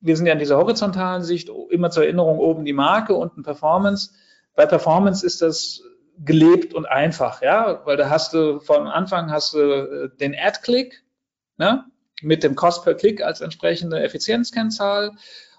wir 0.00 0.16
sind 0.16 0.26
ja 0.26 0.34
in 0.34 0.38
dieser 0.38 0.58
horizontalen 0.58 1.22
Sicht, 1.22 1.50
immer 1.70 1.90
zur 1.90 2.04
Erinnerung 2.04 2.38
oben 2.38 2.64
die 2.64 2.72
Marke, 2.72 3.14
unten 3.14 3.42
Performance. 3.42 4.10
Bei 4.54 4.66
Performance 4.66 5.26
ist 5.26 5.42
das 5.42 5.82
gelebt 6.18 6.74
und 6.74 6.86
einfach, 6.86 7.42
ja, 7.42 7.82
weil 7.84 7.96
da 7.96 8.08
hast 8.08 8.34
du 8.34 8.60
von 8.60 8.86
Anfang 8.86 9.30
hast 9.30 9.54
du 9.54 9.58
äh, 9.58 10.08
den 10.20 10.34
Ad-Click, 10.34 11.02
ne, 11.56 11.84
mit 12.22 12.42
dem 12.42 12.54
Cost 12.54 12.84
per 12.84 12.94
Click 12.94 13.22
als 13.22 13.40
entsprechende 13.40 14.00
Effizienzkennzahl 14.00 15.12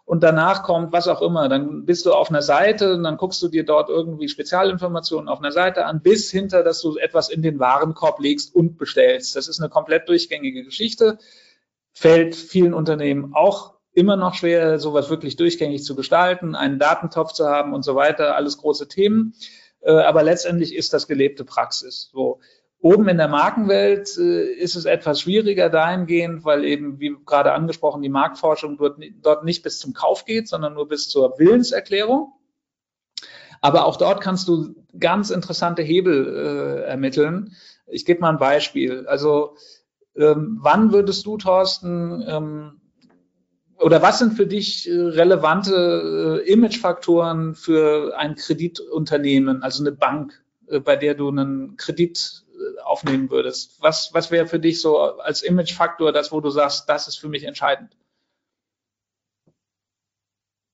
und 0.06 0.22
danach 0.22 0.62
kommt 0.64 0.94
was 0.94 1.08
auch 1.08 1.22
immer. 1.22 1.50
Dann 1.50 1.86
bist 1.86 2.06
du 2.06 2.14
auf 2.14 2.30
einer 2.30 2.44
Seite 2.44 2.94
und 2.94 3.04
dann 3.04 3.18
guckst 3.18 3.42
du 3.42 3.48
dir 3.48 3.66
dort 3.66 3.90
irgendwie 3.90 4.30
Spezialinformationen 4.30 5.28
auf 5.28 5.40
einer 5.40 5.52
Seite 5.52 5.86
an, 5.86 6.02
bis 6.02 6.30
hinter, 6.30 6.64
dass 6.64 6.80
du 6.82 6.98
etwas 6.98 7.30
in 7.30 7.42
den 7.42 7.60
Warenkorb 7.60 8.20
legst 8.20 8.54
und 8.54 8.78
bestellst. 8.78 9.36
Das 9.36 9.48
ist 9.48 9.60
eine 9.60 9.70
komplett 9.70 10.08
durchgängige 10.08 10.64
Geschichte. 10.64 11.18
Fällt 11.92 12.36
vielen 12.36 12.76
Unternehmen 12.76 13.34
auch 13.34 13.74
immer 13.94 14.16
noch 14.16 14.36
schwer, 14.36 14.78
sowas 14.78 15.10
wirklich 15.10 15.38
durchgängig 15.38 15.84
zu 15.84 15.96
gestalten, 15.96 16.54
einen 16.54 16.78
Datentopf 16.78 17.32
zu 17.32 17.48
haben 17.48 17.74
und 17.74 17.84
so 17.84 17.96
weiter. 17.96 18.36
Alles 18.36 18.58
große 18.58 18.88
Themen. 18.88 19.34
Äh, 19.86 19.92
aber 19.92 20.24
letztendlich 20.24 20.76
ist 20.76 20.94
das 20.94 21.08
gelebte 21.08 21.46
Praxis. 21.46 22.10
So. 22.12 22.40
Oben 22.80 23.08
in 23.08 23.18
der 23.18 23.28
Markenwelt 23.28 24.18
äh, 24.18 24.52
ist 24.54 24.76
es 24.76 24.86
etwas 24.86 25.22
schwieriger 25.22 25.70
dahingehend, 25.70 26.44
weil 26.44 26.66
eben, 26.66 27.00
wie 27.00 27.16
gerade 27.26 27.54
angesprochen, 27.54 28.02
die 28.02 28.10
Marktforschung 28.10 28.78
dort, 28.78 29.44
nicht 29.44 29.64
bis 29.64 29.80
zum 29.80 29.94
Kauf 29.94 30.26
geht, 30.26 30.48
sondern 30.48 30.74
nur 30.74 30.88
bis 30.88 31.08
zur 31.08 31.38
Willenserklärung. 31.40 32.34
Aber 33.62 33.86
auch 33.86 33.96
dort 33.96 34.22
kannst 34.22 34.48
du 34.48 34.76
ganz 35.00 35.30
interessante 35.30 35.82
Hebel 35.82 36.36
äh, 36.36 36.90
ermitteln. 36.90 37.56
Ich 37.88 38.06
gebe 38.06 38.22
mal 38.22 38.30
ein 38.30 38.38
Beispiel. 38.38 39.08
Also 39.08 39.56
ähm, 40.16 40.60
wann 40.62 40.92
würdest 40.92 41.26
du, 41.26 41.38
Thorsten, 41.38 42.24
ähm, 42.28 42.82
oder 43.78 44.02
was 44.02 44.20
sind 44.20 44.34
für 44.34 44.48
dich 44.48 44.90
äh, 44.90 44.94
relevante 44.94 46.42
äh, 46.46 46.52
Imagefaktoren 46.52 47.56
für 47.56 48.18
ein 48.18 48.36
Kreditunternehmen, 48.36 49.64
also 49.64 49.84
eine 49.84 49.92
Bank, 49.92 50.44
äh, 50.68 50.80
bei 50.80 50.96
der 50.96 51.16
du 51.16 51.30
einen 51.30 51.78
Kredit 51.78 52.46
aufnehmen 52.84 53.30
würdest? 53.30 53.82
Was, 53.82 54.14
was 54.14 54.32
wäre 54.32 54.48
für 54.48 54.60
dich 54.60 54.82
so 54.82 55.00
als 55.00 55.44
Imagefaktor 55.44 56.12
das, 56.12 56.32
wo 56.32 56.40
du 56.40 56.50
sagst, 56.50 56.90
das 56.90 57.08
ist 57.08 57.18
für 57.18 57.28
mich 57.28 57.44
entscheidend? 57.44 57.98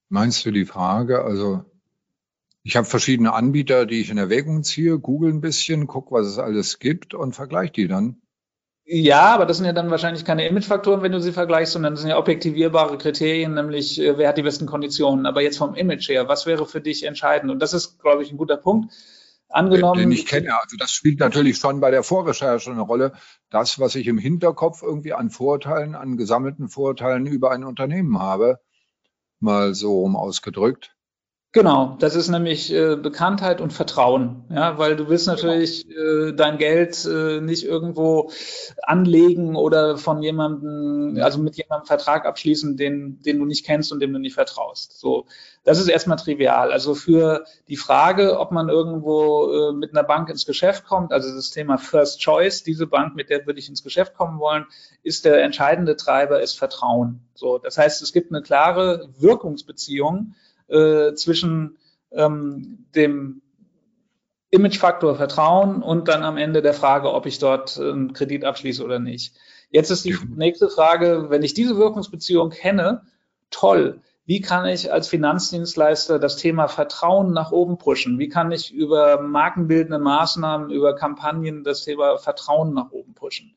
Meinst 0.10 0.46
du 0.46 0.52
die 0.52 0.66
Frage? 0.66 1.24
Also 1.24 1.66
ich 2.64 2.76
habe 2.76 2.86
verschiedene 2.86 3.34
Anbieter, 3.34 3.86
die 3.86 4.02
ich 4.02 4.12
in 4.12 4.18
Erwägung 4.18 4.64
ziehe, 4.64 5.00
google 5.00 5.32
ein 5.32 5.42
bisschen, 5.42 5.88
guck, 5.88 6.12
was 6.12 6.28
es 6.28 6.38
alles 6.38 6.80
gibt 6.80 7.14
und 7.14 7.34
vergleiche 7.34 7.74
die 7.74 7.88
dann. 7.88 8.22
Ja, 8.94 9.34
aber 9.34 9.46
das 9.46 9.56
sind 9.56 9.66
ja 9.66 9.72
dann 9.72 9.90
wahrscheinlich 9.90 10.26
keine 10.26 10.46
Imagefaktoren, 10.46 11.02
wenn 11.02 11.14
du 11.14 11.22
sie 11.22 11.32
vergleichst, 11.32 11.72
sondern 11.72 11.94
das 11.94 12.02
sind 12.02 12.10
ja 12.10 12.18
objektivierbare 12.18 12.98
Kriterien, 12.98 13.54
nämlich 13.54 13.98
äh, 14.02 14.18
wer 14.18 14.28
hat 14.28 14.38
die 14.38 14.42
besten 14.42 14.66
Konditionen. 14.66 15.26
Aber 15.26 15.42
jetzt 15.42 15.60
vom 15.60 15.76
Image 15.76 16.10
her, 16.10 16.28
was 16.28 16.46
wäre 16.46 16.66
für 16.66 16.82
dich 16.82 17.06
entscheidend? 17.06 17.52
Und 17.52 17.60
das 17.60 17.74
ist, 17.74 18.02
glaube 18.02 18.22
ich, 18.22 18.34
ein 18.34 18.38
guter 18.38 18.58
Punkt. 18.58 18.94
Angenommen. 19.48 19.98
Den 19.98 20.12
ich 20.12 20.26
kenne, 20.26 20.54
also 20.62 20.76
das 20.78 20.92
spielt 20.92 21.22
natürlich 21.22 21.58
schon 21.58 21.80
bei 21.80 21.90
der 21.90 22.04
Vorrecherche 22.04 22.70
eine 22.70 22.82
Rolle. 22.82 23.14
Das, 23.50 23.80
was 23.80 23.96
ich 23.96 24.08
im 24.08 24.18
Hinterkopf 24.18 24.84
irgendwie 24.84 25.14
an 25.14 25.30
Vorteilen, 25.30 25.96
an 25.96 26.18
gesammelten 26.18 26.68
Vorteilen 26.68 27.26
über 27.28 27.52
ein 27.52 27.64
Unternehmen 27.64 28.20
habe, 28.20 28.60
mal 29.40 29.74
so 29.74 30.02
rum 30.02 30.18
ausgedrückt. 30.18 30.98
Genau, 31.54 31.98
das 32.00 32.16
ist 32.16 32.30
nämlich 32.30 32.72
äh, 32.72 32.96
Bekanntheit 32.96 33.60
und 33.60 33.74
Vertrauen, 33.74 34.46
ja, 34.50 34.78
weil 34.78 34.96
du 34.96 35.10
willst 35.10 35.28
natürlich 35.28 35.86
äh, 35.90 36.32
dein 36.32 36.58
Geld 36.58 37.04
äh, 37.04 37.42
nicht 37.42 37.66
irgendwo 37.66 38.32
anlegen 38.84 39.58
oder 39.58 39.98
von 39.98 40.24
jemandem, 40.24 41.22
also 41.22 41.40
mit 41.40 41.58
jemandem 41.58 41.88
Vertrag 41.88 42.26
abschließen, 42.26 42.78
den, 42.78 43.22
den 43.24 43.38
du 43.38 43.44
nicht 43.46 43.66
kennst 43.66 43.92
und 43.92 44.00
dem 44.00 44.14
du 44.14 44.20
nicht 44.20 44.36
vertraust. 44.36 44.98
So, 44.98 45.26
das 45.66 45.78
ist 45.78 45.90
erstmal 45.90 46.16
trivial. 46.16 46.72
Also 46.72 46.96
für 46.96 47.44
die 47.68 47.76
Frage, 47.76 48.40
ob 48.40 48.52
man 48.52 48.70
irgendwo 48.70 49.52
äh, 49.52 49.74
mit 49.74 49.92
einer 49.92 50.04
Bank 50.04 50.30
ins 50.30 50.46
Geschäft 50.46 50.86
kommt, 50.86 51.12
also 51.12 51.36
das 51.36 51.52
Thema 51.52 51.78
First 51.78 52.22
Choice, 52.22 52.64
diese 52.64 52.88
Bank, 52.88 53.14
mit 53.18 53.30
der 53.30 53.46
würde 53.46 53.60
ich 53.60 53.68
ins 53.68 53.84
Geschäft 53.84 54.14
kommen 54.14 54.40
wollen, 54.40 54.68
ist 55.04 55.26
der 55.26 55.44
entscheidende 55.44 55.98
Treiber 55.98 56.42
ist 56.42 56.58
Vertrauen. 56.58 57.20
So, 57.36 57.58
das 57.58 57.78
heißt, 57.78 58.02
es 58.02 58.14
gibt 58.14 58.32
eine 58.32 58.42
klare 58.42 59.10
Wirkungsbeziehung 59.20 60.34
äh, 60.72 61.14
zwischen 61.14 61.78
ähm, 62.12 62.86
dem 62.96 63.42
Imagefaktor 64.50 65.16
Vertrauen 65.16 65.82
und 65.82 66.08
dann 66.08 66.24
am 66.24 66.38
Ende 66.38 66.62
der 66.62 66.74
Frage, 66.74 67.14
ob 67.14 67.26
ich 67.26 67.40
dort 67.40 67.80
einen 67.80 68.14
Kredit 68.14 68.44
abschließe 68.44 68.84
oder 68.84 69.00
nicht. 69.00 69.34
Jetzt 69.70 69.90
ist 69.90 70.04
die 70.04 70.18
nächste 70.36 70.70
Frage, 70.70 71.28
wenn 71.30 71.44
ich 71.44 71.54
diese 71.54 71.78
Wirkungsbeziehung 71.78 72.50
kenne, 72.50 73.04
toll. 73.50 74.02
Wie 74.26 74.42
kann 74.42 74.66
ich 74.66 74.92
als 74.92 75.08
Finanzdienstleister 75.08 76.20
das 76.20 76.36
Thema 76.36 76.68
Vertrauen 76.68 77.32
nach 77.32 77.52
oben 77.52 77.78
pushen? 77.78 78.20
Wie 78.20 78.30
kann 78.30 78.52
ich 78.52 78.74
über 78.74 79.22
markenbildende 79.22 80.00
Maßnahmen, 80.00 80.70
über 80.70 80.96
Kampagnen 80.96 81.64
das 81.64 81.84
Thema 81.84 82.18
Vertrauen 82.18 82.74
nach 82.74 82.92
oben 82.92 83.14
pushen? 83.14 83.56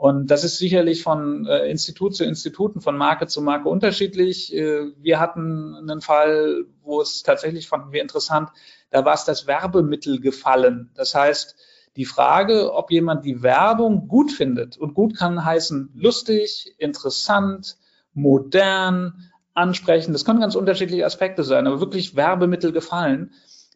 Und 0.00 0.30
das 0.30 0.44
ist 0.44 0.56
sicherlich 0.56 1.02
von 1.02 1.44
äh, 1.44 1.70
Institut 1.70 2.16
zu 2.16 2.24
Instituten, 2.24 2.80
von 2.80 2.96
Marke 2.96 3.26
zu 3.26 3.42
Marke 3.42 3.68
unterschiedlich. 3.68 4.50
Äh, 4.50 4.92
wir 4.96 5.20
hatten 5.20 5.74
einen 5.74 6.00
Fall, 6.00 6.64
wo 6.82 7.02
es 7.02 7.22
tatsächlich 7.22 7.68
fanden 7.68 7.92
wir 7.92 8.00
interessant, 8.00 8.48
da 8.90 9.04
war 9.04 9.12
es 9.12 9.26
das 9.26 9.46
Werbemittel 9.46 10.18
gefallen. 10.18 10.88
Das 10.94 11.14
heißt, 11.14 11.54
die 11.96 12.06
Frage, 12.06 12.72
ob 12.72 12.90
jemand 12.90 13.26
die 13.26 13.42
Werbung 13.42 14.08
gut 14.08 14.32
findet 14.32 14.78
und 14.78 14.94
gut 14.94 15.18
kann 15.18 15.44
heißen 15.44 15.90
lustig, 15.94 16.74
interessant, 16.78 17.76
modern, 18.14 19.30
ansprechend, 19.52 20.14
das 20.14 20.24
können 20.24 20.40
ganz 20.40 20.54
unterschiedliche 20.54 21.04
Aspekte 21.04 21.44
sein, 21.44 21.66
aber 21.66 21.80
wirklich 21.80 22.16
Werbemittel 22.16 22.72
gefallen. 22.72 23.32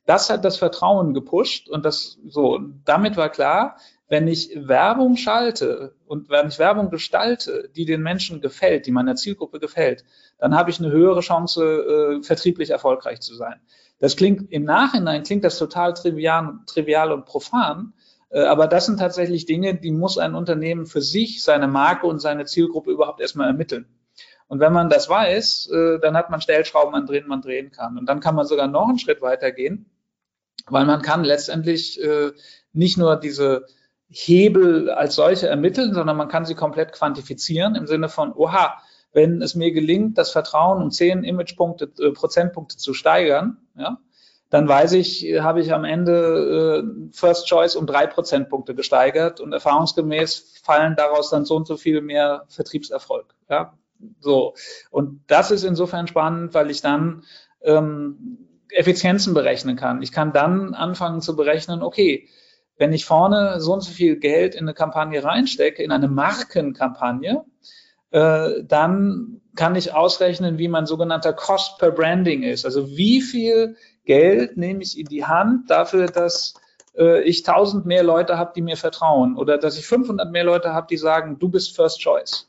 Das 0.07 0.31
hat 0.31 0.43
das 0.47 0.57
Vertrauen 0.57 1.12
gepusht 1.12 1.68
und 1.68 1.85
das 1.85 2.18
so, 2.27 2.61
damit 2.87 3.18
war 3.18 3.29
klar, 3.29 3.77
wenn 4.09 4.28
ich 4.28 4.50
Werbung 4.55 5.16
schalte 5.16 5.94
und 6.07 6.28
wenn 6.28 6.48
ich 6.48 6.59
Werbung 6.59 6.90
gestalte, 6.90 7.70
die 7.74 7.84
den 7.84 8.02
Menschen 8.02 8.40
gefällt, 8.40 8.86
die 8.86 8.92
meiner 8.92 9.16
Zielgruppe 9.16 9.61
gefällt, 9.61 10.05
dann 10.38 10.55
habe 10.55 10.70
ich 10.70 10.78
eine 10.78 10.90
höhere 10.90 11.20
Chance, 11.20 11.62
äh, 12.20 12.22
vertrieblich 12.22 12.70
erfolgreich 12.70 13.20
zu 13.20 13.34
sein. 13.34 13.61
Das 13.98 14.16
klingt 14.16 14.52
im 14.52 14.64
Nachhinein 14.64 15.22
klingt 15.22 15.44
das 15.44 15.59
total 15.59 15.94
trivial, 15.94 16.59
trivial 16.66 17.12
und 17.12 17.24
profan, 17.24 17.94
äh, 18.30 18.42
aber 18.42 18.66
das 18.66 18.86
sind 18.86 18.98
tatsächlich 18.98 19.46
Dinge, 19.46 19.74
die 19.74 19.92
muss 19.92 20.18
ein 20.18 20.34
Unternehmen 20.34 20.86
für 20.86 21.00
sich, 21.00 21.42
seine 21.42 21.68
Marke 21.68 22.07
und 22.07 22.18
seine 22.18 22.44
Zielgruppe 22.44 22.90
überhaupt 22.90 23.20
erstmal 23.20 23.46
ermitteln. 23.46 23.86
Und 24.46 24.61
wenn 24.61 24.72
man 24.72 24.90
das 24.90 25.09
weiß, 25.09 25.70
äh, 25.72 25.98
dann 26.00 26.16
hat 26.16 26.30
man 26.30 26.40
Stellschrauben, 26.40 26.94
an 26.94 27.07
denen 27.07 27.28
man 27.28 27.40
drehen 27.40 27.70
kann. 27.70 27.96
Und 27.96 28.07
dann 28.07 28.20
kann 28.20 28.34
man 28.34 28.46
sogar 28.46 28.68
noch 28.68 28.88
einen 28.88 28.98
Schritt 28.98 29.22
weiter 29.22 29.52
gehen, 29.52 29.86
weil 30.66 30.84
man 30.84 31.00
kann 31.00 31.24
letztendlich 31.24 32.02
äh, 32.02 32.32
nicht 32.72 32.98
nur 32.98 33.16
diese 33.16 33.66
Hebel 34.09 34.90
als 34.90 35.14
solche 35.14 35.48
ermitteln, 35.48 35.94
sondern 35.94 36.16
man 36.16 36.28
kann 36.28 36.44
sie 36.44 36.55
komplett 36.55 36.92
quantifizieren 36.92 37.74
im 37.74 37.86
Sinne 37.86 38.09
von, 38.09 38.32
oha, 38.32 38.74
wenn 39.12 39.42
es 39.42 39.55
mir 39.55 39.72
gelingt, 39.72 40.18
das 40.18 40.30
Vertrauen 40.30 40.82
um 40.82 40.90
zehn 40.90 41.24
Imagepunkte, 41.24 41.90
äh, 42.00 42.11
Prozentpunkte 42.12 42.76
zu 42.76 42.94
steigern, 42.94 43.59
ja, 43.76 43.98
dann 44.50 44.68
weiß 44.68 44.92
ich, 44.92 45.24
habe 45.40 45.61
ich 45.61 45.72
am 45.72 45.84
Ende 45.84 46.84
äh, 46.84 47.11
First 47.12 47.48
Choice 47.48 47.74
um 47.76 47.86
drei 47.86 48.07
Prozentpunkte 48.07 48.74
gesteigert 48.74 49.40
und 49.40 49.52
erfahrungsgemäß 49.52 50.61
fallen 50.62 50.94
daraus 50.96 51.30
dann 51.30 51.44
so 51.44 51.57
und 51.57 51.66
so 51.66 51.76
viel 51.76 52.00
mehr 52.00 52.44
Vertriebserfolg. 52.48 53.34
Ja, 53.48 53.76
so. 54.20 54.55
Und 54.90 55.22
das 55.26 55.50
ist 55.50 55.64
insofern 55.64 56.07
spannend, 56.07 56.55
weil 56.55 56.70
ich 56.70 56.82
dann 56.82 57.24
ähm, 57.62 58.38
Effizienzen 58.70 59.34
berechnen 59.34 59.76
kann. 59.76 60.02
Ich 60.02 60.12
kann 60.12 60.32
dann 60.32 60.74
anfangen 60.74 61.20
zu 61.20 61.34
berechnen, 61.36 61.82
okay, 61.82 62.28
wenn 62.77 62.93
ich 62.93 63.05
vorne 63.05 63.61
so 63.61 63.72
und 63.72 63.83
so 63.83 63.93
viel 63.93 64.16
Geld 64.16 64.55
in 64.55 64.62
eine 64.62 64.75
Kampagne 64.75 65.22
reinstecke, 65.22 65.83
in 65.83 65.93
eine 65.93 66.09
Markenkampagne, 66.09 67.45
äh, 68.11 68.64
dann 68.64 69.41
kann 69.57 69.77
ich 69.77 69.93
ausrechnen, 69.93 70.59
wie 70.59 70.68
mein 70.68 70.87
sogenannter 70.87 71.33
Cost 71.33 71.79
per 71.79 71.93
Branding 71.93 72.43
ist. 72.43 72.64
Also 72.64 72.97
wie 72.97 73.20
viel 73.20 73.77
Geld 74.05 74.57
nehme 74.57 74.83
ich 74.83 74.99
in 74.99 75.07
die 75.07 75.25
Hand 75.25 75.70
dafür, 75.70 76.07
dass 76.07 76.55
äh, 76.97 77.22
ich 77.22 77.47
1000 77.47 77.87
mehr 77.87 78.03
Leute 78.03 78.39
habe, 78.39 78.53
die 78.55 78.62
mir 78.62 78.77
vertrauen 78.77 79.37
oder 79.37 79.59
dass 79.59 79.79
ich 79.79 79.87
500 79.87 80.31
mehr 80.31 80.45
Leute 80.45 80.72
habe, 80.72 80.87
die 80.91 80.97
sagen, 80.97 81.39
du 81.39 81.49
bist 81.49 81.77
First 81.77 82.01
Choice. 82.01 82.49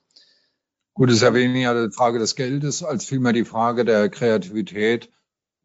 Gut, 0.94 1.10
es 1.10 1.18
ist 1.18 1.24
ja 1.24 1.34
weniger 1.34 1.88
die 1.88 1.94
Frage 1.94 2.20
des 2.20 2.36
Geldes 2.36 2.84
als 2.84 3.06
vielmehr 3.06 3.34
die 3.34 3.44
Frage 3.44 3.86
der 3.86 4.10
Kreativität 4.10 5.10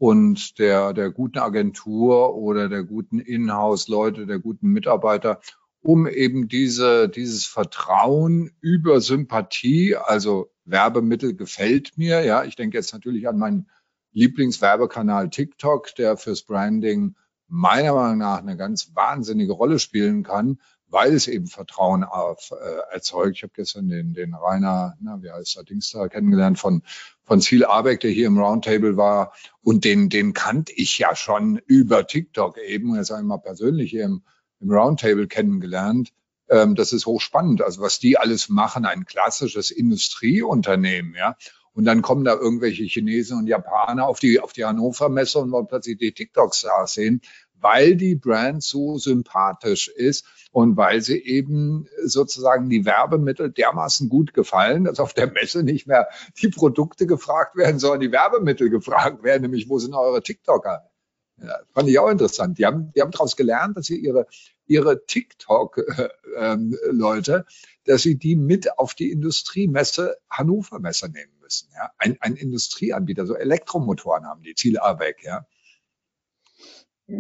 und 0.00 0.58
der, 0.58 0.94
der 0.94 1.10
guten 1.10 1.38
Agentur 1.38 2.34
oder 2.34 2.70
der 2.70 2.84
guten 2.84 3.20
Inhouse-Leute, 3.20 4.26
der 4.26 4.38
guten 4.38 4.68
Mitarbeiter, 4.68 5.40
um 5.82 6.06
eben 6.06 6.48
diese, 6.48 7.10
dieses 7.10 7.44
Vertrauen 7.44 8.50
über 8.62 9.02
Sympathie, 9.02 9.96
also 9.96 10.50
Werbemittel 10.64 11.36
gefällt 11.36 11.98
mir. 11.98 12.24
Ja, 12.24 12.44
ich 12.44 12.56
denke 12.56 12.78
jetzt 12.78 12.94
natürlich 12.94 13.28
an 13.28 13.36
meinen 13.36 13.68
Lieblingswerbekanal 14.12 15.28
TikTok, 15.28 15.94
der 15.96 16.16
fürs 16.16 16.44
Branding 16.44 17.14
meiner 17.46 17.92
Meinung 17.92 18.18
nach 18.18 18.38
eine 18.38 18.56
ganz 18.56 18.92
wahnsinnige 18.94 19.52
Rolle 19.52 19.78
spielen 19.78 20.22
kann, 20.22 20.60
weil 20.90 21.14
es 21.14 21.28
eben 21.28 21.46
Vertrauen 21.46 22.04
auf, 22.04 22.50
äh, 22.50 22.94
erzeugt. 22.94 23.36
Ich 23.36 23.42
habe 23.42 23.52
gestern 23.54 23.88
den, 23.88 24.12
den 24.12 24.34
Rainer, 24.34 24.96
na, 25.00 25.22
wie 25.22 25.30
heißt 25.30 25.56
der 25.56 25.64
Dings 25.64 25.90
da, 25.90 26.08
kennengelernt 26.08 26.58
von, 26.58 26.82
von 27.24 27.40
Ziel 27.40 27.64
Abeck, 27.64 28.00
der 28.00 28.10
hier 28.10 28.26
im 28.26 28.38
Roundtable 28.38 28.96
war. 28.96 29.32
Und 29.62 29.84
den, 29.84 30.08
den 30.08 30.32
kannte 30.32 30.72
ich 30.72 30.98
ja 30.98 31.14
schon 31.14 31.60
über 31.66 32.06
TikTok 32.06 32.58
eben. 32.58 32.94
Jetzt 32.96 33.10
habe 33.10 33.20
ich 33.20 33.26
mal 33.26 33.38
persönlich 33.38 33.90
hier 33.90 34.04
im, 34.04 34.22
im 34.60 34.70
Roundtable 34.70 35.28
kennengelernt. 35.28 36.12
Ähm, 36.48 36.74
das 36.74 36.92
ist 36.92 37.06
hochspannend. 37.06 37.62
Also 37.62 37.80
was 37.80 38.00
die 38.00 38.18
alles 38.18 38.48
machen, 38.48 38.84
ein 38.84 39.04
klassisches 39.04 39.70
Industrieunternehmen, 39.70 41.14
ja. 41.14 41.36
Und 41.72 41.84
dann 41.84 42.02
kommen 42.02 42.24
da 42.24 42.34
irgendwelche 42.34 42.82
Chinesen 42.82 43.38
und 43.38 43.46
Japaner 43.46 44.08
auf 44.08 44.18
die, 44.18 44.40
auf 44.40 44.52
die 44.52 44.64
Hannover 44.64 45.08
Messe 45.08 45.38
und 45.38 45.52
wollen 45.52 45.68
plötzlich 45.68 45.98
die 45.98 46.12
TikTok-Stars 46.12 46.94
sehen 46.94 47.22
weil 47.60 47.96
die 47.96 48.14
Brand 48.14 48.62
so 48.62 48.98
sympathisch 48.98 49.88
ist 49.88 50.24
und 50.52 50.76
weil 50.76 51.00
sie 51.00 51.18
eben 51.18 51.86
sozusagen 52.04 52.68
die 52.68 52.84
Werbemittel 52.84 53.50
dermaßen 53.50 54.08
gut 54.08 54.34
gefallen, 54.34 54.84
dass 54.84 55.00
auf 55.00 55.14
der 55.14 55.30
Messe 55.30 55.62
nicht 55.62 55.86
mehr 55.86 56.08
die 56.40 56.48
Produkte 56.48 57.06
gefragt 57.06 57.56
werden, 57.56 57.78
sondern 57.78 58.00
die 58.00 58.12
Werbemittel 58.12 58.70
gefragt 58.70 59.22
werden, 59.22 59.42
nämlich 59.42 59.68
wo 59.68 59.78
sind 59.78 59.94
eure 59.94 60.22
TikToker? 60.22 60.90
Ja, 61.42 61.58
fand 61.72 61.88
ich 61.88 61.98
auch 61.98 62.10
interessant. 62.10 62.58
Die 62.58 62.66
haben, 62.66 62.92
die 62.94 63.00
haben 63.00 63.12
daraus 63.12 63.34
gelernt, 63.34 63.74
dass 63.76 63.86
sie 63.86 63.96
ihre, 63.96 64.26
ihre 64.66 65.06
TikTok-Leute, 65.06 67.34
ähm, 67.34 67.44
dass 67.84 68.02
sie 68.02 68.18
die 68.18 68.36
mit 68.36 68.78
auf 68.78 68.92
die 68.94 69.10
Industriemesse 69.10 70.18
Hannover 70.28 70.80
Messe 70.80 71.08
nehmen 71.08 71.32
müssen. 71.40 71.70
Ja? 71.74 71.92
Ein, 71.96 72.18
ein 72.20 72.36
Industrieanbieter, 72.36 73.24
so 73.26 73.34
Elektromotoren 73.34 74.26
haben 74.26 74.42
die, 74.42 74.54
Ziel 74.54 74.78
ABEC, 74.78 75.24
ja. 75.24 75.46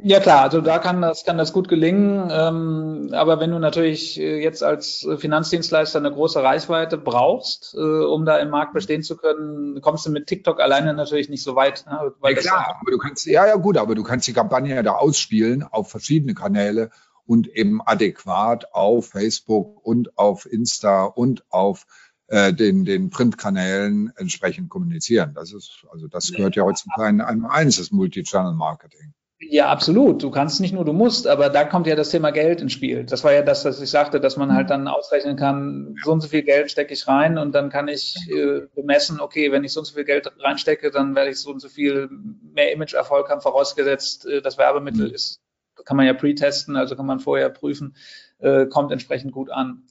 Ja 0.02 0.20
klar, 0.20 0.42
also 0.42 0.60
da 0.60 0.78
kann 0.78 1.02
das, 1.02 1.24
kann 1.24 1.36
das 1.36 1.52
gut 1.52 1.68
gelingen. 1.68 2.28
Ähm, 2.30 3.10
aber 3.12 3.40
wenn 3.40 3.50
du 3.50 3.58
natürlich 3.58 4.20
äh, 4.20 4.40
jetzt 4.40 4.62
als 4.62 5.06
Finanzdienstleister 5.18 5.98
eine 5.98 6.12
große 6.12 6.40
Reichweite 6.40 6.96
brauchst, 6.96 7.74
äh, 7.74 7.78
um 7.78 8.24
da 8.24 8.38
im 8.38 8.50
Markt 8.50 8.72
bestehen 8.72 9.02
zu 9.02 9.16
können, 9.16 9.80
kommst 9.80 10.06
du 10.06 10.10
mit 10.10 10.28
TikTok 10.28 10.60
alleine 10.60 10.94
natürlich 10.94 11.28
nicht 11.28 11.42
so 11.42 11.56
weit. 11.56 11.84
Ne? 11.86 12.12
Ja, 12.22 12.34
klar, 12.34 12.76
aber 12.80 12.90
du 12.92 12.98
kannst, 12.98 13.26
ja, 13.26 13.46
ja 13.46 13.56
gut, 13.56 13.76
aber 13.76 13.96
du 13.96 14.04
kannst 14.04 14.28
die 14.28 14.32
Kampagne 14.32 14.76
ja 14.76 14.82
da 14.84 14.92
ausspielen 14.92 15.64
auf 15.64 15.90
verschiedene 15.90 16.34
Kanäle 16.34 16.90
und 17.26 17.48
eben 17.48 17.80
adäquat 17.84 18.72
auf 18.72 19.08
Facebook 19.08 19.84
und 19.84 20.16
auf 20.16 20.46
Insta 20.46 21.04
und 21.04 21.42
auf 21.50 21.86
äh, 22.28 22.52
den, 22.52 22.84
den 22.84 23.10
Printkanälen 23.10 24.12
entsprechend 24.14 24.68
kommunizieren. 24.68 25.34
Das 25.34 25.52
ist, 25.52 25.84
also 25.90 26.06
das 26.06 26.30
gehört 26.30 26.54
ja, 26.54 26.62
ja 26.62 26.68
heutzutage 26.68 27.08
in 27.08 27.20
einem 27.20 27.46
eins, 27.46 27.78
das 27.78 27.90
Multi-Channel-Marketing. 27.90 29.14
Ja, 29.42 29.68
absolut. 29.68 30.22
Du 30.22 30.30
kannst 30.30 30.60
nicht 30.60 30.74
nur, 30.74 30.84
du 30.84 30.92
musst, 30.92 31.26
aber 31.26 31.48
da 31.48 31.64
kommt 31.64 31.86
ja 31.86 31.96
das 31.96 32.10
Thema 32.10 32.30
Geld 32.30 32.60
ins 32.60 32.72
Spiel. 32.72 33.04
Das 33.04 33.24
war 33.24 33.32
ja 33.32 33.40
das, 33.40 33.64
was 33.64 33.80
ich 33.80 33.88
sagte, 33.88 34.20
dass 34.20 34.36
man 34.36 34.54
halt 34.54 34.68
dann 34.68 34.86
ausrechnen 34.86 35.36
kann, 35.36 35.96
so 36.04 36.12
und 36.12 36.20
so 36.20 36.28
viel 36.28 36.42
Geld 36.42 36.70
stecke 36.70 36.92
ich 36.92 37.08
rein 37.08 37.38
und 37.38 37.52
dann 37.52 37.70
kann 37.70 37.88
ich 37.88 38.16
äh, 38.28 38.66
bemessen, 38.74 39.18
okay, 39.18 39.50
wenn 39.50 39.64
ich 39.64 39.72
so 39.72 39.80
und 39.80 39.86
so 39.86 39.94
viel 39.94 40.04
Geld 40.04 40.30
reinstecke, 40.40 40.90
dann 40.90 41.14
werde 41.14 41.30
ich 41.30 41.38
so 41.40 41.50
und 41.50 41.60
so 41.60 41.70
viel 41.70 42.10
mehr 42.52 42.70
Image-Erfolg 42.72 43.30
haben, 43.30 43.40
vorausgesetzt, 43.40 44.26
äh, 44.26 44.42
das 44.42 44.58
Werbemittel 44.58 45.08
mhm. 45.08 45.14
ist, 45.14 45.40
kann 45.86 45.96
man 45.96 46.04
ja 46.04 46.12
pre-testen, 46.12 46.76
also 46.76 46.94
kann 46.94 47.06
man 47.06 47.18
vorher 47.18 47.48
prüfen, 47.48 47.96
äh, 48.40 48.66
kommt 48.66 48.92
entsprechend 48.92 49.32
gut 49.32 49.50
an. 49.50 49.84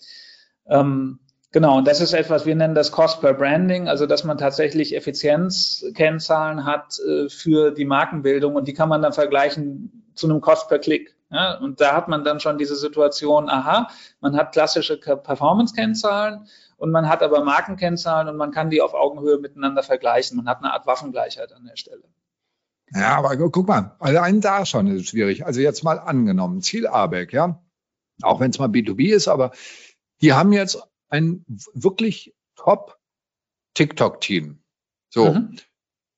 Ähm, 0.68 1.20
Genau, 1.52 1.80
und 1.80 1.88
das 1.88 2.00
ist 2.00 2.14
etwas, 2.14 2.46
wir 2.46 2.56
nennen 2.56 2.76
das 2.76 2.92
Cost 2.92 3.22
per 3.22 3.34
Branding, 3.34 3.88
also 3.88 4.06
dass 4.06 4.24
man 4.24 4.38
tatsächlich 4.38 4.96
Effizienzkennzahlen 4.96 6.66
hat 6.66 7.00
äh, 7.00 7.28
für 7.28 7.72
die 7.72 7.86
Markenbildung 7.86 8.56
und 8.56 8.68
die 8.68 8.74
kann 8.74 8.88
man 8.88 9.02
dann 9.02 9.14
vergleichen 9.14 10.12
zu 10.14 10.28
einem 10.28 10.42
Cost 10.42 10.70
per 10.70 10.78
Klick. 10.78 11.16
Ja? 11.32 11.58
Und 11.58 11.82
da 11.82 11.96
hat 11.96 12.08
man 12.08 12.24
dann 12.24 12.40
schon 12.40 12.60
diese 12.60 12.76
Situation, 12.76 13.50
aha, 13.50 13.90
man 14.22 14.38
hat 14.38 14.52
klassische 14.52 14.98
Performance-Kennzahlen 14.98 16.48
und 16.78 16.92
man 16.92 17.10
hat 17.10 17.24
aber 17.24 17.44
Markenkennzahlen 17.44 18.28
und 18.28 18.38
man 18.38 18.52
kann 18.52 18.70
die 18.70 18.82
auf 18.82 18.94
Augenhöhe 18.94 19.40
miteinander 19.40 19.82
vergleichen. 19.82 20.38
Man 20.38 20.48
hat 20.48 20.60
eine 20.60 20.72
Art 20.72 20.86
Waffengleichheit 20.86 21.52
an 21.52 21.66
der 21.66 21.78
Stelle. 21.78 22.04
Ja, 22.94 23.18
aber 23.18 23.36
guck 23.38 23.68
mal, 23.68 23.96
allein 24.00 24.42
da 24.42 24.66
schon 24.66 24.88
ist 24.88 25.02
es 25.02 25.08
schwierig. 25.10 25.46
Also 25.46 25.62
jetzt 25.62 25.84
mal 25.84 26.00
angenommen, 26.00 26.62
Ziel 26.62 26.88
ABEC, 26.88 27.34
ja, 27.34 27.60
auch 28.22 28.40
wenn 28.40 28.52
es 28.52 28.60
mal 28.60 28.68
B2B 28.68 29.14
ist, 29.14 29.28
aber 29.28 29.52
die 30.22 30.34
haben 30.34 30.54
jetzt 30.54 30.89
ein 31.10 31.46
wirklich 31.74 32.36
top 32.56 32.98
TikTok-Team. 33.74 34.60
So. 35.10 35.34
Mhm. 35.34 35.58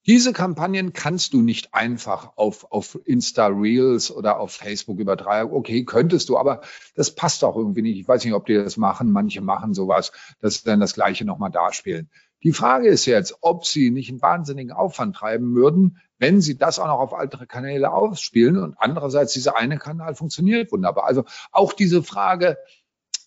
Diese 0.08 0.34
Kampagnen 0.34 0.94
kannst 0.94 1.34
du 1.34 1.44
nicht 1.44 1.76
einfach 1.76 2.36
auf, 2.36 2.72
auf 2.72 3.00
Insta 3.06 3.46
Reels 3.46 4.10
oder 4.10 4.40
auf 4.40 4.52
Facebook 4.52 4.98
übertragen. 4.98 5.54
Okay, 5.54 5.86
könntest 5.86 6.28
du, 6.30 6.40
aber 6.40 6.62
das 6.96 7.14
passt 7.14 7.44
auch 7.44 7.56
irgendwie 7.56 7.84
nicht. 7.84 8.00
Ich 8.00 8.08
weiß 8.08 8.26
nicht, 8.26 8.34
ob 8.34 8.48
die 8.48 8.56
das 8.56 8.78
machen. 8.78 9.12
Manche 9.12 9.42
machen 9.42 9.76
sowas, 9.76 10.12
dass 10.40 10.56
sie 10.56 10.66
dann 10.66 10.80
das 10.80 10.96
Gleiche 10.96 11.24
nochmal 11.24 11.52
darspielen. 11.52 12.10
Die 12.44 12.52
Frage 12.52 12.88
ist 12.88 13.06
jetzt, 13.06 13.38
ob 13.42 13.68
sie 13.68 13.92
nicht 13.92 14.10
einen 14.10 14.24
wahnsinnigen 14.24 14.72
Aufwand 14.72 15.16
treiben 15.16 15.54
würden, 15.54 16.00
wenn 16.18 16.42
sie 16.42 16.58
das 16.58 16.80
auch 16.80 16.88
noch 16.88 17.00
auf 17.00 17.14
andere 17.14 17.46
Kanäle 17.46 17.92
ausspielen 17.94 18.58
und 18.58 18.76
andererseits 18.80 19.34
dieser 19.34 19.56
eine 19.56 19.78
Kanal 19.78 20.16
funktioniert 20.16 20.72
wunderbar. 20.72 21.06
Also 21.06 21.26
auch 21.52 21.74
diese 21.74 22.02
Frage, 22.02 22.58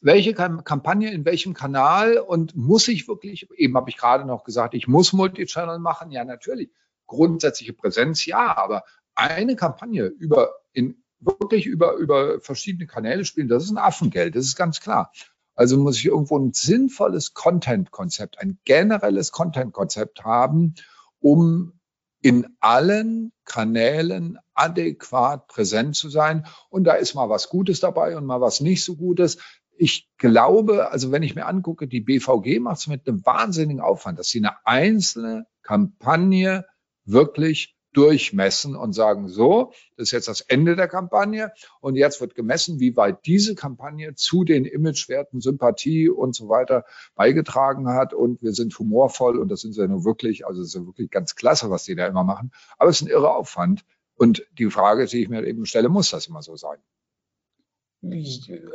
welche 0.04 0.34
Kampagne 0.34 1.10
in 1.10 1.24
welchem 1.24 1.54
Kanal 1.54 2.18
und 2.18 2.54
muss 2.54 2.88
ich 2.88 3.08
wirklich, 3.08 3.48
eben 3.56 3.74
habe 3.74 3.88
ich 3.88 3.96
gerade 3.96 4.26
noch 4.26 4.44
gesagt, 4.44 4.74
ich 4.74 4.86
muss 4.86 5.14
Multichannel 5.14 5.78
machen, 5.78 6.10
ja 6.10 6.26
natürlich, 6.26 6.70
grundsätzliche 7.06 7.72
Präsenz, 7.72 8.26
ja, 8.26 8.54
aber 8.54 8.84
eine 9.14 9.56
Kampagne 9.56 10.04
über 10.04 10.52
in 10.72 11.02
wirklich 11.20 11.64
über 11.64 11.94
über 11.94 12.38
verschiedene 12.40 12.86
Kanäle 12.86 13.24
spielen, 13.24 13.48
das 13.48 13.64
ist 13.64 13.70
ein 13.70 13.78
Affengeld, 13.78 14.36
das 14.36 14.44
ist 14.44 14.56
ganz 14.56 14.80
klar. 14.80 15.10
Also 15.54 15.78
muss 15.78 15.96
ich 15.96 16.04
irgendwo 16.04 16.38
ein 16.38 16.52
sinnvolles 16.52 17.32
Content-Konzept, 17.32 18.40
ein 18.40 18.58
generelles 18.66 19.32
Content-Konzept 19.32 20.22
haben, 20.22 20.74
um 21.18 21.80
in 22.20 22.46
allen 22.60 23.32
Kanälen 23.44 24.38
adäquat 24.52 25.46
präsent 25.46 25.96
zu 25.96 26.10
sein. 26.10 26.46
Und 26.68 26.84
da 26.84 26.94
ist 26.94 27.14
mal 27.14 27.30
was 27.30 27.48
Gutes 27.48 27.80
dabei 27.80 28.16
und 28.16 28.26
mal 28.26 28.40
was 28.40 28.60
nicht 28.60 28.84
so 28.84 28.96
Gutes 28.96 29.38
ich 29.76 30.08
glaube, 30.18 30.90
also 30.90 31.12
wenn 31.12 31.22
ich 31.22 31.34
mir 31.34 31.46
angucke, 31.46 31.88
die 31.88 32.00
BVG 32.00 32.60
macht 32.60 32.78
es 32.78 32.86
mit 32.86 33.06
einem 33.06 33.24
wahnsinnigen 33.24 33.80
Aufwand, 33.80 34.18
dass 34.18 34.28
sie 34.28 34.38
eine 34.38 34.64
einzelne 34.64 35.46
Kampagne 35.62 36.66
wirklich 37.04 37.74
durchmessen 37.94 38.76
und 38.76 38.92
sagen, 38.92 39.28
so, 39.28 39.72
das 39.96 40.08
ist 40.08 40.12
jetzt 40.12 40.28
das 40.28 40.40
Ende 40.40 40.76
der 40.76 40.88
Kampagne 40.88 41.52
und 41.80 41.96
jetzt 41.96 42.20
wird 42.20 42.34
gemessen, 42.34 42.80
wie 42.80 42.96
weit 42.96 43.24
diese 43.24 43.54
Kampagne 43.54 44.14
zu 44.14 44.44
den 44.44 44.64
Imagewerten, 44.64 45.40
Sympathie 45.40 46.08
und 46.08 46.34
so 46.34 46.48
weiter 46.48 46.84
beigetragen 47.14 47.88
hat 47.88 48.12
und 48.12 48.42
wir 48.42 48.52
sind 48.52 48.76
humorvoll 48.78 49.38
und 49.38 49.48
das 49.48 49.60
sind 49.60 49.74
sie 49.74 49.80
ja 49.80 49.86
nur 49.86 50.04
wirklich, 50.04 50.46
also 50.46 50.60
es 50.60 50.74
ist 50.74 50.86
wirklich 50.86 51.10
ganz 51.10 51.36
klasse, 51.36 51.70
was 51.70 51.84
die 51.84 51.94
da 51.94 52.06
immer 52.06 52.24
machen, 52.24 52.52
aber 52.78 52.90
es 52.90 53.00
ist 53.00 53.06
ein 53.06 53.10
irre 53.10 53.32
Aufwand 53.32 53.84
und 54.16 54.44
die 54.58 54.70
Frage, 54.70 55.06
die 55.06 55.22
ich 55.22 55.28
mir 55.28 55.44
eben 55.46 55.64
stelle, 55.64 55.88
muss 55.88 56.10
das 56.10 56.26
immer 56.26 56.42
so 56.42 56.56
sein? 56.56 56.78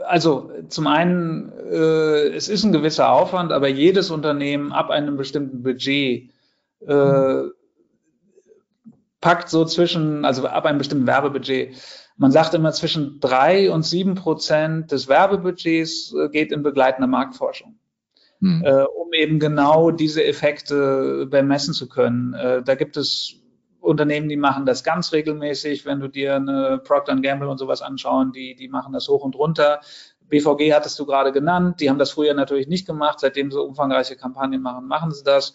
Also 0.08 0.52
zum 0.70 0.88
einen, 0.88 1.52
äh, 1.72 2.30
es 2.30 2.50
ist 2.50 2.64
ein 2.64 2.72
gewisser 2.72 3.12
Aufwand, 3.12 3.52
aber 3.52 3.68
jedes 3.68 4.10
Unternehmen 4.12 4.72
ab 4.72 4.90
einem 4.90 5.18
bestimmten 5.18 5.62
Budget 5.64 6.32
äh, 6.86 7.42
packt 9.22 9.50
so 9.50 9.66
zwischen, 9.66 10.26
also 10.26 10.48
ab 10.48 10.66
einem 10.66 10.78
bestimmten 10.78 11.08
Werbebudget, 11.08 11.76
man 12.18 12.32
sagt 12.32 12.54
immer 12.54 12.72
zwischen 12.74 13.20
drei 13.20 13.72
und 13.72 13.84
sieben 13.84 14.16
Prozent 14.16 14.92
des 14.92 15.08
Werbebudgets 15.08 16.14
äh, 16.14 16.30
geht 16.30 16.52
in 16.52 16.64
begleitende 16.64 17.08
Marktforschung. 17.08 17.80
Hm. 18.42 18.64
Äh, 18.64 18.84
um 18.84 19.14
eben 19.14 19.40
genau 19.40 19.92
diese 19.92 20.24
Effekte 20.24 21.28
bemessen 21.30 21.74
zu 21.74 21.90
können. 21.90 22.34
Äh, 22.34 22.64
da 22.64 22.76
gibt 22.76 22.98
es 22.98 23.36
Unternehmen, 23.90 24.30
die 24.30 24.38
machen 24.38 24.66
das 24.66 24.84
ganz 24.84 25.12
regelmäßig. 25.12 25.86
Wenn 25.86 26.00
du 26.00 26.08
dir 26.08 26.36
eine 26.36 26.80
Procter 26.84 27.16
Gamble 27.16 27.50
und 27.50 27.58
sowas 27.58 27.82
anschauen, 27.82 28.32
die, 28.32 28.56
die 28.56 28.70
machen 28.70 28.94
das 28.94 29.08
hoch 29.08 29.24
und 29.24 29.36
runter. 29.36 29.82
BVG 30.30 30.74
hattest 30.74 30.98
du 31.00 31.06
gerade 31.06 31.32
genannt. 31.32 31.82
Die 31.82 31.90
haben 31.90 32.00
das 32.00 32.12
früher 32.12 32.34
natürlich 32.34 32.68
nicht 32.68 32.86
gemacht. 32.86 33.20
Seitdem 33.20 33.52
sie 33.52 33.62
umfangreiche 33.62 34.16
Kampagnen 34.16 34.62
machen, 34.62 34.88
machen 34.88 35.12
sie 35.12 35.24
das. 35.24 35.54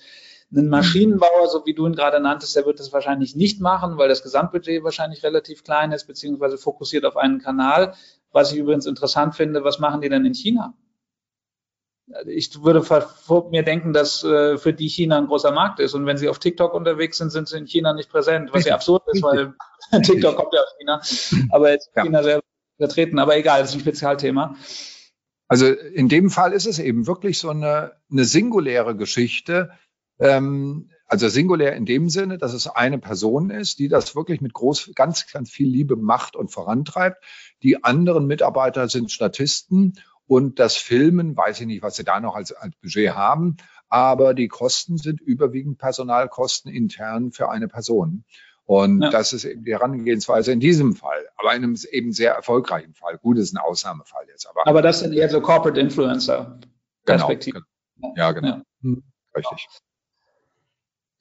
Ein 0.54 0.68
Maschinenbauer, 0.68 1.48
so 1.48 1.64
wie 1.64 1.74
du 1.74 1.86
ihn 1.86 1.94
gerade 1.94 2.20
nanntest, 2.20 2.54
der 2.54 2.66
wird 2.66 2.78
das 2.78 2.92
wahrscheinlich 2.92 3.34
nicht 3.34 3.60
machen, 3.60 3.96
weil 3.96 4.08
das 4.08 4.22
Gesamtbudget 4.22 4.84
wahrscheinlich 4.84 5.24
relativ 5.24 5.64
klein 5.64 5.90
ist, 5.90 6.06
beziehungsweise 6.06 6.58
fokussiert 6.58 7.04
auf 7.06 7.16
einen 7.16 7.40
Kanal. 7.40 7.94
Was 8.30 8.52
ich 8.52 8.58
übrigens 8.58 8.86
interessant 8.86 9.34
finde, 9.34 9.64
was 9.64 9.78
machen 9.78 10.00
die 10.00 10.08
denn 10.08 10.24
in 10.24 10.34
China? 10.34 10.74
Ich 12.26 12.62
würde 12.62 12.84
mir 13.50 13.62
denken, 13.62 13.92
dass 13.92 14.22
äh, 14.24 14.58
für 14.58 14.72
die 14.72 14.88
China 14.88 15.18
ein 15.18 15.26
großer 15.26 15.52
Markt 15.52 15.80
ist. 15.80 15.94
Und 15.94 16.04
wenn 16.06 16.18
sie 16.18 16.28
auf 16.28 16.38
TikTok 16.38 16.74
unterwegs 16.74 17.18
sind, 17.18 17.30
sind 17.30 17.48
sie 17.48 17.58
in 17.58 17.66
China 17.66 17.94
nicht 17.94 18.10
präsent, 18.10 18.50
was 18.52 18.66
ja 18.66 18.74
absurd 18.74 19.04
ist, 19.12 19.22
weil 19.22 19.54
TikTok 20.02 20.36
kommt 20.36 20.52
ja 20.52 20.60
aus 20.60 20.74
China, 20.78 21.48
aber 21.50 21.70
jetzt 21.70 21.90
ja. 21.96 22.02
China 22.02 22.22
sehr 22.22 22.40
vertreten. 22.76 23.18
Aber 23.18 23.36
egal, 23.36 23.60
das 23.60 23.70
ist 23.70 23.76
ein 23.76 23.80
Spezialthema. 23.80 24.54
Also 25.48 25.66
in 25.66 26.08
dem 26.08 26.30
Fall 26.30 26.52
ist 26.52 26.66
es 26.66 26.78
eben 26.78 27.06
wirklich 27.06 27.38
so 27.38 27.50
eine, 27.50 27.92
eine 28.10 28.24
singuläre 28.24 28.96
Geschichte. 28.96 29.70
Ähm, 30.18 30.90
also 31.06 31.28
singulär 31.28 31.76
in 31.76 31.84
dem 31.84 32.08
Sinne, 32.08 32.38
dass 32.38 32.54
es 32.54 32.66
eine 32.66 32.98
Person 32.98 33.50
ist, 33.50 33.78
die 33.78 33.88
das 33.88 34.16
wirklich 34.16 34.40
mit 34.40 34.52
groß, 34.52 34.92
ganz, 34.94 35.30
ganz 35.30 35.50
viel 35.50 35.68
Liebe 35.68 35.96
macht 35.96 36.34
und 36.34 36.48
vorantreibt. 36.48 37.22
Die 37.62 37.84
anderen 37.84 38.26
Mitarbeiter 38.26 38.88
sind 38.88 39.12
Statisten 39.12 39.94
und 40.26 40.58
das 40.58 40.76
Filmen, 40.76 41.36
weiß 41.36 41.60
ich 41.60 41.66
nicht, 41.66 41.82
was 41.82 41.96
sie 41.96 42.04
da 42.04 42.20
noch 42.20 42.34
als, 42.34 42.52
als 42.52 42.74
Budget 42.76 43.14
haben, 43.14 43.56
aber 43.88 44.34
die 44.34 44.48
Kosten 44.48 44.96
sind 44.98 45.20
überwiegend 45.20 45.78
Personalkosten 45.78 46.72
intern 46.72 47.32
für 47.32 47.50
eine 47.50 47.68
Person. 47.68 48.24
Und 48.66 49.02
ja. 49.02 49.10
das 49.10 49.34
ist 49.34 49.44
eben 49.44 49.64
die 49.64 49.72
Herangehensweise 49.72 50.52
in 50.52 50.60
diesem 50.60 50.96
Fall, 50.96 51.28
aber 51.36 51.54
in 51.54 51.64
einem 51.64 51.76
eben 51.92 52.12
sehr 52.12 52.32
erfolgreichen 52.32 52.94
Fall. 52.94 53.18
Gut, 53.18 53.36
ist 53.36 53.54
ein 53.54 53.58
Ausnahmefall 53.58 54.24
jetzt. 54.28 54.48
Aber, 54.48 54.66
aber 54.66 54.80
das 54.80 55.00
sind 55.00 55.12
eher 55.12 55.28
so 55.28 55.40
Corporate 55.42 55.78
Influencer. 55.78 56.58
Genau, 57.04 57.28
genau. 57.28 57.60
Ja, 58.16 58.32
genau. 58.32 58.48
Ja. 58.48 58.62
Hm, 58.80 59.02
richtig. 59.36 59.68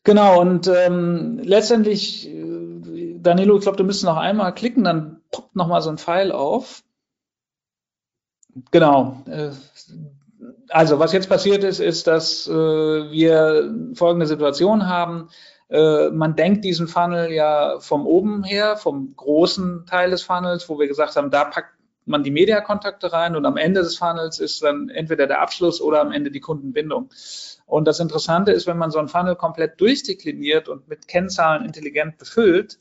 Genau, 0.06 0.42
und 0.42 0.68
ähm, 0.68 1.40
letztendlich, 1.44 2.30
äh, 2.30 3.20
Danilo, 3.20 3.58
ich 3.58 3.64
glaube, 3.64 3.78
du 3.78 3.84
müsstest 3.84 4.06
noch 4.06 4.18
einmal 4.18 4.54
klicken, 4.54 4.84
dann 4.84 5.22
poppt 5.32 5.56
noch 5.56 5.68
mal 5.68 5.82
so 5.82 5.90
ein 5.90 5.98
Pfeil 5.98 6.32
auf. 6.32 6.84
Genau. 8.72 9.24
Äh, 9.28 9.52
also 10.70 11.00
was 11.00 11.14
jetzt 11.14 11.30
passiert 11.30 11.64
ist, 11.64 11.80
ist, 11.80 12.08
dass 12.08 12.48
äh, 12.48 12.52
wir 12.52 13.74
folgende 13.96 14.26
Situation 14.26 14.88
haben. 14.88 15.30
Äh, 15.70 16.10
man 16.10 16.36
denkt 16.36 16.66
diesen 16.66 16.88
Funnel 16.88 17.32
ja 17.32 17.80
vom 17.80 18.06
oben 18.06 18.44
her, 18.44 18.78
vom 18.78 19.16
großen 19.16 19.86
Teil 19.86 20.12
des 20.12 20.24
Funnels, 20.24 20.68
wo 20.70 20.80
wir 20.80 20.88
gesagt 20.88 21.16
haben, 21.16 21.32
da 21.32 21.46
packt 21.46 21.74
man 22.06 22.24
die 22.24 22.32
Mediakontakte 22.32 23.14
rein 23.14 23.36
und 23.36 23.46
am 23.46 23.58
Ende 23.58 23.82
des 23.82 23.98
Funnels 23.98 24.40
ist 24.40 24.62
dann 24.62 24.90
entweder 24.90 25.26
der 25.26 25.42
Abschluss 25.42 25.82
oder 25.82 26.02
am 26.02 26.12
Ende 26.12 26.32
die 26.32 26.42
Kundenbindung. 26.42 27.10
Und 27.66 27.88
das 27.88 28.00
Interessante 28.00 28.52
ist, 28.52 28.68
wenn 28.68 28.78
man 28.78 28.92
so 28.92 29.00
einen 29.00 29.08
Funnel 29.08 29.36
komplett 29.36 29.80
durchdekliniert 29.80 30.68
und 30.68 30.88
mit 30.90 31.08
Kennzahlen 31.08 31.66
intelligent 31.66 32.18
befüllt, 32.18 32.78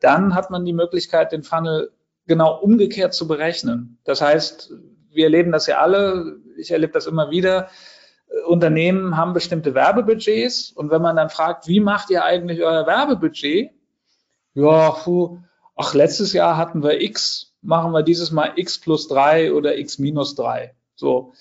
dann 0.00 0.34
hat 0.34 0.50
man 0.50 0.64
die 0.64 0.72
Möglichkeit, 0.72 1.30
den 1.30 1.44
Funnel 1.44 1.92
genau 2.26 2.58
umgekehrt 2.58 3.14
zu 3.14 3.28
berechnen. 3.28 3.98
Das 4.04 4.20
heißt, 4.20 4.72
wir 5.14 5.24
erleben 5.24 5.52
das 5.52 5.66
ja 5.66 5.78
alle, 5.78 6.36
ich 6.56 6.70
erlebe 6.70 6.92
das 6.92 7.06
immer 7.06 7.30
wieder. 7.30 7.68
Unternehmen 8.46 9.16
haben 9.16 9.32
bestimmte 9.32 9.74
Werbebudgets 9.74 10.70
und 10.72 10.90
wenn 10.90 11.02
man 11.02 11.16
dann 11.16 11.30
fragt, 11.30 11.68
wie 11.68 11.80
macht 11.80 12.10
ihr 12.10 12.24
eigentlich 12.24 12.62
euer 12.62 12.86
Werbebudget? 12.86 13.70
Ja, 14.54 14.90
puh, 14.90 15.38
ach, 15.76 15.94
letztes 15.94 16.32
Jahr 16.32 16.56
hatten 16.56 16.82
wir 16.82 17.00
X, 17.00 17.54
machen 17.62 17.92
wir 17.92 18.02
dieses 18.02 18.30
Mal 18.30 18.52
X 18.56 18.80
plus 18.80 19.08
drei 19.08 19.52
oder 19.52 19.78
X 19.78 19.98
minus 19.98 20.34
drei. 20.34 20.74
So. 20.94 21.32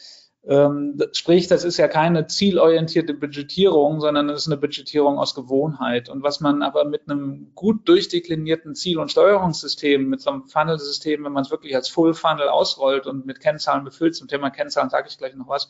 Ähm, 0.46 1.00
sprich, 1.14 1.48
das 1.48 1.64
ist 1.64 1.78
ja 1.78 1.88
keine 1.88 2.28
zielorientierte 2.28 3.14
Budgetierung, 3.14 4.02
sondern 4.02 4.28
das 4.28 4.42
ist 4.42 4.48
eine 4.48 4.58
Budgetierung 4.58 5.18
aus 5.18 5.36
Gewohnheit. 5.36 6.10
Und 6.10 6.22
was 6.22 6.42
man 6.42 6.62
aber 6.62 6.84
mit 6.84 7.10
einem 7.10 7.52
gut 7.56 7.88
durchdeklinierten 7.88 8.76
Ziel- 8.76 9.00
und 9.00 9.10
Steuerungssystem, 9.10 10.10
mit 10.10 10.22
so 10.22 10.32
einem 10.32 10.44
Funnel-System, 10.44 11.24
wenn 11.24 11.32
man 11.32 11.44
es 11.44 11.52
wirklich 11.52 11.76
als 11.76 11.88
Full-Funnel 11.88 12.50
ausrollt 12.50 13.08
und 13.08 13.26
mit 13.26 13.40
Kennzahlen 13.40 13.86
befüllt, 13.86 14.16
zum 14.16 14.28
Thema 14.28 14.50
Kennzahlen 14.50 14.90
sage 14.90 15.08
ich 15.08 15.18
gleich 15.18 15.36
noch 15.36 15.48
was, 15.48 15.70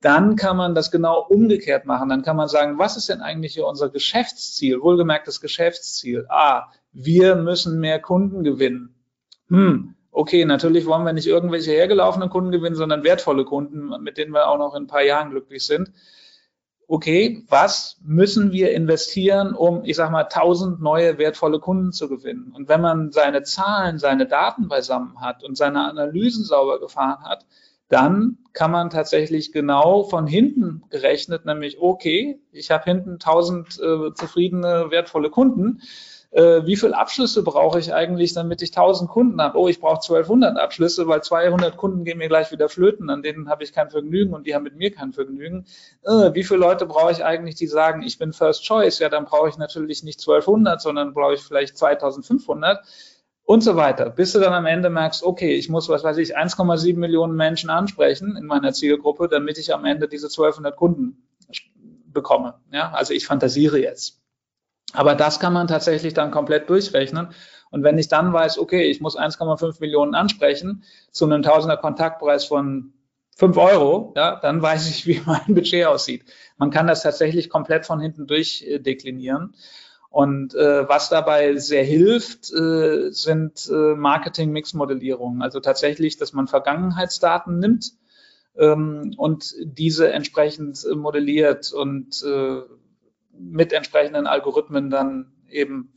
dann 0.00 0.34
kann 0.34 0.56
man 0.56 0.74
das 0.74 0.90
genau 0.90 1.20
umgekehrt 1.20 1.86
machen. 1.86 2.08
Dann 2.08 2.22
kann 2.22 2.36
man 2.36 2.48
sagen, 2.48 2.78
was 2.78 2.96
ist 2.96 3.10
denn 3.10 3.20
eigentlich 3.20 3.54
hier 3.54 3.66
unser 3.66 3.90
Geschäftsziel? 3.90 4.80
Wohlgemerktes 4.80 5.40
Geschäftsziel. 5.40 6.26
Ah, 6.30 6.72
wir 6.92 7.36
müssen 7.36 7.78
mehr 7.78 8.00
Kunden 8.00 8.42
gewinnen. 8.42 8.94
Hm, 9.50 9.94
okay, 10.20 10.44
natürlich 10.44 10.84
wollen 10.84 11.06
wir 11.06 11.14
nicht 11.14 11.26
irgendwelche 11.26 11.70
hergelaufenen 11.70 12.28
Kunden 12.28 12.50
gewinnen, 12.50 12.76
sondern 12.76 13.04
wertvolle 13.04 13.46
Kunden, 13.46 13.88
mit 14.02 14.18
denen 14.18 14.34
wir 14.34 14.48
auch 14.48 14.58
noch 14.58 14.74
in 14.74 14.82
ein 14.82 14.86
paar 14.86 15.02
Jahren 15.02 15.30
glücklich 15.30 15.64
sind. 15.64 15.92
Okay, 16.86 17.46
was 17.48 17.98
müssen 18.04 18.52
wir 18.52 18.72
investieren, 18.72 19.54
um, 19.54 19.82
ich 19.84 19.96
sag 19.96 20.10
mal, 20.10 20.24
tausend 20.24 20.82
neue 20.82 21.16
wertvolle 21.16 21.58
Kunden 21.58 21.92
zu 21.92 22.10
gewinnen? 22.10 22.52
Und 22.54 22.68
wenn 22.68 22.82
man 22.82 23.12
seine 23.12 23.44
Zahlen, 23.44 23.98
seine 23.98 24.26
Daten 24.26 24.68
beisammen 24.68 25.22
hat 25.22 25.42
und 25.42 25.56
seine 25.56 25.88
Analysen 25.88 26.44
sauber 26.44 26.80
gefahren 26.80 27.24
hat, 27.24 27.46
dann 27.88 28.36
kann 28.52 28.70
man 28.70 28.90
tatsächlich 28.90 29.52
genau 29.52 30.02
von 30.02 30.26
hinten 30.26 30.82
gerechnet, 30.90 31.46
nämlich, 31.46 31.80
okay, 31.80 32.40
ich 32.52 32.70
habe 32.70 32.84
hinten 32.84 33.18
tausend 33.18 33.80
äh, 33.80 34.12
zufriedene, 34.12 34.90
wertvolle 34.90 35.30
Kunden 35.30 35.80
äh, 36.32 36.64
wie 36.64 36.76
viele 36.76 36.96
Abschlüsse 36.96 37.42
brauche 37.42 37.78
ich 37.78 37.92
eigentlich, 37.92 38.34
damit 38.34 38.62
ich 38.62 38.70
1000 38.70 39.10
Kunden 39.10 39.40
habe? 39.40 39.58
Oh, 39.58 39.68
ich 39.68 39.80
brauche 39.80 39.96
1200 39.96 40.58
Abschlüsse, 40.58 41.08
weil 41.08 41.22
200 41.22 41.76
Kunden 41.76 42.04
gehen 42.04 42.18
mir 42.18 42.28
gleich 42.28 42.52
wieder 42.52 42.68
flöten, 42.68 43.10
an 43.10 43.22
denen 43.22 43.48
habe 43.48 43.64
ich 43.64 43.72
kein 43.72 43.90
Vergnügen 43.90 44.32
und 44.32 44.46
die 44.46 44.54
haben 44.54 44.62
mit 44.62 44.76
mir 44.76 44.92
kein 44.92 45.12
Vergnügen. 45.12 45.66
Äh, 46.04 46.34
wie 46.34 46.44
viele 46.44 46.60
Leute 46.60 46.86
brauche 46.86 47.10
ich 47.10 47.24
eigentlich, 47.24 47.56
die 47.56 47.66
sagen, 47.66 48.02
ich 48.02 48.18
bin 48.18 48.32
First 48.32 48.64
Choice? 48.64 49.00
Ja, 49.00 49.08
dann 49.08 49.24
brauche 49.24 49.48
ich 49.48 49.58
natürlich 49.58 50.04
nicht 50.04 50.20
1200, 50.20 50.80
sondern 50.80 51.14
brauche 51.14 51.34
ich 51.34 51.40
vielleicht 51.40 51.76
2500 51.76 52.84
und 53.44 53.62
so 53.62 53.74
weiter, 53.74 54.10
bis 54.10 54.32
du 54.32 54.38
dann 54.38 54.52
am 54.52 54.66
Ende 54.66 54.90
merkst, 54.90 55.24
okay, 55.24 55.56
ich 55.56 55.68
muss, 55.68 55.88
was 55.88 56.04
weiß 56.04 56.18
ich, 56.18 56.38
1,7 56.38 56.96
Millionen 56.96 57.34
Menschen 57.34 57.68
ansprechen 57.68 58.36
in 58.36 58.46
meiner 58.46 58.72
Zielgruppe, 58.72 59.26
damit 59.26 59.58
ich 59.58 59.74
am 59.74 59.84
Ende 59.84 60.06
diese 60.06 60.28
1200 60.28 60.76
Kunden 60.76 61.26
bekomme. 62.06 62.54
Ja, 62.72 62.92
also 62.92 63.12
ich 63.12 63.26
fantasiere 63.26 63.80
jetzt. 63.80 64.19
Aber 64.92 65.14
das 65.14 65.40
kann 65.40 65.52
man 65.52 65.68
tatsächlich 65.68 66.14
dann 66.14 66.30
komplett 66.30 66.68
durchrechnen. 66.68 67.28
Und 67.70 67.84
wenn 67.84 67.98
ich 67.98 68.08
dann 68.08 68.32
weiß, 68.32 68.58
okay, 68.58 68.82
ich 68.82 69.00
muss 69.00 69.16
1,5 69.16 69.80
Millionen 69.80 70.14
ansprechen 70.14 70.82
zu 71.12 71.24
einem 71.24 71.42
Tausender 71.42 71.76
Kontaktpreis 71.76 72.44
von 72.44 72.92
5 73.36 73.56
Euro, 73.56 74.12
ja, 74.16 74.36
dann 74.40 74.60
weiß 74.60 74.88
ich, 74.88 75.06
wie 75.06 75.22
mein 75.24 75.54
Budget 75.54 75.86
aussieht. 75.86 76.24
Man 76.56 76.70
kann 76.70 76.86
das 76.86 77.02
tatsächlich 77.02 77.48
komplett 77.48 77.86
von 77.86 78.00
hinten 78.00 78.26
durch 78.26 78.62
äh, 78.66 78.78
deklinieren. 78.78 79.54
Und 80.10 80.56
äh, 80.56 80.88
was 80.88 81.08
dabei 81.08 81.54
sehr 81.56 81.84
hilft, 81.84 82.52
äh, 82.52 83.12
sind 83.12 83.70
äh, 83.70 83.94
Marketing-Mix-Modellierungen. 83.94 85.40
Also 85.40 85.60
tatsächlich, 85.60 86.16
dass 86.16 86.32
man 86.32 86.48
Vergangenheitsdaten 86.48 87.60
nimmt 87.60 87.92
ähm, 88.56 89.14
und 89.16 89.54
diese 89.62 90.12
entsprechend 90.12 90.84
äh, 90.84 90.96
modelliert 90.96 91.72
und 91.72 92.22
äh, 92.24 92.62
mit 93.40 93.72
entsprechenden 93.72 94.26
Algorithmen 94.26 94.90
dann 94.90 95.32
eben 95.48 95.92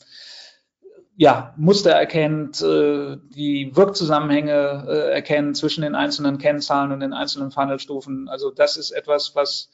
ja, 1.16 1.54
Muster 1.58 1.91
erkennt, 1.91 2.62
äh, 2.62 3.18
die 3.36 3.72
Wirkzusammenhänge 3.76 4.86
äh, 4.88 5.12
erkennen 5.14 5.54
zwischen 5.54 5.84
den 5.84 5.96
einzelnen 5.96 6.39
Kennzahlen 6.39 6.91
und 6.91 7.02
den 7.02 7.14
einzelnen 7.14 7.52
Funnelstufen. 7.52 8.28
Also 8.30 8.50
das 8.50 8.78
ist 8.78 8.91
etwas, 8.91 9.36
was 9.36 9.70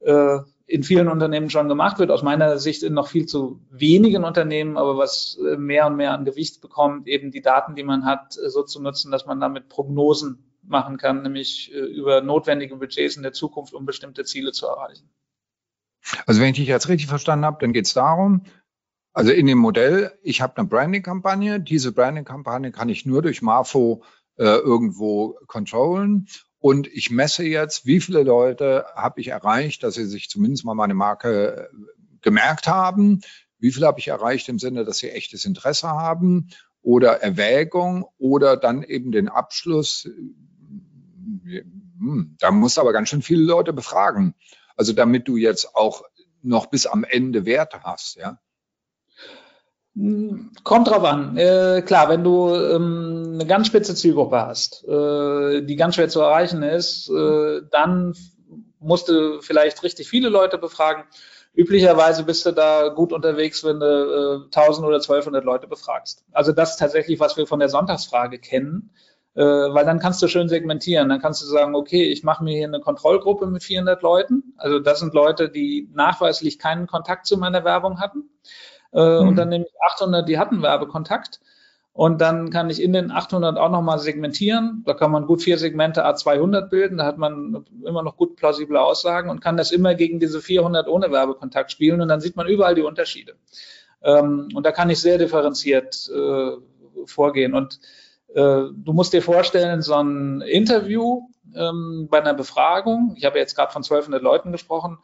äh, 0.00 0.38
in 0.66 0.82
vielen 0.82 1.08
Unternehmen 1.08 1.50
schon 1.50 1.68
gemacht 1.68 1.98
wird. 1.98 2.10
Aus 2.10 2.22
meiner 2.22 2.58
Sicht 2.58 2.82
in 2.82 2.94
noch 2.94 3.08
viel 3.08 3.26
zu 3.26 3.60
wenigen 3.70 4.24
Unternehmen, 4.24 4.78
aber 4.78 4.96
was 4.96 5.38
äh, 5.44 5.56
mehr 5.56 5.86
und 5.86 5.96
mehr 5.96 6.12
an 6.12 6.24
Gewicht 6.24 6.62
bekommt, 6.62 7.08
eben 7.08 7.30
die 7.30 7.42
Daten, 7.42 7.74
die 7.74 7.82
man 7.82 8.06
hat, 8.06 8.38
äh, 8.38 8.48
so 8.48 8.62
zu 8.62 8.80
nutzen, 8.80 9.10
dass 9.10 9.26
man 9.26 9.40
damit 9.40 9.68
Prognosen 9.68 10.44
machen 10.62 10.98
kann, 10.98 11.22
nämlich 11.22 11.72
über 11.72 12.20
notwendige 12.20 12.76
Budgets 12.76 13.16
in 13.16 13.22
der 13.22 13.32
Zukunft, 13.32 13.72
um 13.72 13.86
bestimmte 13.86 14.24
Ziele 14.24 14.52
zu 14.52 14.66
erreichen. 14.66 15.08
Also 16.26 16.40
wenn 16.40 16.50
ich 16.50 16.56
dich 16.56 16.68
jetzt 16.68 16.88
richtig 16.88 17.08
verstanden 17.08 17.44
habe, 17.44 17.58
dann 17.60 17.72
geht 17.72 17.86
es 17.86 17.94
darum, 17.94 18.44
also 19.12 19.32
in 19.32 19.46
dem 19.46 19.58
Modell, 19.58 20.12
ich 20.22 20.40
habe 20.40 20.56
eine 20.56 20.68
Branding-Kampagne, 20.68 21.60
diese 21.60 21.92
Branding-Kampagne 21.92 22.70
kann 22.70 22.88
ich 22.88 23.06
nur 23.06 23.22
durch 23.22 23.42
Marfo 23.42 24.04
äh, 24.36 24.44
irgendwo 24.44 25.36
controllen 25.46 26.28
und 26.60 26.86
ich 26.86 27.10
messe 27.10 27.42
jetzt, 27.42 27.86
wie 27.86 28.00
viele 28.00 28.22
Leute 28.22 28.84
habe 28.94 29.20
ich 29.20 29.28
erreicht, 29.28 29.82
dass 29.82 29.94
sie 29.94 30.04
sich 30.04 30.28
zumindest 30.28 30.64
mal 30.64 30.74
meine 30.74 30.94
Marke 30.94 31.70
äh, 31.70 31.76
gemerkt 32.20 32.68
haben. 32.68 33.22
Wie 33.58 33.72
viele 33.72 33.86
habe 33.86 33.98
ich 33.98 34.08
erreicht 34.08 34.48
im 34.50 34.58
Sinne, 34.58 34.84
dass 34.84 34.98
sie 34.98 35.10
echtes 35.10 35.46
Interesse 35.46 35.88
haben 35.88 36.50
oder 36.82 37.22
Erwägung 37.22 38.06
oder 38.18 38.58
dann 38.58 38.82
eben 38.82 39.10
den 39.10 39.28
Abschluss. 39.28 40.08
Hm, 41.98 42.36
da 42.38 42.50
musst 42.50 42.76
du 42.76 42.82
aber 42.82 42.92
ganz 42.92 43.08
schön 43.08 43.22
viele 43.22 43.42
Leute 43.42 43.72
befragen. 43.72 44.34
Also 44.80 44.94
damit 44.94 45.28
du 45.28 45.36
jetzt 45.36 45.76
auch 45.76 46.04
noch 46.40 46.64
bis 46.64 46.86
am 46.86 47.04
Ende 47.04 47.44
Werte 47.44 47.82
hast, 47.82 48.16
ja. 48.16 48.38
Kommt 50.64 50.88
drauf 50.88 51.04
an. 51.04 51.36
Äh, 51.36 51.82
klar, 51.84 52.08
wenn 52.08 52.24
du 52.24 52.54
ähm, 52.54 53.32
eine 53.34 53.44
ganz 53.44 53.66
spitze 53.66 53.94
Zielgruppe 53.94 54.40
hast, 54.40 54.82
äh, 54.88 55.60
die 55.60 55.76
ganz 55.76 55.96
schwer 55.96 56.08
zu 56.08 56.22
erreichen 56.22 56.62
ist, 56.62 57.10
äh, 57.10 57.60
dann 57.70 58.14
musst 58.78 59.10
du 59.10 59.42
vielleicht 59.42 59.82
richtig 59.82 60.08
viele 60.08 60.30
Leute 60.30 60.56
befragen. 60.56 61.04
Üblicherweise 61.52 62.24
bist 62.24 62.46
du 62.46 62.52
da 62.52 62.88
gut 62.88 63.12
unterwegs, 63.12 63.62
wenn 63.62 63.80
du 63.80 64.46
äh, 64.50 64.56
1000 64.56 64.86
oder 64.86 64.96
1200 64.96 65.44
Leute 65.44 65.66
befragst. 65.66 66.24
Also 66.32 66.52
das 66.52 66.70
ist 66.70 66.76
tatsächlich, 66.78 67.20
was 67.20 67.36
wir 67.36 67.46
von 67.46 67.60
der 67.60 67.68
Sonntagsfrage 67.68 68.38
kennen, 68.38 68.94
äh, 68.94 69.09
weil 69.34 69.84
dann 69.84 70.00
kannst 70.00 70.20
du 70.22 70.28
schön 70.28 70.48
segmentieren. 70.48 71.08
Dann 71.08 71.20
kannst 71.20 71.42
du 71.42 71.46
sagen, 71.46 71.74
okay, 71.74 72.02
ich 72.02 72.24
mache 72.24 72.42
mir 72.42 72.56
hier 72.56 72.66
eine 72.66 72.80
Kontrollgruppe 72.80 73.46
mit 73.46 73.62
400 73.62 74.02
Leuten. 74.02 74.54
Also 74.56 74.80
das 74.80 74.98
sind 74.98 75.14
Leute, 75.14 75.48
die 75.48 75.88
nachweislich 75.94 76.58
keinen 76.58 76.86
Kontakt 76.86 77.26
zu 77.26 77.36
meiner 77.38 77.64
Werbung 77.64 78.00
hatten. 78.00 78.28
Äh, 78.92 79.20
mhm. 79.20 79.28
Und 79.28 79.36
dann 79.36 79.48
nehme 79.48 79.66
ich 79.66 79.72
800, 79.94 80.28
die 80.28 80.38
hatten 80.38 80.62
Werbekontakt. 80.62 81.40
Und 81.92 82.20
dann 82.20 82.50
kann 82.50 82.70
ich 82.70 82.80
in 82.80 82.92
den 82.92 83.10
800 83.10 83.58
auch 83.58 83.70
nochmal 83.70 83.98
segmentieren. 83.98 84.82
Da 84.86 84.94
kann 84.94 85.10
man 85.10 85.26
gut 85.26 85.42
vier 85.42 85.58
Segmente 85.58 86.06
A200 86.06 86.68
bilden. 86.68 86.98
Da 86.98 87.04
hat 87.04 87.18
man 87.18 87.64
immer 87.84 88.02
noch 88.02 88.16
gut 88.16 88.36
plausible 88.36 88.80
Aussagen 88.80 89.28
und 89.28 89.40
kann 89.40 89.56
das 89.56 89.72
immer 89.72 89.94
gegen 89.94 90.20
diese 90.20 90.40
400 90.40 90.88
ohne 90.88 91.10
Werbekontakt 91.10 91.72
spielen. 91.72 92.00
Und 92.00 92.08
dann 92.08 92.20
sieht 92.20 92.36
man 92.36 92.46
überall 92.46 92.74
die 92.74 92.82
Unterschiede. 92.82 93.34
Ähm, 94.02 94.48
und 94.54 94.64
da 94.64 94.72
kann 94.72 94.88
ich 94.88 95.00
sehr 95.00 95.18
differenziert 95.18 96.08
äh, 96.14 96.52
vorgehen. 97.06 97.54
Und 97.54 97.74
äh, 97.74 97.78
du 98.34 98.92
musst 98.92 99.12
dir 99.12 99.22
vorstellen, 99.22 99.82
so 99.82 99.94
ein 99.94 100.40
Interview 100.40 101.22
ähm, 101.54 102.08
bei 102.10 102.20
einer 102.20 102.34
Befragung, 102.34 103.14
ich 103.16 103.24
habe 103.24 103.38
jetzt 103.38 103.54
gerade 103.54 103.72
von 103.72 103.82
1200 103.82 104.22
Leuten 104.22 104.52
gesprochen, 104.52 104.98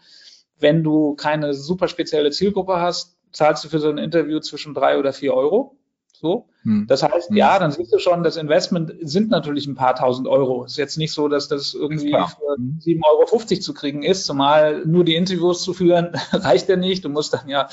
wenn 0.59 0.83
du 0.83 1.15
keine 1.15 1.55
super 1.55 1.89
spezielle 1.89 2.31
Zielgruppe 2.31 2.81
hast, 2.81 3.17
zahlst 3.33 3.65
du 3.65 3.69
für 3.69 3.79
so 3.79 3.91
ein 3.91 3.99
Interview 3.99 4.41
zwischen 4.41 4.75
drei 4.75 4.99
oder 4.99 5.13
vier 5.13 5.35
Euro. 5.35 5.77
So. 6.13 6.49
Hm. 6.63 6.87
Das 6.89 7.03
heißt, 7.03 7.29
hm. 7.29 7.37
ja, 7.37 7.59
dann 7.59 7.73
siehst 7.73 7.93
du 7.93 7.99
schon, 7.99 8.23
das 8.23 8.39
Investment 8.39 8.95
sind 9.03 9.29
natürlich 9.29 9.67
ein 9.67 9.75
paar 9.75 9.95
tausend 9.95 10.27
Euro. 10.27 10.65
Ist 10.65 10.79
jetzt 10.79 10.97
nicht 10.97 11.13
so, 11.13 11.29
dass 11.29 11.49
das 11.49 11.75
irgendwie 11.75 12.11
für 12.11 12.17
7,50 12.17 12.87
hm. 12.87 13.03
Euro 13.05 13.61
zu 13.61 13.75
kriegen 13.75 14.03
ist, 14.03 14.25
zumal 14.25 14.87
nur 14.87 15.05
die 15.05 15.15
Interviews 15.15 15.63
zu 15.63 15.75
führen 15.75 16.13
reicht 16.33 16.71
ja 16.71 16.77
nicht. 16.77 17.05
Du 17.05 17.11
musst 17.11 17.35
dann 17.35 17.49
ja 17.49 17.69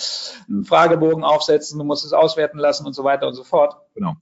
einen 0.49 0.66
Fragebogen 0.66 1.24
aufsetzen, 1.24 1.80
du 1.80 1.86
musst 1.86 2.04
es 2.04 2.12
auswerten 2.12 2.60
lassen 2.60 2.86
und 2.86 2.93
so 2.93 3.06
weiter 3.06 3.28
und 3.28 3.34
so 3.34 3.45
fort. 3.45 3.78
Genau. 3.95 4.16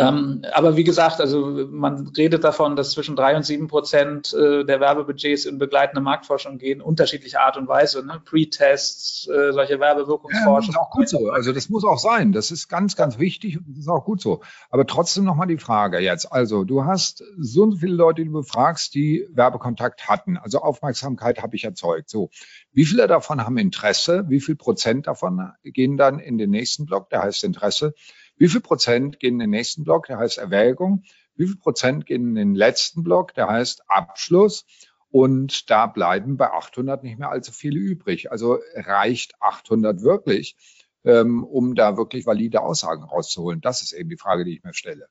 Ähm, 0.00 0.42
aber 0.52 0.76
wie 0.76 0.84
gesagt, 0.84 1.20
also 1.20 1.66
man 1.70 2.12
redet 2.16 2.44
davon, 2.44 2.76
dass 2.76 2.92
zwischen 2.92 3.16
drei 3.16 3.36
und 3.36 3.44
sieben 3.44 3.66
Prozent 3.66 4.32
äh, 4.32 4.64
der 4.64 4.78
Werbebudgets 4.78 5.44
in 5.44 5.58
begleitende 5.58 6.00
Marktforschung 6.00 6.58
gehen, 6.58 6.80
unterschiedliche 6.80 7.40
Art 7.40 7.56
und 7.56 7.66
Weise, 7.66 8.06
ne? 8.06 8.22
Pre-Tests, 8.24 9.26
äh, 9.28 9.52
solche 9.52 9.80
Werbewirkungsforschung. 9.80 10.52
Ja, 10.52 10.56
das 10.56 10.68
ist 10.68 10.76
auch 10.76 10.90
gut 10.90 11.08
so. 11.08 11.30
Also 11.30 11.52
das 11.52 11.68
muss 11.68 11.84
auch 11.84 11.98
sein. 11.98 12.30
Das 12.30 12.52
ist 12.52 12.68
ganz, 12.68 12.94
ganz 12.94 13.18
wichtig 13.18 13.58
und 13.58 13.66
das 13.70 13.78
ist 13.78 13.88
auch 13.88 14.04
gut 14.04 14.20
so. 14.20 14.40
Aber 14.70 14.86
trotzdem 14.86 15.24
nochmal 15.24 15.48
die 15.48 15.58
Frage 15.58 15.98
jetzt. 15.98 16.30
Also 16.30 16.62
du 16.62 16.84
hast 16.84 17.24
so 17.36 17.68
viele 17.72 17.94
Leute, 17.94 18.22
die 18.22 18.28
du 18.28 18.34
befragst, 18.34 18.94
die 18.94 19.26
Werbekontakt 19.32 20.08
hatten. 20.08 20.36
Also 20.36 20.60
Aufmerksamkeit 20.60 21.42
habe 21.42 21.56
ich 21.56 21.64
erzeugt. 21.64 22.08
So. 22.08 22.30
Wie 22.72 22.84
viele 22.84 23.08
davon 23.08 23.44
haben 23.44 23.58
Interesse? 23.58 24.26
Wie 24.28 24.40
viel 24.40 24.54
Prozent 24.54 25.08
davon 25.08 25.50
gehen 25.64 25.96
dann 25.96 26.20
in 26.20 26.38
den 26.38 26.50
nächsten 26.50 26.86
Block? 26.86 27.10
Der 27.10 27.24
heißt 27.24 27.42
Interesse. 27.42 27.94
Wie 28.38 28.48
viel 28.48 28.60
Prozent 28.60 29.20
gehen 29.20 29.34
in 29.34 29.38
den 29.40 29.50
nächsten 29.50 29.84
Block, 29.84 30.06
der 30.06 30.18
heißt 30.18 30.38
Erwägung? 30.38 31.02
Wie 31.34 31.46
viel 31.46 31.56
Prozent 31.56 32.06
gehen 32.06 32.28
in 32.28 32.34
den 32.34 32.54
letzten 32.54 33.02
Block, 33.02 33.34
der 33.34 33.48
heißt 33.48 33.82
Abschluss? 33.88 34.64
Und 35.10 35.70
da 35.70 35.86
bleiben 35.86 36.36
bei 36.36 36.50
800 36.50 37.02
nicht 37.02 37.18
mehr 37.18 37.30
allzu 37.30 37.52
viele 37.52 37.78
übrig. 37.78 38.30
Also 38.30 38.58
reicht 38.74 39.34
800 39.40 40.02
wirklich, 40.02 40.56
ähm, 41.04 41.44
um 41.44 41.74
da 41.74 41.96
wirklich 41.96 42.26
valide 42.26 42.60
Aussagen 42.60 43.04
rauszuholen? 43.04 43.60
Das 43.60 43.82
ist 43.82 43.92
eben 43.92 44.10
die 44.10 44.18
Frage, 44.18 44.44
die 44.44 44.56
ich 44.56 44.64
mir 44.64 44.74
stelle. 44.74 45.08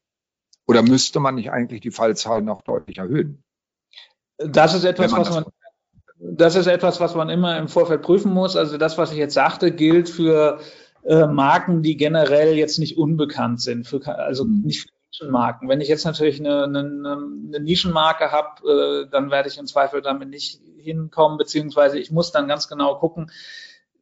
Oder 0.67 0.83
müsste 0.83 1.19
man 1.19 1.35
nicht 1.35 1.51
eigentlich 1.51 1.81
die 1.81 1.91
Fallzahl 1.91 2.41
noch 2.41 2.61
deutlich 2.61 2.97
erhöhen? 2.97 3.43
Das 4.37 4.73
ist 4.73 4.83
etwas, 4.83 5.11
man 5.11 5.21
was 5.21 5.29
man, 5.31 5.45
das 6.19 6.55
ist 6.55 6.67
etwas, 6.67 6.99
was 6.99 7.15
man 7.15 7.29
immer 7.29 7.57
im 7.57 7.67
Vorfeld 7.67 8.01
prüfen 8.01 8.33
muss. 8.33 8.55
Also 8.55 8.77
das, 8.77 8.97
was 8.97 9.11
ich 9.11 9.17
jetzt 9.17 9.33
sagte, 9.33 9.71
gilt 9.71 10.09
für 10.09 10.59
äh, 11.07 11.25
Marken, 11.25 11.81
die 11.81 11.97
generell 11.97 12.55
jetzt 12.55 12.79
nicht 12.79 12.97
unbekannt 12.97 13.61
sind, 13.61 13.87
für, 13.87 14.05
also 14.07 14.45
mhm. 14.45 14.61
nicht 14.63 14.81
für 14.81 14.97
Nischenmarken. 15.11 15.69
Wenn 15.69 15.81
ich 15.81 15.87
jetzt 15.87 16.05
natürlich 16.05 16.39
eine, 16.39 16.63
eine, 16.63 16.79
eine 16.79 17.59
Nischenmarke 17.59 18.31
habe, 18.31 19.05
äh, 19.05 19.09
dann 19.09 19.31
werde 19.31 19.49
ich 19.49 19.57
im 19.57 19.67
Zweifel 19.67 20.01
damit 20.01 20.29
nicht 20.29 20.61
hinkommen, 20.77 21.37
beziehungsweise 21.37 21.99
ich 21.99 22.11
muss 22.11 22.31
dann 22.31 22.47
ganz 22.47 22.67
genau 22.67 22.95
gucken, 22.95 23.31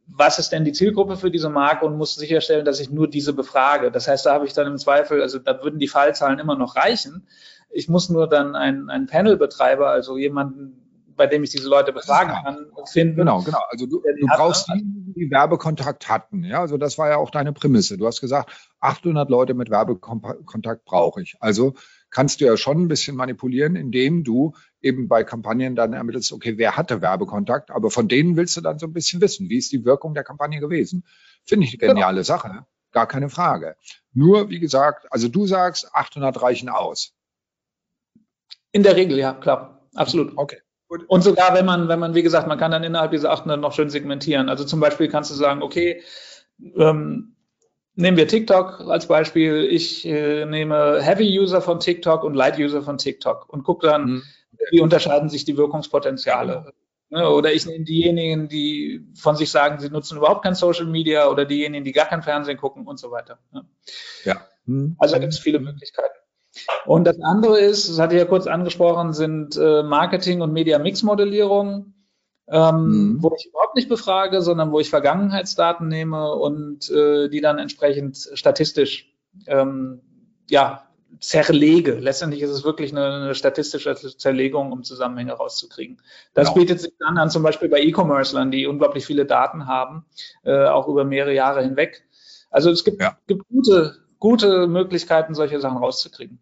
was 0.08 0.38
ist 0.38 0.51
denn 0.51 0.66
die 0.66 0.72
Zielgruppe 0.72 1.18
für 1.18 1.32
diese 1.32 1.49
Marke 1.49 1.86
und 1.86 1.97
muss 1.97 2.16
sicherstellen, 2.16 2.66
dass 2.66 2.80
ich 2.80 2.91
nur 2.91 3.08
diese 3.08 3.34
befrage. 3.34 3.91
Das 3.91 4.08
heißt, 4.08 4.26
da 4.26 4.34
habe 4.34 4.45
ich 4.45 4.53
dann 4.53 4.68
im 4.68 4.78
Zweifel, 4.78 5.22
also 5.22 5.39
da 5.39 5.64
würden 5.64 5.80
die 5.80 5.88
Fallzahlen 5.88 6.38
immer 6.38 6.56
noch 6.56 6.76
reichen. 6.76 7.28
Ich 7.72 7.89
muss 7.89 8.10
nur 8.10 8.30
dann 8.30 8.56
einen, 8.56 8.89
einen 8.89 9.08
Panel-Betreiber, 9.08 9.89
also 9.89 10.18
jemanden, 10.18 10.84
bei 11.16 11.28
dem 11.28 11.43
ich 11.43 11.51
diese 11.51 11.70
Leute 11.70 11.93
befragen 11.93 12.34
kann, 12.43 12.68
finden. 12.91 13.18
Genau, 13.18 13.41
genau. 13.41 13.61
Also 13.70 13.86
du, 13.86 14.01
du 14.01 14.28
brauchst 14.28 14.68
die, 14.70 15.13
die 15.16 15.32
Werbekontakt 15.32 16.09
hatten. 16.09 16.43
Ja, 16.43 16.61
also 16.61 16.78
das 16.78 16.97
war 16.97 17.09
ja 17.09 17.18
auch 17.18 17.30
deine 17.30 17.53
Prämisse. 17.53 17.97
Du 17.97 18.05
hast 18.05 18.22
gesagt, 18.22 18.51
800 18.80 19.30
Leute 19.30 19.53
mit 19.53 19.70
Werbekontakt 19.70 20.86
brauche 20.86 21.22
ich. 21.22 21.36
Also 21.39 21.74
kannst 22.09 22.41
du 22.41 22.45
ja 22.45 22.57
schon 22.57 22.82
ein 22.84 22.88
bisschen 22.88 23.16
manipulieren, 23.16 23.76
indem 23.76 24.24
du 24.24 24.53
eben 24.82 25.07
bei 25.07 25.24
Kampagnen 25.24 25.76
dann 25.76 25.93
ermittelst, 25.93 26.32
okay, 26.32 26.57
wer 26.57 26.78
hatte 26.78 27.01
Werbekontakt, 27.01 27.72
aber 27.72 27.89
von 27.89 28.07
denen 28.07 28.38
willst 28.38 28.55
du 28.57 28.61
dann 28.61 28.80
so 28.80 28.86
ein 28.86 28.93
bisschen 28.93 29.22
wissen, 29.22 29.49
wie 29.49 29.57
ist 29.57 29.72
die 29.72 29.84
Wirkung 29.86 30.13
der 30.13 30.24
Kampagne 30.24 30.59
gewesen. 30.59 31.03
Finde 31.43 31.66
ich 31.66 31.74
eine 31.74 31.93
geniale 31.93 32.16
genau. 32.16 32.24
Sache. 32.24 32.66
Gar 32.91 33.07
keine 33.07 33.30
Frage. 33.30 33.76
Nur, 34.13 34.49
wie 34.49 34.59
gesagt, 34.59 35.07
also 35.11 35.28
du 35.28 35.45
sagst, 35.47 35.93
800 35.93 36.41
reichen 36.41 36.70
aus. 36.70 37.13
In 38.72 38.84
der 38.84 38.95
Regel, 38.95 39.18
ja, 39.18 39.34
klar. 39.34 39.88
Absolut. 39.95 40.38
Okay. 40.38 40.59
Gut. 40.98 41.10
Und 41.10 41.24
sogar 41.24 41.54
wenn 41.54 41.66
man, 41.66 41.88
wenn 41.88 42.00
man, 42.00 42.16
wie 42.16 42.24
gesagt, 42.24 42.48
man 42.48 42.58
kann 42.58 42.72
dann 42.72 42.84
innerhalb 42.84 43.12
dieser 43.12 43.32
800 43.32 43.60
noch 43.60 43.74
schön 43.74 43.89
segmentieren. 43.89 44.50
Also 44.50 44.64
zum 44.64 44.80
Beispiel 44.80 45.10
kannst 45.10 45.30
du 45.30 45.36
sagen, 45.36 45.62
okay, 45.62 46.02
ähm, 46.78 47.36
nehmen 47.96 48.18
wir 48.18 48.28
TikTok 48.28 48.82
als 48.88 49.08
Beispiel. 49.08 49.66
Ich 49.66 50.06
äh, 50.06 50.46
nehme 50.46 51.02
Heavy 51.02 51.38
User 51.38 51.62
von 51.62 51.80
TikTok 51.80 52.24
und 52.24 52.34
Light 52.34 52.58
User 52.58 52.82
von 52.82 52.98
TikTok 52.98 53.50
und 53.50 53.64
gucke 53.64 53.88
dann, 53.88 54.06
mhm. 54.06 54.24
wie 54.72 54.80
unterscheiden 54.80 55.30
sich 55.30 55.43
die 55.43 55.58
Wirkungspotenziale. 55.58 56.72
Ne, 57.10 57.30
oder 57.30 57.54
ich 57.54 57.66
nehme 57.66 57.84
diejenigen, 57.84 58.48
die 58.48 59.06
von 59.16 59.36
sich 59.36 59.52
sagen, 59.52 59.80
sie 59.80 59.89
nutzen 59.89 60.18
überhaupt 60.18 60.43
kein 60.43 60.56
Social 60.56 60.86
Media 60.86 61.28
oder 61.28 61.46
diejenigen, 61.46 61.84
die 61.84 61.91
gar 61.91 62.08
kein 62.08 62.24
Fernsehen 62.24 62.58
gucken 62.58 62.88
und 62.88 63.00
so 63.00 63.12
weiter. 63.12 63.38
Ne? 63.52 63.66
Ja. 64.24 64.41
Mhm. 64.66 64.96
Also 64.98 65.20
gibt 65.20 65.34
es 65.34 65.39
viele 65.39 65.60
Möglichkeiten. 65.60 66.16
Und 66.86 67.06
das 67.06 67.20
andere 67.22 67.60
ist, 67.60 67.89
das 67.89 67.99
hatte 67.99 68.16
ich 68.16 68.22
ja 68.22 68.28
kurz 68.28 68.47
angesprochen, 68.47 69.14
sind 69.14 69.58
äh, 69.58 69.84
Marketing- 69.84 70.41
und 70.41 70.53
Media-Mix-Modellierung, 70.53 71.93
ähm, 72.47 72.86
mhm. 72.86 73.24
wo 73.24 73.34
ich 73.38 73.47
überhaupt 73.47 73.76
nicht 73.76 73.89
befrage, 73.89 74.41
sondern 74.41 74.72
wo 74.72 74.80
ich 74.80 74.89
Vergangenheitsdaten 74.89 75.88
nehme 75.88 76.34
und 76.36 76.89
äh, 76.91 77.30
die 77.30 77.41
dann 77.41 77.60
entsprechend 77.60 78.30
statistisch 78.34 79.14
ähm, 79.47 80.01
ja, 80.49 80.88
zerlege. 81.20 81.93
Letztendlich 81.93 82.41
ist 82.41 82.51
es 82.51 82.64
wirklich 82.64 82.91
eine, 82.91 83.06
eine 83.06 83.36
statistische 83.36 83.95
Zerlegung, 83.95 84.72
um 84.72 84.84
Zusammenhänge 84.84 85.34
rauszukriegen. 85.34 86.01
Das 86.34 86.49
genau. 86.49 86.60
bietet 86.60 86.82
sich 86.82 86.93
dann 86.99 87.18
an, 87.18 87.30
zum 87.30 87.43
Beispiel 87.43 87.70
bei 87.70 87.82
E-Commerce-Lern, 87.82 88.51
die 88.51 88.68
unglaublich 88.68 89.06
viele 89.06 89.26
Daten 89.26 89.68
haben, 89.68 90.06
äh, 90.43 90.66
auch 90.66 90.88
über 90.88 91.03
mehrere 91.03 91.34
Jahre 91.34 91.64
hinweg. 91.64 92.08
Also 92.49 92.70
es 92.70 92.84
gibt, 92.84 93.01
ja. 93.01 93.18
gibt 93.28 93.47
gute, 93.49 93.97
gute 94.20 94.68
Möglichkeiten, 94.68 95.34
solche 95.34 95.60
Sachen 95.60 95.78
rauszukriegen. 95.78 96.39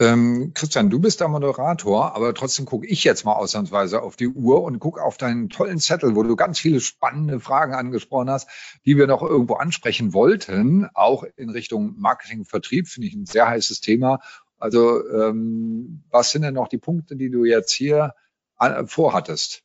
Ähm, 0.00 0.52
Christian, 0.54 0.90
du 0.90 1.00
bist 1.00 1.20
der 1.20 1.26
Moderator, 1.26 2.14
aber 2.14 2.32
trotzdem 2.32 2.66
gucke 2.66 2.86
ich 2.86 3.02
jetzt 3.02 3.24
mal 3.24 3.32
ausnahmsweise 3.32 4.00
auf 4.00 4.14
die 4.14 4.28
Uhr 4.28 4.62
und 4.62 4.78
gucke 4.78 5.02
auf 5.02 5.16
deinen 5.16 5.48
tollen 5.48 5.80
Zettel, 5.80 6.14
wo 6.14 6.22
du 6.22 6.36
ganz 6.36 6.60
viele 6.60 6.80
spannende 6.80 7.40
Fragen 7.40 7.74
angesprochen 7.74 8.30
hast, 8.30 8.48
die 8.84 8.96
wir 8.96 9.08
noch 9.08 9.22
irgendwo 9.22 9.54
ansprechen 9.54 10.12
wollten, 10.12 10.88
auch 10.94 11.24
in 11.36 11.50
Richtung 11.50 11.96
Marketing, 11.98 12.44
Vertrieb, 12.44 12.86
finde 12.86 13.08
ich 13.08 13.14
ein 13.14 13.26
sehr 13.26 13.48
heißes 13.48 13.80
Thema. 13.80 14.20
Also 14.56 15.04
ähm, 15.08 16.04
was 16.10 16.30
sind 16.30 16.42
denn 16.42 16.54
noch 16.54 16.68
die 16.68 16.78
Punkte, 16.78 17.16
die 17.16 17.30
du 17.30 17.44
jetzt 17.44 17.72
hier 17.72 18.14
an, 18.56 18.86
vorhattest 18.86 19.64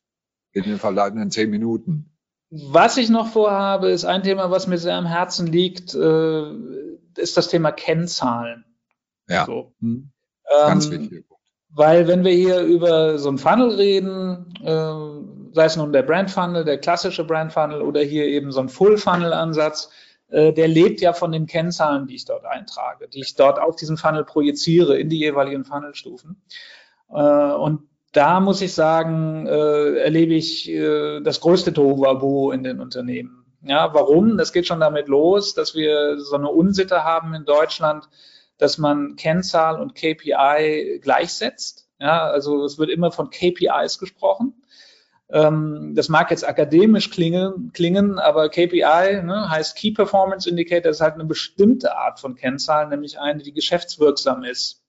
in 0.50 0.64
den 0.64 0.78
verbleibenden 0.78 1.30
zehn 1.30 1.48
Minuten? 1.48 2.10
Was 2.50 2.96
ich 2.96 3.08
noch 3.08 3.28
vorhabe, 3.28 3.88
ist 3.88 4.04
ein 4.04 4.24
Thema, 4.24 4.50
was 4.50 4.66
mir 4.66 4.78
sehr 4.78 4.96
am 4.96 5.06
Herzen 5.06 5.46
liegt, 5.46 5.94
äh, 5.94 6.52
ist 7.16 7.36
das 7.36 7.48
Thema 7.48 7.70
Kennzahlen. 7.70 8.64
Ja. 9.28 9.46
So. 9.46 9.74
Hm. 9.80 10.10
Ganz 10.66 10.86
ähm, 10.86 10.92
wichtig. 10.92 11.24
Weil 11.76 12.06
wenn 12.06 12.24
wir 12.24 12.32
hier 12.32 12.60
über 12.60 13.18
so 13.18 13.28
ein 13.28 13.38
Funnel 13.38 13.70
reden, 13.74 14.54
äh, 14.62 15.54
sei 15.54 15.64
es 15.64 15.76
nun 15.76 15.92
der 15.92 16.04
Brand 16.04 16.30
Funnel, 16.30 16.64
der 16.64 16.78
klassische 16.78 17.24
Brand 17.24 17.52
Funnel 17.52 17.82
oder 17.82 18.00
hier 18.00 18.26
eben 18.26 18.52
so 18.52 18.60
ein 18.60 18.68
Full 18.68 18.96
Funnel 18.96 19.32
Ansatz, 19.32 19.90
äh, 20.28 20.52
der 20.52 20.68
lebt 20.68 21.00
ja 21.00 21.12
von 21.12 21.32
den 21.32 21.46
Kennzahlen, 21.46 22.06
die 22.06 22.14
ich 22.14 22.24
dort 22.24 22.44
eintrage, 22.44 23.08
die 23.08 23.20
ich 23.20 23.34
dort 23.34 23.58
auf 23.58 23.74
diesen 23.74 23.96
Funnel 23.96 24.24
projiziere 24.24 24.96
in 24.96 25.08
die 25.08 25.18
jeweiligen 25.18 25.64
Funnelstufen. 25.64 26.42
Äh, 27.10 27.14
und 27.14 27.88
da 28.12 28.38
muss 28.38 28.60
ich 28.60 28.72
sagen, 28.72 29.46
äh, 29.48 29.96
erlebe 29.96 30.34
ich 30.34 30.70
das 31.24 31.40
größte 31.40 31.72
Tohuwabohu 31.72 32.52
in 32.52 32.62
den 32.62 32.78
Unternehmen. 32.78 33.44
Ja, 33.62 33.92
warum? 33.92 34.38
Das 34.38 34.52
geht 34.52 34.68
schon 34.68 34.78
damit 34.78 35.08
los, 35.08 35.54
dass 35.54 35.74
wir 35.74 36.20
so 36.20 36.36
eine 36.36 36.48
Unsitte 36.48 37.02
haben 37.02 37.34
in 37.34 37.44
Deutschland, 37.44 38.08
dass 38.58 38.78
man 38.78 39.16
Kennzahl 39.16 39.80
und 39.80 39.94
KPI 39.94 41.00
gleichsetzt. 41.02 41.88
Ja, 41.98 42.26
also 42.26 42.64
es 42.64 42.78
wird 42.78 42.90
immer 42.90 43.12
von 43.12 43.30
KPIs 43.30 43.98
gesprochen. 43.98 44.54
Ähm, 45.30 45.92
das 45.94 46.08
mag 46.08 46.30
jetzt 46.30 46.46
akademisch 46.46 47.10
klingen, 47.10 47.72
klingen 47.72 48.18
aber 48.18 48.48
KPI 48.48 49.22
ne, 49.22 49.48
heißt 49.48 49.76
Key 49.76 49.92
Performance 49.92 50.48
Indicator, 50.48 50.90
ist 50.90 51.00
halt 51.00 51.14
eine 51.14 51.24
bestimmte 51.24 51.96
Art 51.96 52.20
von 52.20 52.34
Kennzahl, 52.34 52.88
nämlich 52.88 53.18
eine, 53.18 53.42
die 53.42 53.52
geschäftswirksam 53.52 54.44
ist. 54.44 54.82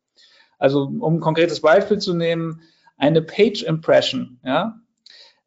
Also 0.58 0.84
um 0.84 1.16
ein 1.16 1.20
konkretes 1.20 1.62
Beispiel 1.62 2.00
zu 2.00 2.14
nehmen, 2.14 2.62
eine 2.98 3.22
Page 3.22 3.64
Impression 3.64 4.40
ja, 4.44 4.80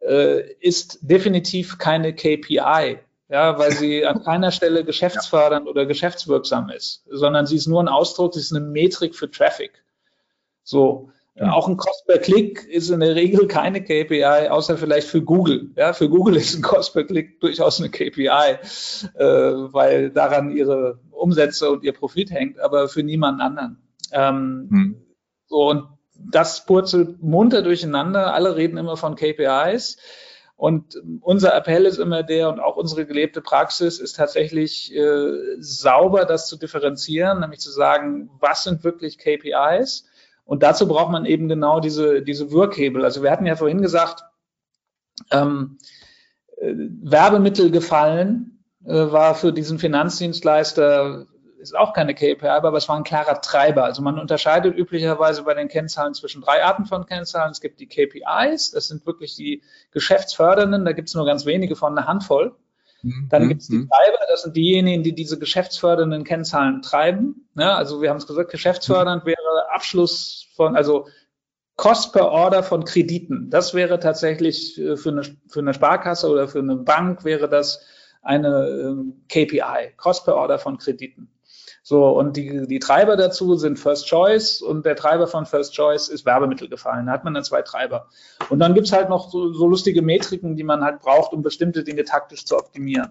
äh, 0.01 0.53
ist 0.61 0.99
definitiv 1.03 1.79
keine 1.79 2.15
KPI 2.15 2.99
ja, 3.29 3.59
weil 3.59 3.73
sie 3.73 4.05
an 4.07 4.23
keiner 4.25 4.51
Stelle 4.51 4.85
geschäftsfördernd 4.85 5.67
ja. 5.67 5.71
oder 5.71 5.87
geschäftswirksam 5.87 6.71
ist, 6.71 7.05
sondern 7.11 7.47
sie 7.47 7.57
ist 7.57 7.67
nur 7.67 7.83
ein 7.83 7.89
Ausdruck, 7.89 8.35
sie 8.35 8.41
ist 8.41 8.55
eine 8.55 8.65
Metrik 8.65 9.15
für 9.15 9.31
Traffic. 9.31 9.85
So. 10.63 11.11
Ja. 11.35 11.53
Auch 11.53 11.69
ein 11.69 11.77
Cost 11.77 12.05
per 12.07 12.19
Click 12.19 12.67
ist 12.67 12.91
in 12.91 12.99
der 12.99 13.15
Regel 13.15 13.47
keine 13.47 13.81
KPI, 13.81 14.49
außer 14.49 14.77
vielleicht 14.77 15.07
für 15.07 15.23
Google. 15.23 15.71
Ja, 15.77 15.93
für 15.93 16.09
Google 16.09 16.35
ist 16.35 16.57
ein 16.57 16.63
Cost 16.63 16.95
per 16.95 17.05
Click 17.05 17.39
durchaus 17.41 17.79
eine 17.79 17.91
KPI, 17.91 18.27
äh, 18.27 19.25
weil 19.25 20.11
daran 20.11 20.51
ihre 20.51 20.99
Umsätze 21.13 21.71
und 21.71 21.85
ihr 21.85 21.93
Profit 21.93 22.33
hängt, 22.33 22.59
aber 22.59 22.89
für 22.89 23.05
niemanden 23.05 23.41
anderen. 23.41 23.79
Ähm, 24.11 24.69
hm. 24.69 25.07
So, 25.47 25.69
und 25.69 25.85
das 26.19 26.67
purzelt 26.67 27.23
munter 27.23 27.63
durcheinander. 27.63 28.35
Alle 28.35 28.57
reden 28.57 28.77
immer 28.77 28.97
von 28.97 29.15
KPIs. 29.15 29.99
Und 30.59 31.01
unser 31.21 31.55
Appell 31.55 31.87
ist 31.87 31.99
immer 31.99 32.25
der 32.25 32.49
und 32.49 32.59
auch 32.59 32.75
unsere 32.75 33.07
gelebte 33.07 33.41
Praxis 33.41 34.01
ist 34.01 34.17
tatsächlich 34.17 34.93
äh, 34.93 35.55
sauber 35.61 36.25
das 36.25 36.49
zu 36.49 36.57
differenzieren, 36.57 37.39
nämlich 37.39 37.61
zu 37.61 37.71
sagen, 37.71 38.29
was 38.41 38.65
sind 38.65 38.83
wirklich 38.83 39.19
KPIs? 39.19 40.07
Und 40.45 40.65
dazu 40.65 40.89
braucht 40.89 41.13
man 41.13 41.27
eben 41.27 41.49
genau 41.49 41.79
diese, 41.79 42.23
diese 42.23 42.51
Wirkhebel. 42.51 43.05
Also 43.05 43.23
wir 43.23 43.31
hatten 43.31 43.47
ja 43.47 43.55
vorhin 43.55 43.83
gesagt, 43.83 44.25
ähm, 45.31 45.79
äh, 46.57 46.75
Werbemittel 47.03 47.71
gefallen 47.71 48.65
äh, 48.85 49.13
war 49.13 49.37
für 49.37 49.53
diesen 49.53 49.79
Finanzdienstleister 49.79 51.29
ist 51.59 51.77
auch 51.77 51.93
keine 51.93 52.15
KPI, 52.15 52.47
aber 52.47 52.73
es 52.75 52.89
war 52.89 52.97
ein 52.97 53.05
klarer 53.05 53.41
Treiber. 53.41 53.85
Also 53.85 54.03
man 54.03 54.19
unterscheidet 54.19 54.77
üblicherweise 54.77 55.43
bei 55.43 55.55
den 55.55 55.69
Kennzahlen 55.69 56.15
zwischen 56.15 56.43
drei 56.43 56.65
Arten 56.65 56.87
von 56.87 57.07
Kennzahlen. 57.07 57.51
Es 57.51 57.61
gibt 57.61 57.81
die 57.81 57.87
KPIs, 57.87 58.71
das 58.71 58.89
sind 58.89 59.07
wirklich 59.07 59.35
die 59.35 59.63
geschäftsfördernden, 59.91 60.85
da 60.85 60.93
gibt 60.93 61.09
es 61.09 61.15
nur 61.15 61.27
ganz 61.27 61.47
wenige 61.47 61.77
von 61.77 61.97
einer 61.97 62.07
Handvoll. 62.07 62.55
Mhm. 63.03 63.29
Dann 63.31 63.49
gibt 63.49 63.63
es 63.63 63.69
die 63.69 63.77
mhm. 63.77 63.89
Treiber, 63.89 64.19
das 64.29 64.43
sind 64.43 64.57
diejenigen, 64.57 65.03
die 65.03 65.15
diese 65.15 65.39
geschäftsfördernden 65.39 66.25
Kennzahlen 66.25 66.83
treiben. 66.83 67.49
Ja, 67.57 67.77
also 67.77 68.03
wir 68.03 68.11
haben 68.11 68.17
es 68.17 68.27
gesagt, 68.27 68.51
geschäftsfördernd 68.51 69.25
wäre 69.25 69.71
Abschluss 69.73 70.49
von, 70.55 70.77
also 70.77 71.07
Cost 71.77 72.13
per 72.13 72.29
Order 72.29 72.65
von 72.65 72.85
Krediten. 72.85 73.51
Das 73.51 73.73
wäre 73.73 74.01
tatsächlich 74.01 74.79
äh, 74.79 74.97
für 74.97 75.11
eine, 75.11 75.23
für 75.47 75.61
eine 75.61 75.75
Sparkasse 75.75 76.29
oder 76.29 76.49
für 76.49 76.59
eine 76.59 76.77
Bank 76.77 77.25
wäre 77.25 77.49
das 77.49 77.81
eine 78.23 78.67
ähm, 78.69 79.23
KPI, 79.29 79.95
Cost 79.97 80.25
per 80.25 80.35
Order 80.35 80.59
von 80.59 80.79
Krediten. 80.79 81.31
So, 81.83 82.09
und 82.09 82.37
die, 82.37 82.67
die 82.67 82.79
Treiber 82.81 83.17
dazu 83.17 83.57
sind 83.57 83.79
First 83.79 84.09
Choice 84.09 84.61
und 84.61 84.85
der 84.85 84.97
Treiber 84.97 85.27
von 85.27 85.47
First 85.47 85.75
Choice 85.75 86.09
ist 86.09 86.27
Werbemittel 86.27 86.69
gefallen. 86.69 87.07
Da 87.07 87.13
hat 87.13 87.25
man 87.25 87.35
dann 87.35 87.45
zwei 87.45 87.63
Treiber. 87.63 88.09
Und 88.51 88.59
dann 88.59 88.75
gibt's 88.75 88.93
halt 88.93 89.09
noch 89.09 89.31
so, 89.31 89.53
so 89.53 89.67
lustige 89.67 90.03
Metriken, 90.03 90.57
die 90.57 90.65
man 90.65 90.85
halt 90.85 91.01
braucht, 91.01 91.33
um 91.33 91.43
bestimmte 91.43 91.85
Dinge 91.85 92.05
taktisch 92.05 92.45
zu 92.45 92.57
optimieren. 92.57 93.11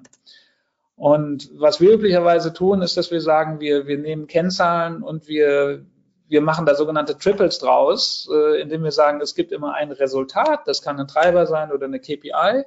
Und 0.97 1.51
was 1.53 1.79
wir 1.79 1.93
üblicherweise 1.93 2.53
tun, 2.53 2.81
ist, 2.81 2.97
dass 2.97 3.11
wir 3.11 3.21
sagen, 3.21 3.59
wir, 3.59 3.85
wir 3.85 3.99
nehmen 3.99 4.25
Kennzahlen 4.25 5.03
und 5.03 5.27
wir, 5.27 5.85
wir 6.27 6.41
machen 6.41 6.65
da 6.65 6.73
sogenannte 6.73 7.17
Triples 7.17 7.59
draus, 7.59 8.27
äh, 8.33 8.61
indem 8.61 8.83
wir 8.83 8.91
sagen, 8.91 9.21
es 9.21 9.35
gibt 9.35 9.51
immer 9.51 9.75
ein 9.75 9.91
Resultat, 9.91 10.61
das 10.67 10.81
kann 10.81 10.99
ein 10.99 11.07
Treiber 11.07 11.45
sein 11.45 11.71
oder 11.71 11.85
eine 11.85 11.99
KPI, 11.99 12.63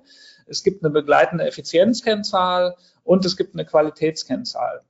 es 0.46 0.62
gibt 0.62 0.84
eine 0.84 0.92
begleitende 0.92 1.44
Effizienzkennzahl 1.44 2.76
und 3.02 3.24
es 3.24 3.36
gibt 3.36 3.54
eine 3.54 3.64
Qualitätskennzahl. 3.64 4.82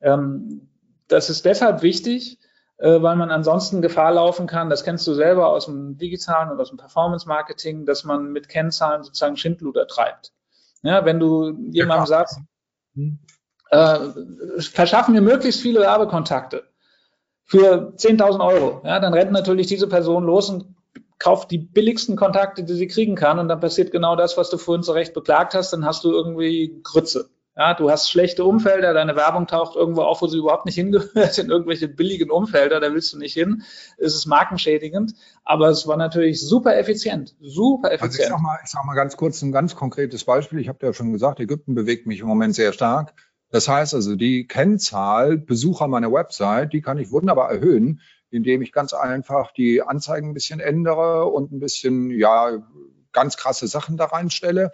Ähm, 0.00 0.68
das 1.08 1.30
ist 1.30 1.44
deshalb 1.44 1.82
wichtig, 1.82 2.38
äh, 2.78 3.02
weil 3.02 3.16
man 3.16 3.30
ansonsten 3.30 3.82
Gefahr 3.82 4.12
laufen 4.12 4.46
kann, 4.46 4.70
das 4.70 4.84
kennst 4.84 5.06
du 5.06 5.14
selber 5.14 5.48
aus 5.48 5.66
dem 5.66 5.98
digitalen 5.98 6.50
und 6.50 6.60
aus 6.60 6.70
dem 6.70 6.78
Performance-Marketing, 6.78 7.84
dass 7.84 8.04
man 8.04 8.32
mit 8.32 8.48
Kennzahlen 8.48 9.02
sozusagen 9.02 9.36
Schindluder 9.36 9.86
treibt. 9.86 10.32
Ja, 10.82 11.04
wenn 11.04 11.20
du 11.20 11.52
jemandem 11.72 12.06
sagst, 12.06 12.38
äh, 13.70 13.98
verschaffen 14.60 15.12
mir 15.12 15.20
möglichst 15.20 15.60
viele 15.60 15.80
Werbekontakte 15.80 16.64
für 17.44 17.92
10.000 17.96 18.40
Euro, 18.40 18.80
ja, 18.84 18.98
dann 18.98 19.12
rennt 19.12 19.32
natürlich 19.32 19.66
diese 19.66 19.88
Person 19.88 20.24
los 20.24 20.48
und 20.48 20.74
kauft 21.18 21.50
die 21.50 21.58
billigsten 21.58 22.16
Kontakte, 22.16 22.64
die 22.64 22.72
sie 22.72 22.88
kriegen 22.88 23.14
kann 23.14 23.38
und 23.38 23.48
dann 23.48 23.60
passiert 23.60 23.92
genau 23.92 24.16
das, 24.16 24.38
was 24.38 24.48
du 24.48 24.56
vorhin 24.56 24.82
so 24.82 24.92
recht 24.92 25.12
beklagt 25.12 25.52
hast, 25.54 25.72
dann 25.72 25.84
hast 25.84 26.02
du 26.04 26.10
irgendwie 26.10 26.80
Grütze. 26.82 27.28
Ja, 27.56 27.74
du 27.74 27.90
hast 27.90 28.08
schlechte 28.08 28.44
Umfelder, 28.44 28.94
deine 28.94 29.16
Werbung 29.16 29.46
taucht 29.46 29.74
irgendwo 29.74 30.02
auf, 30.02 30.22
wo 30.22 30.28
sie 30.28 30.38
überhaupt 30.38 30.66
nicht 30.66 30.76
hingehört, 30.76 31.36
in 31.36 31.50
irgendwelche 31.50 31.88
billigen 31.88 32.30
Umfelder, 32.30 32.78
da 32.78 32.92
willst 32.94 33.12
du 33.12 33.18
nicht 33.18 33.34
hin. 33.34 33.64
Es 33.98 34.14
ist 34.14 34.26
markenschädigend, 34.26 35.14
aber 35.44 35.68
es 35.68 35.86
war 35.86 35.96
natürlich 35.96 36.40
super 36.40 36.76
effizient, 36.78 37.34
super 37.40 37.90
effizient. 37.90 38.12
Also 38.12 38.22
ich 38.22 38.28
sag 38.28 38.40
mal, 38.40 38.58
ich 38.64 38.70
sag 38.70 38.84
mal 38.84 38.94
ganz 38.94 39.16
kurz 39.16 39.42
ein 39.42 39.52
ganz 39.52 39.74
konkretes 39.74 40.24
Beispiel. 40.24 40.60
Ich 40.60 40.68
habe 40.68 40.86
ja 40.86 40.92
schon 40.92 41.12
gesagt, 41.12 41.40
Ägypten 41.40 41.74
bewegt 41.74 42.06
mich 42.06 42.20
im 42.20 42.28
Moment 42.28 42.54
sehr 42.54 42.72
stark. 42.72 43.14
Das 43.50 43.68
heißt 43.68 43.94
also, 43.94 44.14
die 44.14 44.46
Kennzahl 44.46 45.36
Besucher 45.36 45.88
meiner 45.88 46.12
Website, 46.12 46.72
die 46.72 46.82
kann 46.82 46.98
ich 46.98 47.10
wunderbar 47.10 47.50
erhöhen, 47.50 48.00
indem 48.30 48.62
ich 48.62 48.70
ganz 48.70 48.92
einfach 48.92 49.52
die 49.52 49.82
Anzeigen 49.82 50.30
ein 50.30 50.34
bisschen 50.34 50.60
ändere 50.60 51.26
und 51.26 51.50
ein 51.50 51.58
bisschen, 51.58 52.10
ja, 52.10 52.62
ganz 53.12 53.36
krasse 53.36 53.66
Sachen 53.66 53.96
da 53.96 54.04
reinstelle. 54.04 54.70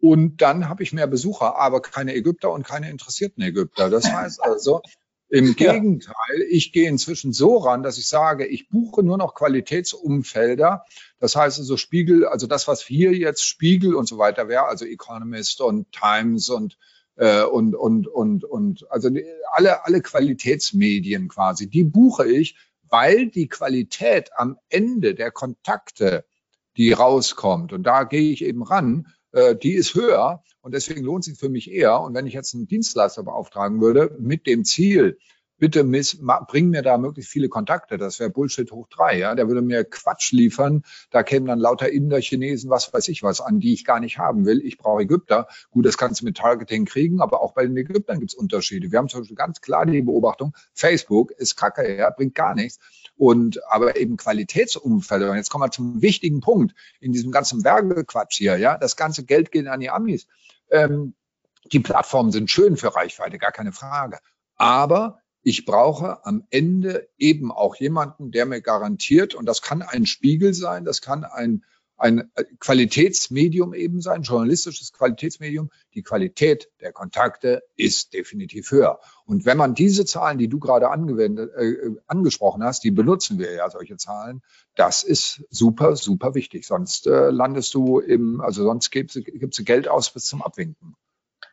Und 0.00 0.40
dann 0.42 0.68
habe 0.68 0.82
ich 0.82 0.92
mehr 0.92 1.06
Besucher, 1.06 1.56
aber 1.56 1.82
keine 1.82 2.14
Ägypter 2.14 2.52
und 2.52 2.64
keine 2.66 2.90
interessierten 2.90 3.42
Ägypter. 3.42 3.90
Das 3.90 4.04
heißt 4.12 4.42
also, 4.42 4.80
im 5.30 5.56
Gegenteil, 5.56 6.42
ich 6.48 6.72
gehe 6.72 6.88
inzwischen 6.88 7.34
so 7.34 7.58
ran, 7.58 7.82
dass 7.82 7.98
ich 7.98 8.06
sage, 8.06 8.46
ich 8.46 8.70
buche 8.70 9.02
nur 9.02 9.18
noch 9.18 9.34
Qualitätsumfelder. 9.34 10.84
Das 11.18 11.36
heißt 11.36 11.58
also 11.58 11.76
Spiegel, 11.76 12.26
also 12.26 12.46
das, 12.46 12.66
was 12.66 12.82
hier 12.82 13.12
jetzt 13.12 13.44
Spiegel 13.44 13.94
und 13.94 14.08
so 14.08 14.16
weiter 14.16 14.48
wäre, 14.48 14.64
also 14.64 14.86
Economist 14.86 15.60
und 15.60 15.92
Times 15.92 16.48
und 16.48 16.78
äh, 17.16 17.42
und 17.42 17.74
und 17.74 18.06
und 18.06 18.44
und 18.44 18.90
also 18.90 19.10
alle 19.52 19.84
alle 19.84 20.00
Qualitätsmedien 20.00 21.28
quasi, 21.28 21.68
die 21.68 21.84
buche 21.84 22.26
ich, 22.26 22.56
weil 22.88 23.26
die 23.26 23.48
Qualität 23.48 24.30
am 24.34 24.56
Ende 24.70 25.14
der 25.14 25.30
Kontakte, 25.30 26.24
die 26.78 26.92
rauskommt 26.92 27.74
und 27.74 27.82
da 27.82 28.04
gehe 28.04 28.32
ich 28.32 28.42
eben 28.42 28.62
ran, 28.62 29.12
die 29.62 29.74
ist 29.74 29.94
höher 29.94 30.42
und 30.60 30.74
deswegen 30.74 31.02
lohnt 31.02 31.24
sich 31.24 31.38
für 31.38 31.48
mich 31.48 31.70
eher. 31.70 32.00
Und 32.00 32.14
wenn 32.14 32.26
ich 32.26 32.34
jetzt 32.34 32.54
einen 32.54 32.66
Dienstleister 32.66 33.22
beauftragen 33.22 33.80
würde 33.80 34.16
mit 34.18 34.46
dem 34.46 34.64
Ziel, 34.64 35.18
bitte 35.58 35.84
miss, 35.84 36.18
bring 36.48 36.70
mir 36.70 36.82
da 36.82 36.98
möglichst 36.98 37.30
viele 37.30 37.48
Kontakte. 37.48 37.98
Das 37.98 38.18
wäre 38.20 38.30
Bullshit 38.30 38.70
hoch 38.72 38.88
drei. 38.88 39.18
Ja? 39.18 39.34
Der 39.34 39.48
würde 39.48 39.62
mir 39.62 39.84
Quatsch 39.84 40.32
liefern. 40.32 40.84
Da 41.10 41.22
kämen 41.22 41.46
dann 41.46 41.58
lauter 41.58 41.90
Inder, 41.90 42.20
Chinesen, 42.20 42.70
was 42.70 42.92
weiß 42.92 43.08
ich 43.08 43.22
was 43.22 43.40
an, 43.40 43.60
die 43.60 43.72
ich 43.72 43.84
gar 43.84 44.00
nicht 44.00 44.18
haben 44.18 44.46
will. 44.46 44.64
Ich 44.64 44.78
brauche 44.78 45.02
Ägypter. 45.02 45.48
Gut, 45.70 45.86
das 45.86 45.98
kannst 45.98 46.20
du 46.20 46.24
mit 46.24 46.36
Targeting 46.36 46.84
kriegen, 46.84 47.20
aber 47.20 47.42
auch 47.42 47.52
bei 47.52 47.66
den 47.66 47.76
Ägyptern 47.76 48.20
gibt 48.20 48.32
es 48.32 48.38
Unterschiede. 48.38 48.90
Wir 48.90 48.98
haben 48.98 49.08
zum 49.08 49.20
Beispiel 49.20 49.36
ganz 49.36 49.60
klar 49.60 49.84
die 49.84 50.02
Beobachtung, 50.02 50.54
Facebook 50.72 51.30
ist 51.32 51.56
kacke, 51.56 51.96
ja, 51.96 52.10
bringt 52.10 52.34
gar 52.34 52.54
nichts. 52.54 52.78
Und 53.16 53.60
aber 53.68 53.96
eben 53.96 54.16
Qualitätsumfälle. 54.16 55.30
Und 55.30 55.36
jetzt 55.36 55.50
kommen 55.50 55.64
wir 55.64 55.70
zum 55.70 56.00
wichtigen 56.02 56.40
Punkt 56.40 56.74
in 57.00 57.12
diesem 57.12 57.32
ganzen 57.32 57.64
Werbequatsch 57.64 58.36
hier. 58.36 58.56
Ja, 58.58 58.78
das 58.78 58.96
ganze 58.96 59.24
Geld 59.24 59.50
geht 59.50 59.66
an 59.66 59.80
die 59.80 59.90
Amis. 59.90 60.28
Ähm, 60.70 61.14
die 61.72 61.80
Plattformen 61.80 62.30
sind 62.30 62.50
schön 62.50 62.76
für 62.76 62.94
Reichweite, 62.94 63.38
gar 63.38 63.52
keine 63.52 63.72
Frage. 63.72 64.18
Aber 64.56 65.20
ich 65.48 65.64
brauche 65.64 66.26
am 66.26 66.44
Ende 66.50 67.08
eben 67.16 67.50
auch 67.50 67.76
jemanden, 67.76 68.30
der 68.30 68.44
mir 68.44 68.60
garantiert, 68.60 69.34
und 69.34 69.46
das 69.46 69.62
kann 69.62 69.80
ein 69.80 70.04
Spiegel 70.04 70.52
sein, 70.52 70.84
das 70.84 71.00
kann 71.00 71.24
ein, 71.24 71.64
ein 71.96 72.30
Qualitätsmedium 72.60 73.72
eben 73.72 74.02
sein, 74.02 74.20
journalistisches 74.22 74.92
Qualitätsmedium. 74.92 75.70
Die 75.94 76.02
Qualität 76.02 76.68
der 76.82 76.92
Kontakte 76.92 77.62
ist 77.76 78.12
definitiv 78.12 78.70
höher. 78.70 79.00
Und 79.24 79.46
wenn 79.46 79.56
man 79.56 79.74
diese 79.74 80.04
Zahlen, 80.04 80.36
die 80.36 80.48
du 80.48 80.58
gerade 80.58 80.90
angewendet, 80.90 81.50
äh, 81.56 81.96
angesprochen 82.06 82.62
hast, 82.62 82.84
die 82.84 82.90
benutzen 82.90 83.38
wir 83.38 83.50
ja, 83.54 83.70
solche 83.70 83.96
Zahlen, 83.96 84.42
das 84.74 85.02
ist 85.02 85.46
super, 85.48 85.96
super 85.96 86.34
wichtig. 86.34 86.66
Sonst 86.66 87.06
äh, 87.06 87.30
landest 87.30 87.72
du 87.72 88.00
im, 88.00 88.42
also 88.42 88.64
sonst 88.64 88.90
gibst 88.90 89.16
du 89.16 89.64
Geld 89.64 89.88
aus 89.88 90.12
bis 90.12 90.26
zum 90.26 90.42
Abwinken. 90.42 90.94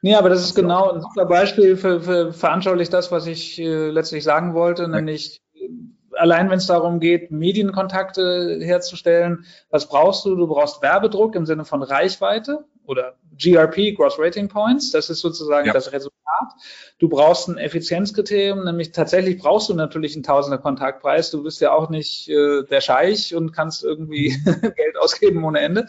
Nee, 0.02 0.16
aber 0.16 0.30
das 0.30 0.42
ist 0.42 0.56
genau 0.56 0.92
ein 0.92 1.02
super 1.02 1.26
Beispiel 1.26 1.78
für, 1.78 2.02
für 2.02 2.34
veranschaulich 2.34 2.90
das, 2.90 3.12
was 3.12 3.26
ich 3.28 3.60
äh, 3.60 3.90
letztlich 3.90 4.24
sagen 4.24 4.54
wollte, 4.54 4.88
nämlich 4.88 5.42
äh, 5.56 5.70
allein 6.18 6.50
wenn 6.50 6.58
es 6.58 6.68
darum 6.68 7.00
geht, 7.00 7.32
Medienkontakte 7.32 8.60
herzustellen, 8.62 9.46
was 9.70 9.90
brauchst 9.90 10.26
du? 10.26 10.36
Du 10.36 10.48
brauchst 10.48 10.82
Werbedruck 10.82 11.36
im 11.36 11.46
Sinne 11.46 11.66
von 11.66 11.84
Reichweite 11.84 12.66
oder 12.86 13.16
GRP, 13.38 13.96
Gross 13.96 14.18
Rating 14.20 14.48
Points, 14.48 14.92
das 14.92 15.10
ist 15.10 15.20
sozusagen 15.20 15.68
ja. 15.68 15.74
das 15.74 15.92
Resultat. 15.92 16.16
Du 17.00 17.10
brauchst 17.10 17.48
ein 17.48 17.58
Effizienzkriterium, 17.58 18.64
nämlich 18.64 18.92
tatsächlich 18.92 19.40
brauchst 19.40 19.70
du 19.70 19.74
natürlich 19.74 20.16
einen 20.16 20.24
Tausender 20.24 20.58
Kontaktpreis. 20.58 21.32
Du 21.32 21.44
bist 21.44 21.62
ja 21.62 21.74
auch 21.74 21.90
nicht 21.90 22.30
äh, 22.30 22.64
der 22.64 22.82
Scheich 22.82 23.36
und 23.36 23.52
kannst 23.52 23.84
irgendwie 23.84 24.36
Geld 24.46 24.98
ausgeben 25.00 25.44
ohne 25.44 25.60
Ende. 25.60 25.88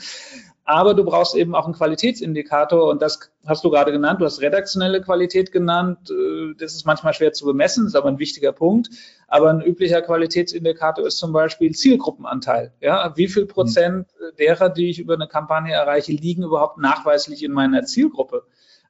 Aber 0.68 0.94
du 0.94 1.04
brauchst 1.04 1.36
eben 1.36 1.54
auch 1.54 1.64
einen 1.64 1.74
Qualitätsindikator 1.74 2.90
und 2.90 3.00
das 3.00 3.20
hast 3.46 3.64
du 3.64 3.70
gerade 3.70 3.92
genannt. 3.92 4.20
Du 4.20 4.24
hast 4.24 4.40
redaktionelle 4.40 5.00
Qualität 5.00 5.52
genannt. 5.52 6.10
Äh, 6.10 6.54
das 6.58 6.74
ist 6.74 6.84
manchmal 6.84 7.14
schwer 7.14 7.32
zu 7.32 7.46
bemessen, 7.46 7.86
ist 7.86 7.94
aber 7.94 8.08
ein 8.08 8.18
wichtiger 8.18 8.50
Punkt. 8.50 8.90
Aber 9.28 9.48
ein 9.48 9.62
üblicher 9.62 10.02
Qualitätsindikator 10.02 11.06
ist 11.06 11.18
zum 11.18 11.32
Beispiel 11.32 11.72
Zielgruppenanteil. 11.72 12.72
Ja, 12.80 13.16
wie 13.16 13.28
viel 13.28 13.46
Prozent 13.46 14.08
derer, 14.40 14.68
die 14.68 14.90
ich 14.90 14.98
über 14.98 15.14
eine 15.14 15.28
Kampagne 15.28 15.72
erreiche, 15.72 16.12
liegen 16.12 16.42
überhaupt 16.42 16.78
nachweislich 16.78 17.44
in 17.44 17.52
meiner 17.52 17.84
Zielgruppe? 17.84 18.42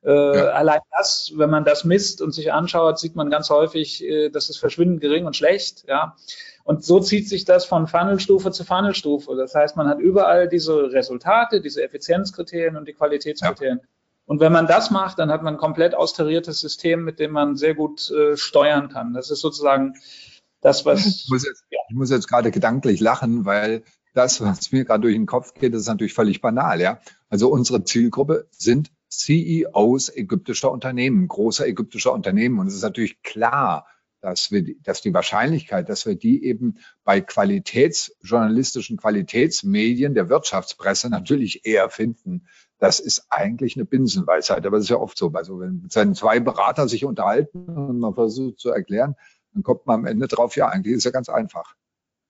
Äh, 0.04 0.10
ja. 0.12 0.44
Allein 0.48 0.80
das, 0.96 1.32
wenn 1.36 1.50
man 1.50 1.64
das 1.64 1.84
misst 1.84 2.22
und 2.22 2.32
sich 2.32 2.52
anschaut, 2.52 2.98
sieht 2.98 3.16
man 3.16 3.30
ganz 3.30 3.50
häufig, 3.50 4.02
äh, 4.04 4.30
das 4.30 4.50
ist 4.50 4.58
verschwindend 4.58 5.00
gering 5.00 5.26
und 5.26 5.36
schlecht. 5.36 5.84
Ja. 5.88 6.16
Und 6.64 6.84
so 6.84 7.00
zieht 7.00 7.28
sich 7.28 7.44
das 7.44 7.64
von 7.64 7.86
Funnelstufe 7.86 8.50
zu 8.50 8.64
Funnelstufe. 8.64 9.36
Das 9.36 9.54
heißt, 9.54 9.76
man 9.76 9.88
hat 9.88 9.98
überall 10.00 10.48
diese 10.48 10.92
Resultate, 10.92 11.60
diese 11.60 11.82
Effizienzkriterien 11.82 12.76
und 12.76 12.88
die 12.88 12.92
Qualitätskriterien. 12.92 13.78
Ja. 13.82 13.88
Und 14.26 14.40
wenn 14.40 14.52
man 14.52 14.66
das 14.66 14.90
macht, 14.90 15.20
dann 15.20 15.30
hat 15.30 15.42
man 15.42 15.54
ein 15.54 15.58
komplett 15.58 15.94
austariertes 15.94 16.60
System, 16.60 17.04
mit 17.04 17.20
dem 17.20 17.30
man 17.30 17.56
sehr 17.56 17.74
gut 17.74 18.10
äh, 18.10 18.36
steuern 18.36 18.88
kann. 18.88 19.14
Das 19.14 19.30
ist 19.30 19.40
sozusagen 19.40 19.94
das, 20.60 20.84
was. 20.84 21.06
Ich 21.06 21.28
muss 21.30 21.46
jetzt, 21.46 21.64
ja. 21.70 21.78
ich 21.88 21.94
muss 21.94 22.10
jetzt 22.10 22.26
gerade 22.26 22.50
gedanklich 22.50 22.98
lachen, 22.98 23.44
weil 23.44 23.84
das, 24.14 24.40
was 24.40 24.72
mir 24.72 24.84
gerade 24.84 25.02
durch 25.02 25.14
den 25.14 25.26
Kopf 25.26 25.54
geht, 25.54 25.74
ist 25.74 25.86
natürlich 25.86 26.14
völlig 26.14 26.40
banal, 26.40 26.80
ja. 26.80 26.98
Also 27.28 27.48
unsere 27.48 27.84
Zielgruppe 27.84 28.48
sind 28.50 28.90
CEOs 29.08 30.14
ägyptischer 30.14 30.70
Unternehmen, 30.70 31.28
großer 31.28 31.66
ägyptischer 31.66 32.12
Unternehmen. 32.12 32.58
Und 32.58 32.66
es 32.66 32.74
ist 32.74 32.82
natürlich 32.82 33.22
klar, 33.22 33.86
dass 34.20 34.50
wir, 34.50 34.64
dass 34.82 35.02
die 35.02 35.14
Wahrscheinlichkeit, 35.14 35.88
dass 35.88 36.06
wir 36.06 36.16
die 36.16 36.44
eben 36.44 36.78
bei 37.04 37.20
qualitätsjournalistischen 37.20 38.96
Qualitätsmedien 38.96 40.14
der 40.14 40.28
Wirtschaftspresse 40.28 41.10
natürlich 41.10 41.64
eher 41.64 41.90
finden. 41.90 42.46
Das 42.78 42.98
ist 42.98 43.26
eigentlich 43.30 43.76
eine 43.76 43.84
Binsenweisheit, 43.84 44.66
aber 44.66 44.78
das 44.78 44.84
ist 44.84 44.90
ja 44.90 44.96
oft 44.96 45.16
so. 45.16 45.30
Also 45.32 45.60
wenn 45.60 46.14
zwei 46.14 46.40
Berater 46.40 46.88
sich 46.88 47.04
unterhalten 47.04 47.68
und 47.68 48.00
man 48.00 48.14
versucht 48.14 48.58
zu 48.58 48.70
erklären, 48.70 49.14
dann 49.54 49.62
kommt 49.62 49.86
man 49.86 50.00
am 50.00 50.06
Ende 50.06 50.26
drauf, 50.28 50.56
ja, 50.56 50.68
eigentlich 50.68 50.96
ist 50.96 51.04
ja 51.04 51.10
ganz 51.10 51.28
einfach. 51.28 51.76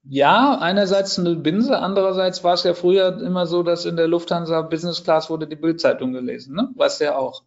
Ja, 0.08 0.58
einerseits 0.60 1.18
eine 1.18 1.34
Binse, 1.36 1.78
andererseits 1.78 2.44
war 2.44 2.54
es 2.54 2.62
ja 2.64 2.74
früher 2.74 3.20
immer 3.20 3.46
so, 3.46 3.62
dass 3.62 3.84
in 3.86 3.96
der 3.96 4.08
Lufthansa 4.08 4.62
Business 4.62 5.02
Class 5.04 5.30
wurde 5.30 5.48
die 5.48 5.56
Bildzeitung 5.56 6.12
gelesen, 6.12 6.54
ne? 6.54 6.70
Weißt 6.76 7.00
ja 7.00 7.16
auch. 7.16 7.42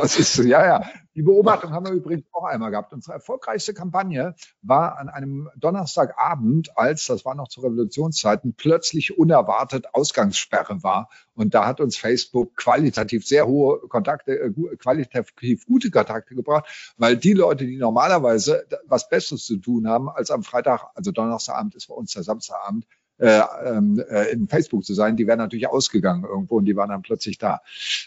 Das 0.00 0.16
ist, 0.16 0.36
ja, 0.38 0.64
ja. 0.64 0.90
Die 1.16 1.22
Beobachtung 1.22 1.72
haben 1.72 1.86
wir 1.86 1.92
übrigens 1.92 2.24
auch 2.32 2.44
einmal 2.44 2.70
gehabt. 2.70 2.92
Unsere 2.92 3.14
erfolgreichste 3.14 3.74
Kampagne 3.74 4.36
war 4.62 4.96
an 4.98 5.08
einem 5.08 5.50
Donnerstagabend, 5.56 6.78
als, 6.78 7.06
das 7.06 7.24
war 7.24 7.34
noch 7.34 7.48
zu 7.48 7.62
Revolutionszeiten, 7.62 8.54
plötzlich 8.54 9.18
unerwartet 9.18 9.92
Ausgangssperre 9.94 10.84
war. 10.84 11.10
Und 11.34 11.54
da 11.54 11.66
hat 11.66 11.80
uns 11.80 11.96
Facebook 11.96 12.54
qualitativ 12.54 13.26
sehr 13.26 13.48
hohe 13.48 13.80
Kontakte, 13.88 14.38
äh, 14.38 14.76
qualitativ 14.76 15.66
gute 15.66 15.90
Kontakte 15.90 16.36
gebracht, 16.36 16.94
weil 16.96 17.16
die 17.16 17.32
Leute, 17.32 17.66
die 17.66 17.78
normalerweise 17.78 18.64
was 18.86 19.08
Besseres 19.08 19.44
zu 19.46 19.56
tun 19.56 19.88
haben, 19.88 20.08
als 20.08 20.30
am 20.30 20.44
Freitag, 20.44 20.84
also 20.94 21.10
Donnerstagabend 21.10 21.74
ist 21.74 21.88
bei 21.88 21.94
uns 21.94 22.12
der 22.12 22.22
Samstagabend, 22.22 22.86
äh, 23.18 23.40
ähm, 23.64 24.02
äh, 24.08 24.30
in 24.30 24.48
Facebook 24.48 24.84
zu 24.84 24.94
sein, 24.94 25.16
die 25.16 25.26
wären 25.26 25.38
natürlich 25.38 25.68
ausgegangen 25.68 26.24
irgendwo 26.24 26.56
und 26.56 26.64
die 26.64 26.76
waren 26.76 26.90
dann 26.90 27.02
plötzlich 27.02 27.38
da. 27.38 27.62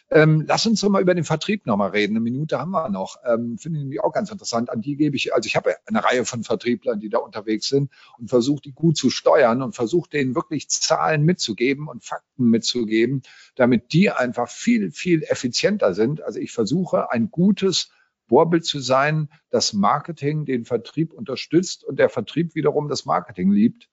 Ähm, 0.09 0.45
lass 0.47 0.65
uns 0.65 0.81
doch 0.81 0.89
mal 0.89 1.01
über 1.01 1.13
den 1.13 1.25
Vertrieb 1.25 1.65
nochmal 1.65 1.89
reden. 1.89 2.13
Eine 2.13 2.21
Minute 2.21 2.59
haben 2.59 2.71
wir 2.71 2.89
noch. 2.89 3.17
Ähm, 3.25 3.57
Finde 3.57 3.93
ich 3.93 4.01
auch 4.01 4.13
ganz 4.13 4.31
interessant. 4.31 4.69
An 4.69 4.81
die 4.81 4.95
gebe 4.95 5.15
ich, 5.15 5.33
also 5.33 5.47
ich 5.47 5.55
habe 5.55 5.75
eine 5.85 6.03
Reihe 6.03 6.23
von 6.23 6.43
Vertrieblern, 6.43 6.99
die 6.99 7.09
da 7.09 7.17
unterwegs 7.17 7.67
sind 7.67 7.91
und 8.19 8.29
versuche 8.29 8.61
die 8.61 8.71
gut 8.71 8.95
zu 8.95 9.09
steuern 9.09 9.61
und 9.61 9.75
versuche 9.75 10.09
denen 10.09 10.33
wirklich 10.33 10.69
Zahlen 10.69 11.23
mitzugeben 11.23 11.87
und 11.87 12.03
Fakten 12.03 12.49
mitzugeben, 12.49 13.21
damit 13.55 13.93
die 13.93 14.11
einfach 14.11 14.49
viel, 14.49 14.91
viel 14.91 15.23
effizienter 15.23 15.93
sind. 15.93 16.21
Also 16.21 16.39
ich 16.39 16.51
versuche 16.51 17.11
ein 17.11 17.31
gutes 17.31 17.89
Vorbild 18.31 18.63
zu 18.63 18.79
sein, 18.79 19.27
das 19.49 19.73
Marketing 19.73 20.45
den 20.45 20.63
Vertrieb 20.63 21.11
unterstützt 21.11 21.83
und 21.83 21.99
der 21.99 22.07
Vertrieb 22.07 22.55
wiederum 22.55 22.87
das 22.87 23.03
Marketing 23.03 23.51
liebt. 23.51 23.89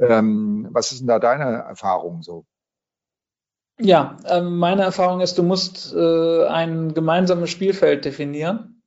Ähm, 0.00 0.68
was 0.72 0.92
ist 0.92 1.00
denn 1.00 1.08
da 1.08 1.18
deine 1.18 1.44
Erfahrung 1.44 2.22
so? 2.22 2.44
Ja, 3.78 4.18
äh, 4.24 4.40
meine 4.40 4.82
Erfahrung 4.82 5.20
ist, 5.20 5.38
du 5.38 5.42
musst 5.42 5.94
äh, 5.94 6.46
ein 6.46 6.92
gemeinsames 6.92 7.50
Spielfeld 7.50 8.04
definieren. 8.04 8.79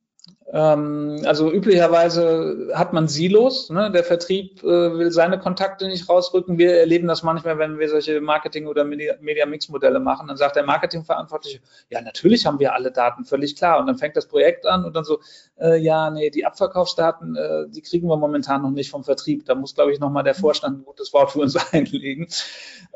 Ähm, 0.54 1.20
also 1.24 1.50
üblicherweise 1.50 2.70
hat 2.74 2.92
man 2.92 3.08
Silos. 3.08 3.70
Ne? 3.70 3.90
Der 3.90 4.04
Vertrieb 4.04 4.62
äh, 4.62 4.66
will 4.66 5.10
seine 5.10 5.40
Kontakte 5.40 5.88
nicht 5.88 6.08
rausrücken. 6.08 6.58
Wir 6.58 6.78
erleben 6.78 7.08
das 7.08 7.24
manchmal, 7.24 7.58
wenn 7.58 7.80
wir 7.80 7.88
solche 7.88 8.20
Marketing- 8.20 8.68
oder 8.68 8.84
Media-Mix-Modelle 8.84 9.98
machen. 9.98 10.28
Dann 10.28 10.36
sagt 10.36 10.54
der 10.54 10.62
Marketingverantwortliche, 10.62 11.58
ja, 11.90 12.00
natürlich 12.00 12.46
haben 12.46 12.60
wir 12.60 12.72
alle 12.72 12.92
Daten, 12.92 13.24
völlig 13.24 13.56
klar. 13.56 13.80
Und 13.80 13.88
dann 13.88 13.98
fängt 13.98 14.16
das 14.16 14.28
Projekt 14.28 14.64
an 14.64 14.84
und 14.84 14.94
dann 14.94 15.02
so, 15.02 15.18
äh, 15.60 15.76
ja, 15.76 16.08
nee, 16.10 16.30
die 16.30 16.46
Abverkaufsdaten, 16.46 17.34
äh, 17.34 17.68
die 17.70 17.82
kriegen 17.82 18.06
wir 18.06 18.16
momentan 18.16 18.62
noch 18.62 18.70
nicht 18.70 18.90
vom 18.90 19.02
Vertrieb. 19.02 19.46
Da 19.46 19.56
muss, 19.56 19.74
glaube 19.74 19.92
ich, 19.92 19.98
nochmal 19.98 20.22
der 20.22 20.36
Vorstand 20.36 20.78
ein 20.78 20.84
gutes 20.84 21.12
Wort 21.12 21.32
für 21.32 21.40
uns 21.40 21.56
einlegen. 21.72 22.28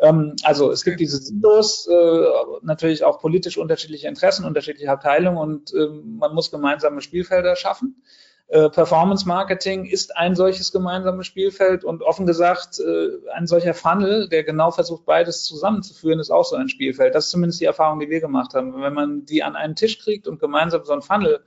Ähm, 0.01 0.37
also 0.45 0.71
es 0.71 0.85
gibt 0.85 1.01
diese 1.01 1.17
Silos, 1.17 1.89
äh, 1.89 2.25
natürlich 2.63 3.03
auch 3.03 3.19
politisch 3.19 3.59
unterschiedliche 3.59 4.07
Interessen, 4.07 4.45
unterschiedliche 4.45 4.93
Abteilungen 4.93 5.39
und 5.39 5.75
ähm, 5.75 6.19
man 6.19 6.35
muss 6.35 6.53
gemeinsame 6.53 7.01
Spielfelder 7.01 7.48
Spielfelder 7.49 7.57
schaffen. 7.57 8.03
Äh, 8.49 8.71
Performance 8.71 9.29
Marketing 9.29 9.85
ist 9.85 10.17
ein 10.17 10.35
solches 10.35 10.73
gemeinsames 10.73 11.27
Spielfeld 11.27 11.85
und 11.85 12.03
offen 12.03 12.25
gesagt, 12.25 12.81
äh, 12.81 13.11
ein 13.35 13.47
solcher 13.47 13.75
Funnel, 13.75 14.29
der 14.31 14.43
genau 14.43 14.71
versucht, 14.71 15.05
beides 15.05 15.45
zusammenzuführen, 15.45 16.19
ist 16.19 16.31
auch 16.31 16.45
so 16.45 16.57
ein 16.57 16.71
Spielfeld. 16.71 17.15
Das 17.15 17.27
ist 17.27 17.31
zumindest 17.31 17.61
die 17.61 17.67
Erfahrung, 17.67 18.01
die 18.01 18.09
wir 18.09 18.21
gemacht 18.21 18.55
haben. 18.55 18.81
Wenn 18.81 18.95
man 18.95 19.27
die 19.27 19.43
an 19.43 19.55
einen 19.55 19.77
Tisch 19.77 19.99
kriegt 19.99 20.27
und 20.27 20.41
gemeinsam 20.41 20.83
so 20.85 20.93
einen 20.93 21.03
Funnel 21.03 21.41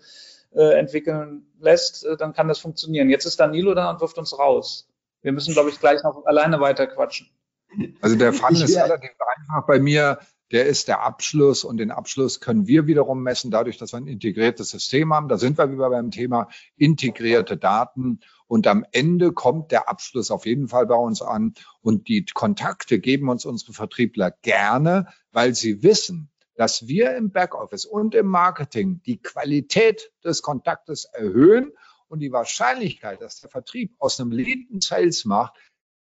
äh, 0.53 0.77
entwickeln 0.77 1.47
lässt, 1.59 2.05
dann 2.19 2.33
kann 2.33 2.47
das 2.47 2.59
funktionieren. 2.59 3.09
Jetzt 3.09 3.25
ist 3.25 3.39
Danilo 3.39 3.73
da 3.73 3.89
und 3.89 3.99
wirft 3.99 4.19
uns 4.19 4.37
raus. 4.37 4.87
Wir 5.23 5.31
müssen, 5.31 5.53
glaube 5.53 5.69
ich, 5.69 5.79
gleich 5.79 6.03
noch 6.03 6.25
alleine 6.25 6.59
weiter 6.59 6.85
quatschen. 6.85 7.29
Also 8.01 8.15
der 8.15 8.33
Funnel 8.33 8.63
ist 8.63 8.77
relativ 8.77 9.11
einfach 9.11 9.65
bei 9.65 9.79
mir 9.79 10.19
der 10.51 10.65
ist 10.65 10.87
der 10.87 11.01
Abschluss 11.01 11.63
und 11.63 11.77
den 11.77 11.91
Abschluss 11.91 12.39
können 12.39 12.67
wir 12.67 12.87
wiederum 12.87 13.23
messen, 13.23 13.51
dadurch, 13.51 13.77
dass 13.77 13.93
wir 13.93 13.97
ein 13.97 14.07
integriertes 14.07 14.69
System 14.69 15.13
haben. 15.13 15.27
Da 15.27 15.37
sind 15.37 15.57
wir 15.57 15.71
wieder 15.71 15.89
beim 15.89 16.11
Thema 16.11 16.49
integrierte 16.75 17.57
Daten 17.57 18.19
und 18.47 18.67
am 18.67 18.85
Ende 18.91 19.31
kommt 19.31 19.71
der 19.71 19.87
Abschluss 19.89 20.29
auf 20.29 20.45
jeden 20.45 20.67
Fall 20.67 20.85
bei 20.87 20.95
uns 20.95 21.21
an 21.21 21.53
und 21.81 22.07
die 22.09 22.25
Kontakte 22.25 22.99
geben 22.99 23.29
uns 23.29 23.45
unsere 23.45 23.73
Vertriebler 23.73 24.31
gerne, 24.41 25.07
weil 25.31 25.55
sie 25.55 25.83
wissen, 25.83 26.29
dass 26.55 26.87
wir 26.87 27.15
im 27.15 27.31
Backoffice 27.31 27.85
und 27.85 28.13
im 28.13 28.27
Marketing 28.27 29.01
die 29.05 29.21
Qualität 29.21 30.11
des 30.23 30.41
Kontaktes 30.41 31.05
erhöhen 31.05 31.71
und 32.07 32.19
die 32.19 32.33
Wahrscheinlichkeit, 32.33 33.21
dass 33.21 33.39
der 33.39 33.49
Vertrieb 33.49 33.95
aus 33.99 34.19
einem 34.19 34.31
Lead 34.31 34.67
Sales 34.83 35.23
macht, 35.23 35.55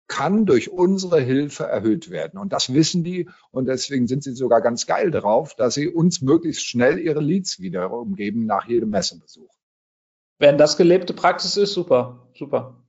kann 0.07 0.47
durch 0.47 0.71
unsere 0.71 1.21
Hilfe 1.21 1.65
erhöht 1.65 2.11
werden. 2.11 2.39
Und 2.39 2.53
das 2.53 2.73
wissen 2.73 3.05
die 3.05 3.29
und 3.51 3.67
deswegen 3.67 4.07
sind 4.07 4.23
sie 4.23 4.35
sogar 4.35 4.61
ganz 4.61 4.87
geil 4.87 5.11
drauf, 5.11 5.55
dass 5.55 5.75
sie 5.75 5.89
uns 5.89 6.21
möglichst 6.21 6.67
schnell 6.67 6.99
ihre 6.99 7.21
Leads 7.21 7.61
wieder 7.61 7.91
umgeben 7.91 8.47
nach 8.47 8.67
jedem 8.69 8.91
Messebesuch. 8.91 9.51
Wenn 10.39 10.59
das 10.59 10.77
gelebte 10.77 11.15
Praxis 11.15 11.57
ist, 11.57 11.73
super, 11.73 12.29
super. 12.35 12.85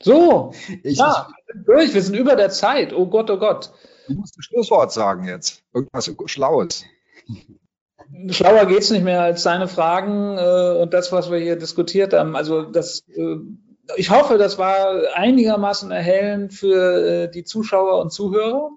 So, 0.00 0.52
ich, 0.84 0.98
ja, 0.98 1.28
durch, 1.66 1.92
wir 1.92 2.02
sind 2.02 2.14
über 2.14 2.36
der 2.36 2.50
Zeit. 2.50 2.92
Oh 2.92 3.06
Gott, 3.06 3.30
oh 3.30 3.38
Gott. 3.38 3.72
Du 4.06 4.14
musst 4.14 4.38
ein 4.38 4.42
Schlusswort 4.42 4.92
sagen 4.92 5.24
jetzt. 5.24 5.64
Irgendwas 5.74 6.10
Schlaues. 6.26 6.84
Schlauer 8.30 8.66
geht's 8.66 8.90
nicht 8.90 9.04
mehr 9.04 9.22
als 9.22 9.42
deine 9.42 9.68
Fragen 9.68 10.38
äh, 10.38 10.80
und 10.80 10.94
das, 10.94 11.12
was 11.12 11.30
wir 11.30 11.38
hier 11.38 11.56
diskutiert 11.56 12.14
haben. 12.14 12.36
Also 12.36 12.62
das 12.62 13.06
äh, 13.08 13.36
ich 13.96 14.10
hoffe, 14.10 14.38
das 14.38 14.58
war 14.58 15.14
einigermaßen 15.14 15.90
erhellend 15.90 16.54
für 16.54 17.24
äh, 17.24 17.30
die 17.30 17.44
Zuschauer 17.44 18.00
und 18.00 18.12
Zuhörer. 18.12 18.70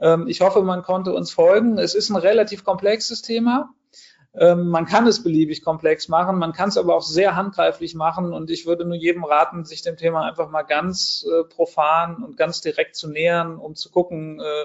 Ähm, 0.00 0.28
ich 0.28 0.40
hoffe, 0.40 0.62
man 0.62 0.82
konnte 0.82 1.12
uns 1.12 1.30
folgen. 1.30 1.78
Es 1.78 1.94
ist 1.94 2.10
ein 2.10 2.16
relativ 2.16 2.64
komplexes 2.64 3.22
Thema. 3.22 3.74
Ähm, 4.34 4.68
man 4.68 4.86
kann 4.86 5.06
es 5.06 5.22
beliebig 5.22 5.62
komplex 5.62 6.08
machen, 6.08 6.38
man 6.38 6.54
kann 6.54 6.70
es 6.70 6.78
aber 6.78 6.96
auch 6.96 7.02
sehr 7.02 7.36
handgreiflich 7.36 7.94
machen 7.94 8.32
und 8.32 8.48
ich 8.48 8.64
würde 8.64 8.86
nur 8.86 8.96
jedem 8.96 9.24
raten, 9.24 9.66
sich 9.66 9.82
dem 9.82 9.98
Thema 9.98 10.26
einfach 10.26 10.48
mal 10.48 10.62
ganz 10.62 11.26
äh, 11.30 11.44
profan 11.44 12.22
und 12.24 12.38
ganz 12.38 12.62
direkt 12.62 12.96
zu 12.96 13.10
nähern, 13.10 13.58
um 13.58 13.74
zu 13.74 13.90
gucken, 13.90 14.40
äh, 14.40 14.64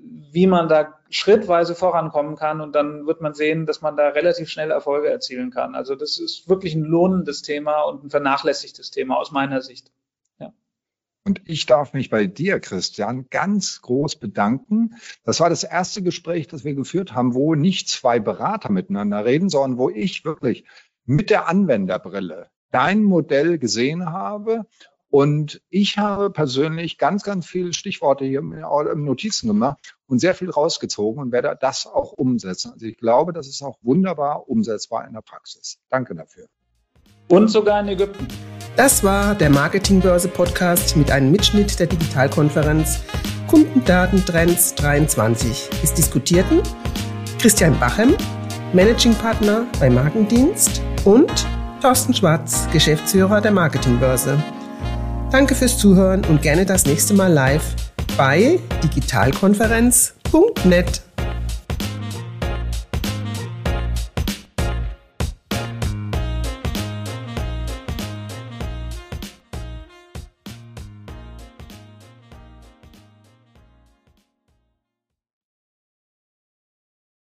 wie 0.00 0.46
man 0.46 0.68
da 0.68 0.98
schrittweise 1.10 1.74
vorankommen 1.74 2.34
kann 2.34 2.60
und 2.60 2.74
dann 2.74 3.06
wird 3.06 3.20
man 3.20 3.34
sehen, 3.34 3.66
dass 3.66 3.80
man 3.82 3.96
da 3.96 4.08
relativ 4.08 4.48
schnell 4.48 4.70
Erfolge 4.70 5.08
erzielen 5.08 5.50
kann. 5.50 5.74
Also 5.74 5.94
das 5.94 6.18
ist 6.18 6.48
wirklich 6.48 6.74
ein 6.74 6.82
lohnendes 6.82 7.42
Thema 7.42 7.82
und 7.82 8.04
ein 8.04 8.10
vernachlässigtes 8.10 8.90
Thema 8.90 9.16
aus 9.16 9.30
meiner 9.30 9.62
Sicht. 9.62 9.92
Ja. 10.38 10.52
Und 11.24 11.40
ich 11.44 11.66
darf 11.66 11.92
mich 11.92 12.10
bei 12.10 12.26
dir, 12.26 12.58
Christian, 12.58 13.28
ganz 13.30 13.80
groß 13.82 14.16
bedanken. 14.16 14.96
Das 15.22 15.38
war 15.38 15.50
das 15.50 15.62
erste 15.62 16.02
Gespräch, 16.02 16.48
das 16.48 16.64
wir 16.64 16.74
geführt 16.74 17.14
haben, 17.14 17.34
wo 17.34 17.54
nicht 17.54 17.88
zwei 17.88 18.18
Berater 18.18 18.72
miteinander 18.72 19.24
reden, 19.24 19.48
sondern 19.48 19.78
wo 19.78 19.90
ich 19.90 20.24
wirklich 20.24 20.64
mit 21.04 21.30
der 21.30 21.48
Anwenderbrille 21.48 22.50
dein 22.72 23.04
Modell 23.04 23.58
gesehen 23.58 24.10
habe 24.10 24.66
und 25.14 25.62
ich 25.70 25.96
habe 25.96 26.28
persönlich 26.28 26.98
ganz, 26.98 27.22
ganz 27.22 27.46
viele 27.46 27.72
Stichworte 27.72 28.24
hier 28.24 28.40
im 28.40 29.04
Notizen 29.04 29.46
gemacht 29.46 29.94
und 30.08 30.18
sehr 30.18 30.34
viel 30.34 30.50
rausgezogen 30.50 31.22
und 31.22 31.30
werde 31.30 31.56
das 31.60 31.86
auch 31.86 32.10
umsetzen. 32.10 32.72
Also 32.72 32.86
ich 32.86 32.96
glaube, 32.96 33.32
das 33.32 33.46
ist 33.46 33.62
auch 33.62 33.78
wunderbar 33.80 34.48
umsetzbar 34.48 35.06
in 35.06 35.12
der 35.12 35.20
Praxis. 35.20 35.78
Danke 35.88 36.16
dafür. 36.16 36.46
Und 37.28 37.46
sogar 37.46 37.78
in 37.78 37.86
Ägypten. 37.86 38.26
Das 38.74 39.04
war 39.04 39.36
der 39.36 39.50
Marketingbörse 39.50 40.26
Podcast 40.26 40.96
mit 40.96 41.12
einem 41.12 41.30
Mitschnitt 41.30 41.78
der 41.78 41.86
Digitalkonferenz 41.86 43.04
Kundendatentrends 43.46 44.74
23. 44.74 45.70
Es 45.84 45.94
diskutierten 45.94 46.60
Christian 47.38 47.78
Bachem, 47.78 48.16
Managing 48.72 49.14
Partner 49.14 49.64
bei 49.78 49.88
Markendienst 49.90 50.82
und 51.04 51.46
Thorsten 51.80 52.14
Schwarz, 52.14 52.66
Geschäftsführer 52.72 53.40
der 53.40 53.52
Marketingbörse. 53.52 54.42
Danke 55.34 55.56
fürs 55.56 55.76
Zuhören 55.76 56.24
und 56.26 56.42
gerne 56.42 56.64
das 56.64 56.86
nächste 56.86 57.12
Mal 57.12 57.32
live 57.32 57.74
bei 58.16 58.60
digitalkonferenz.net. 58.84 61.02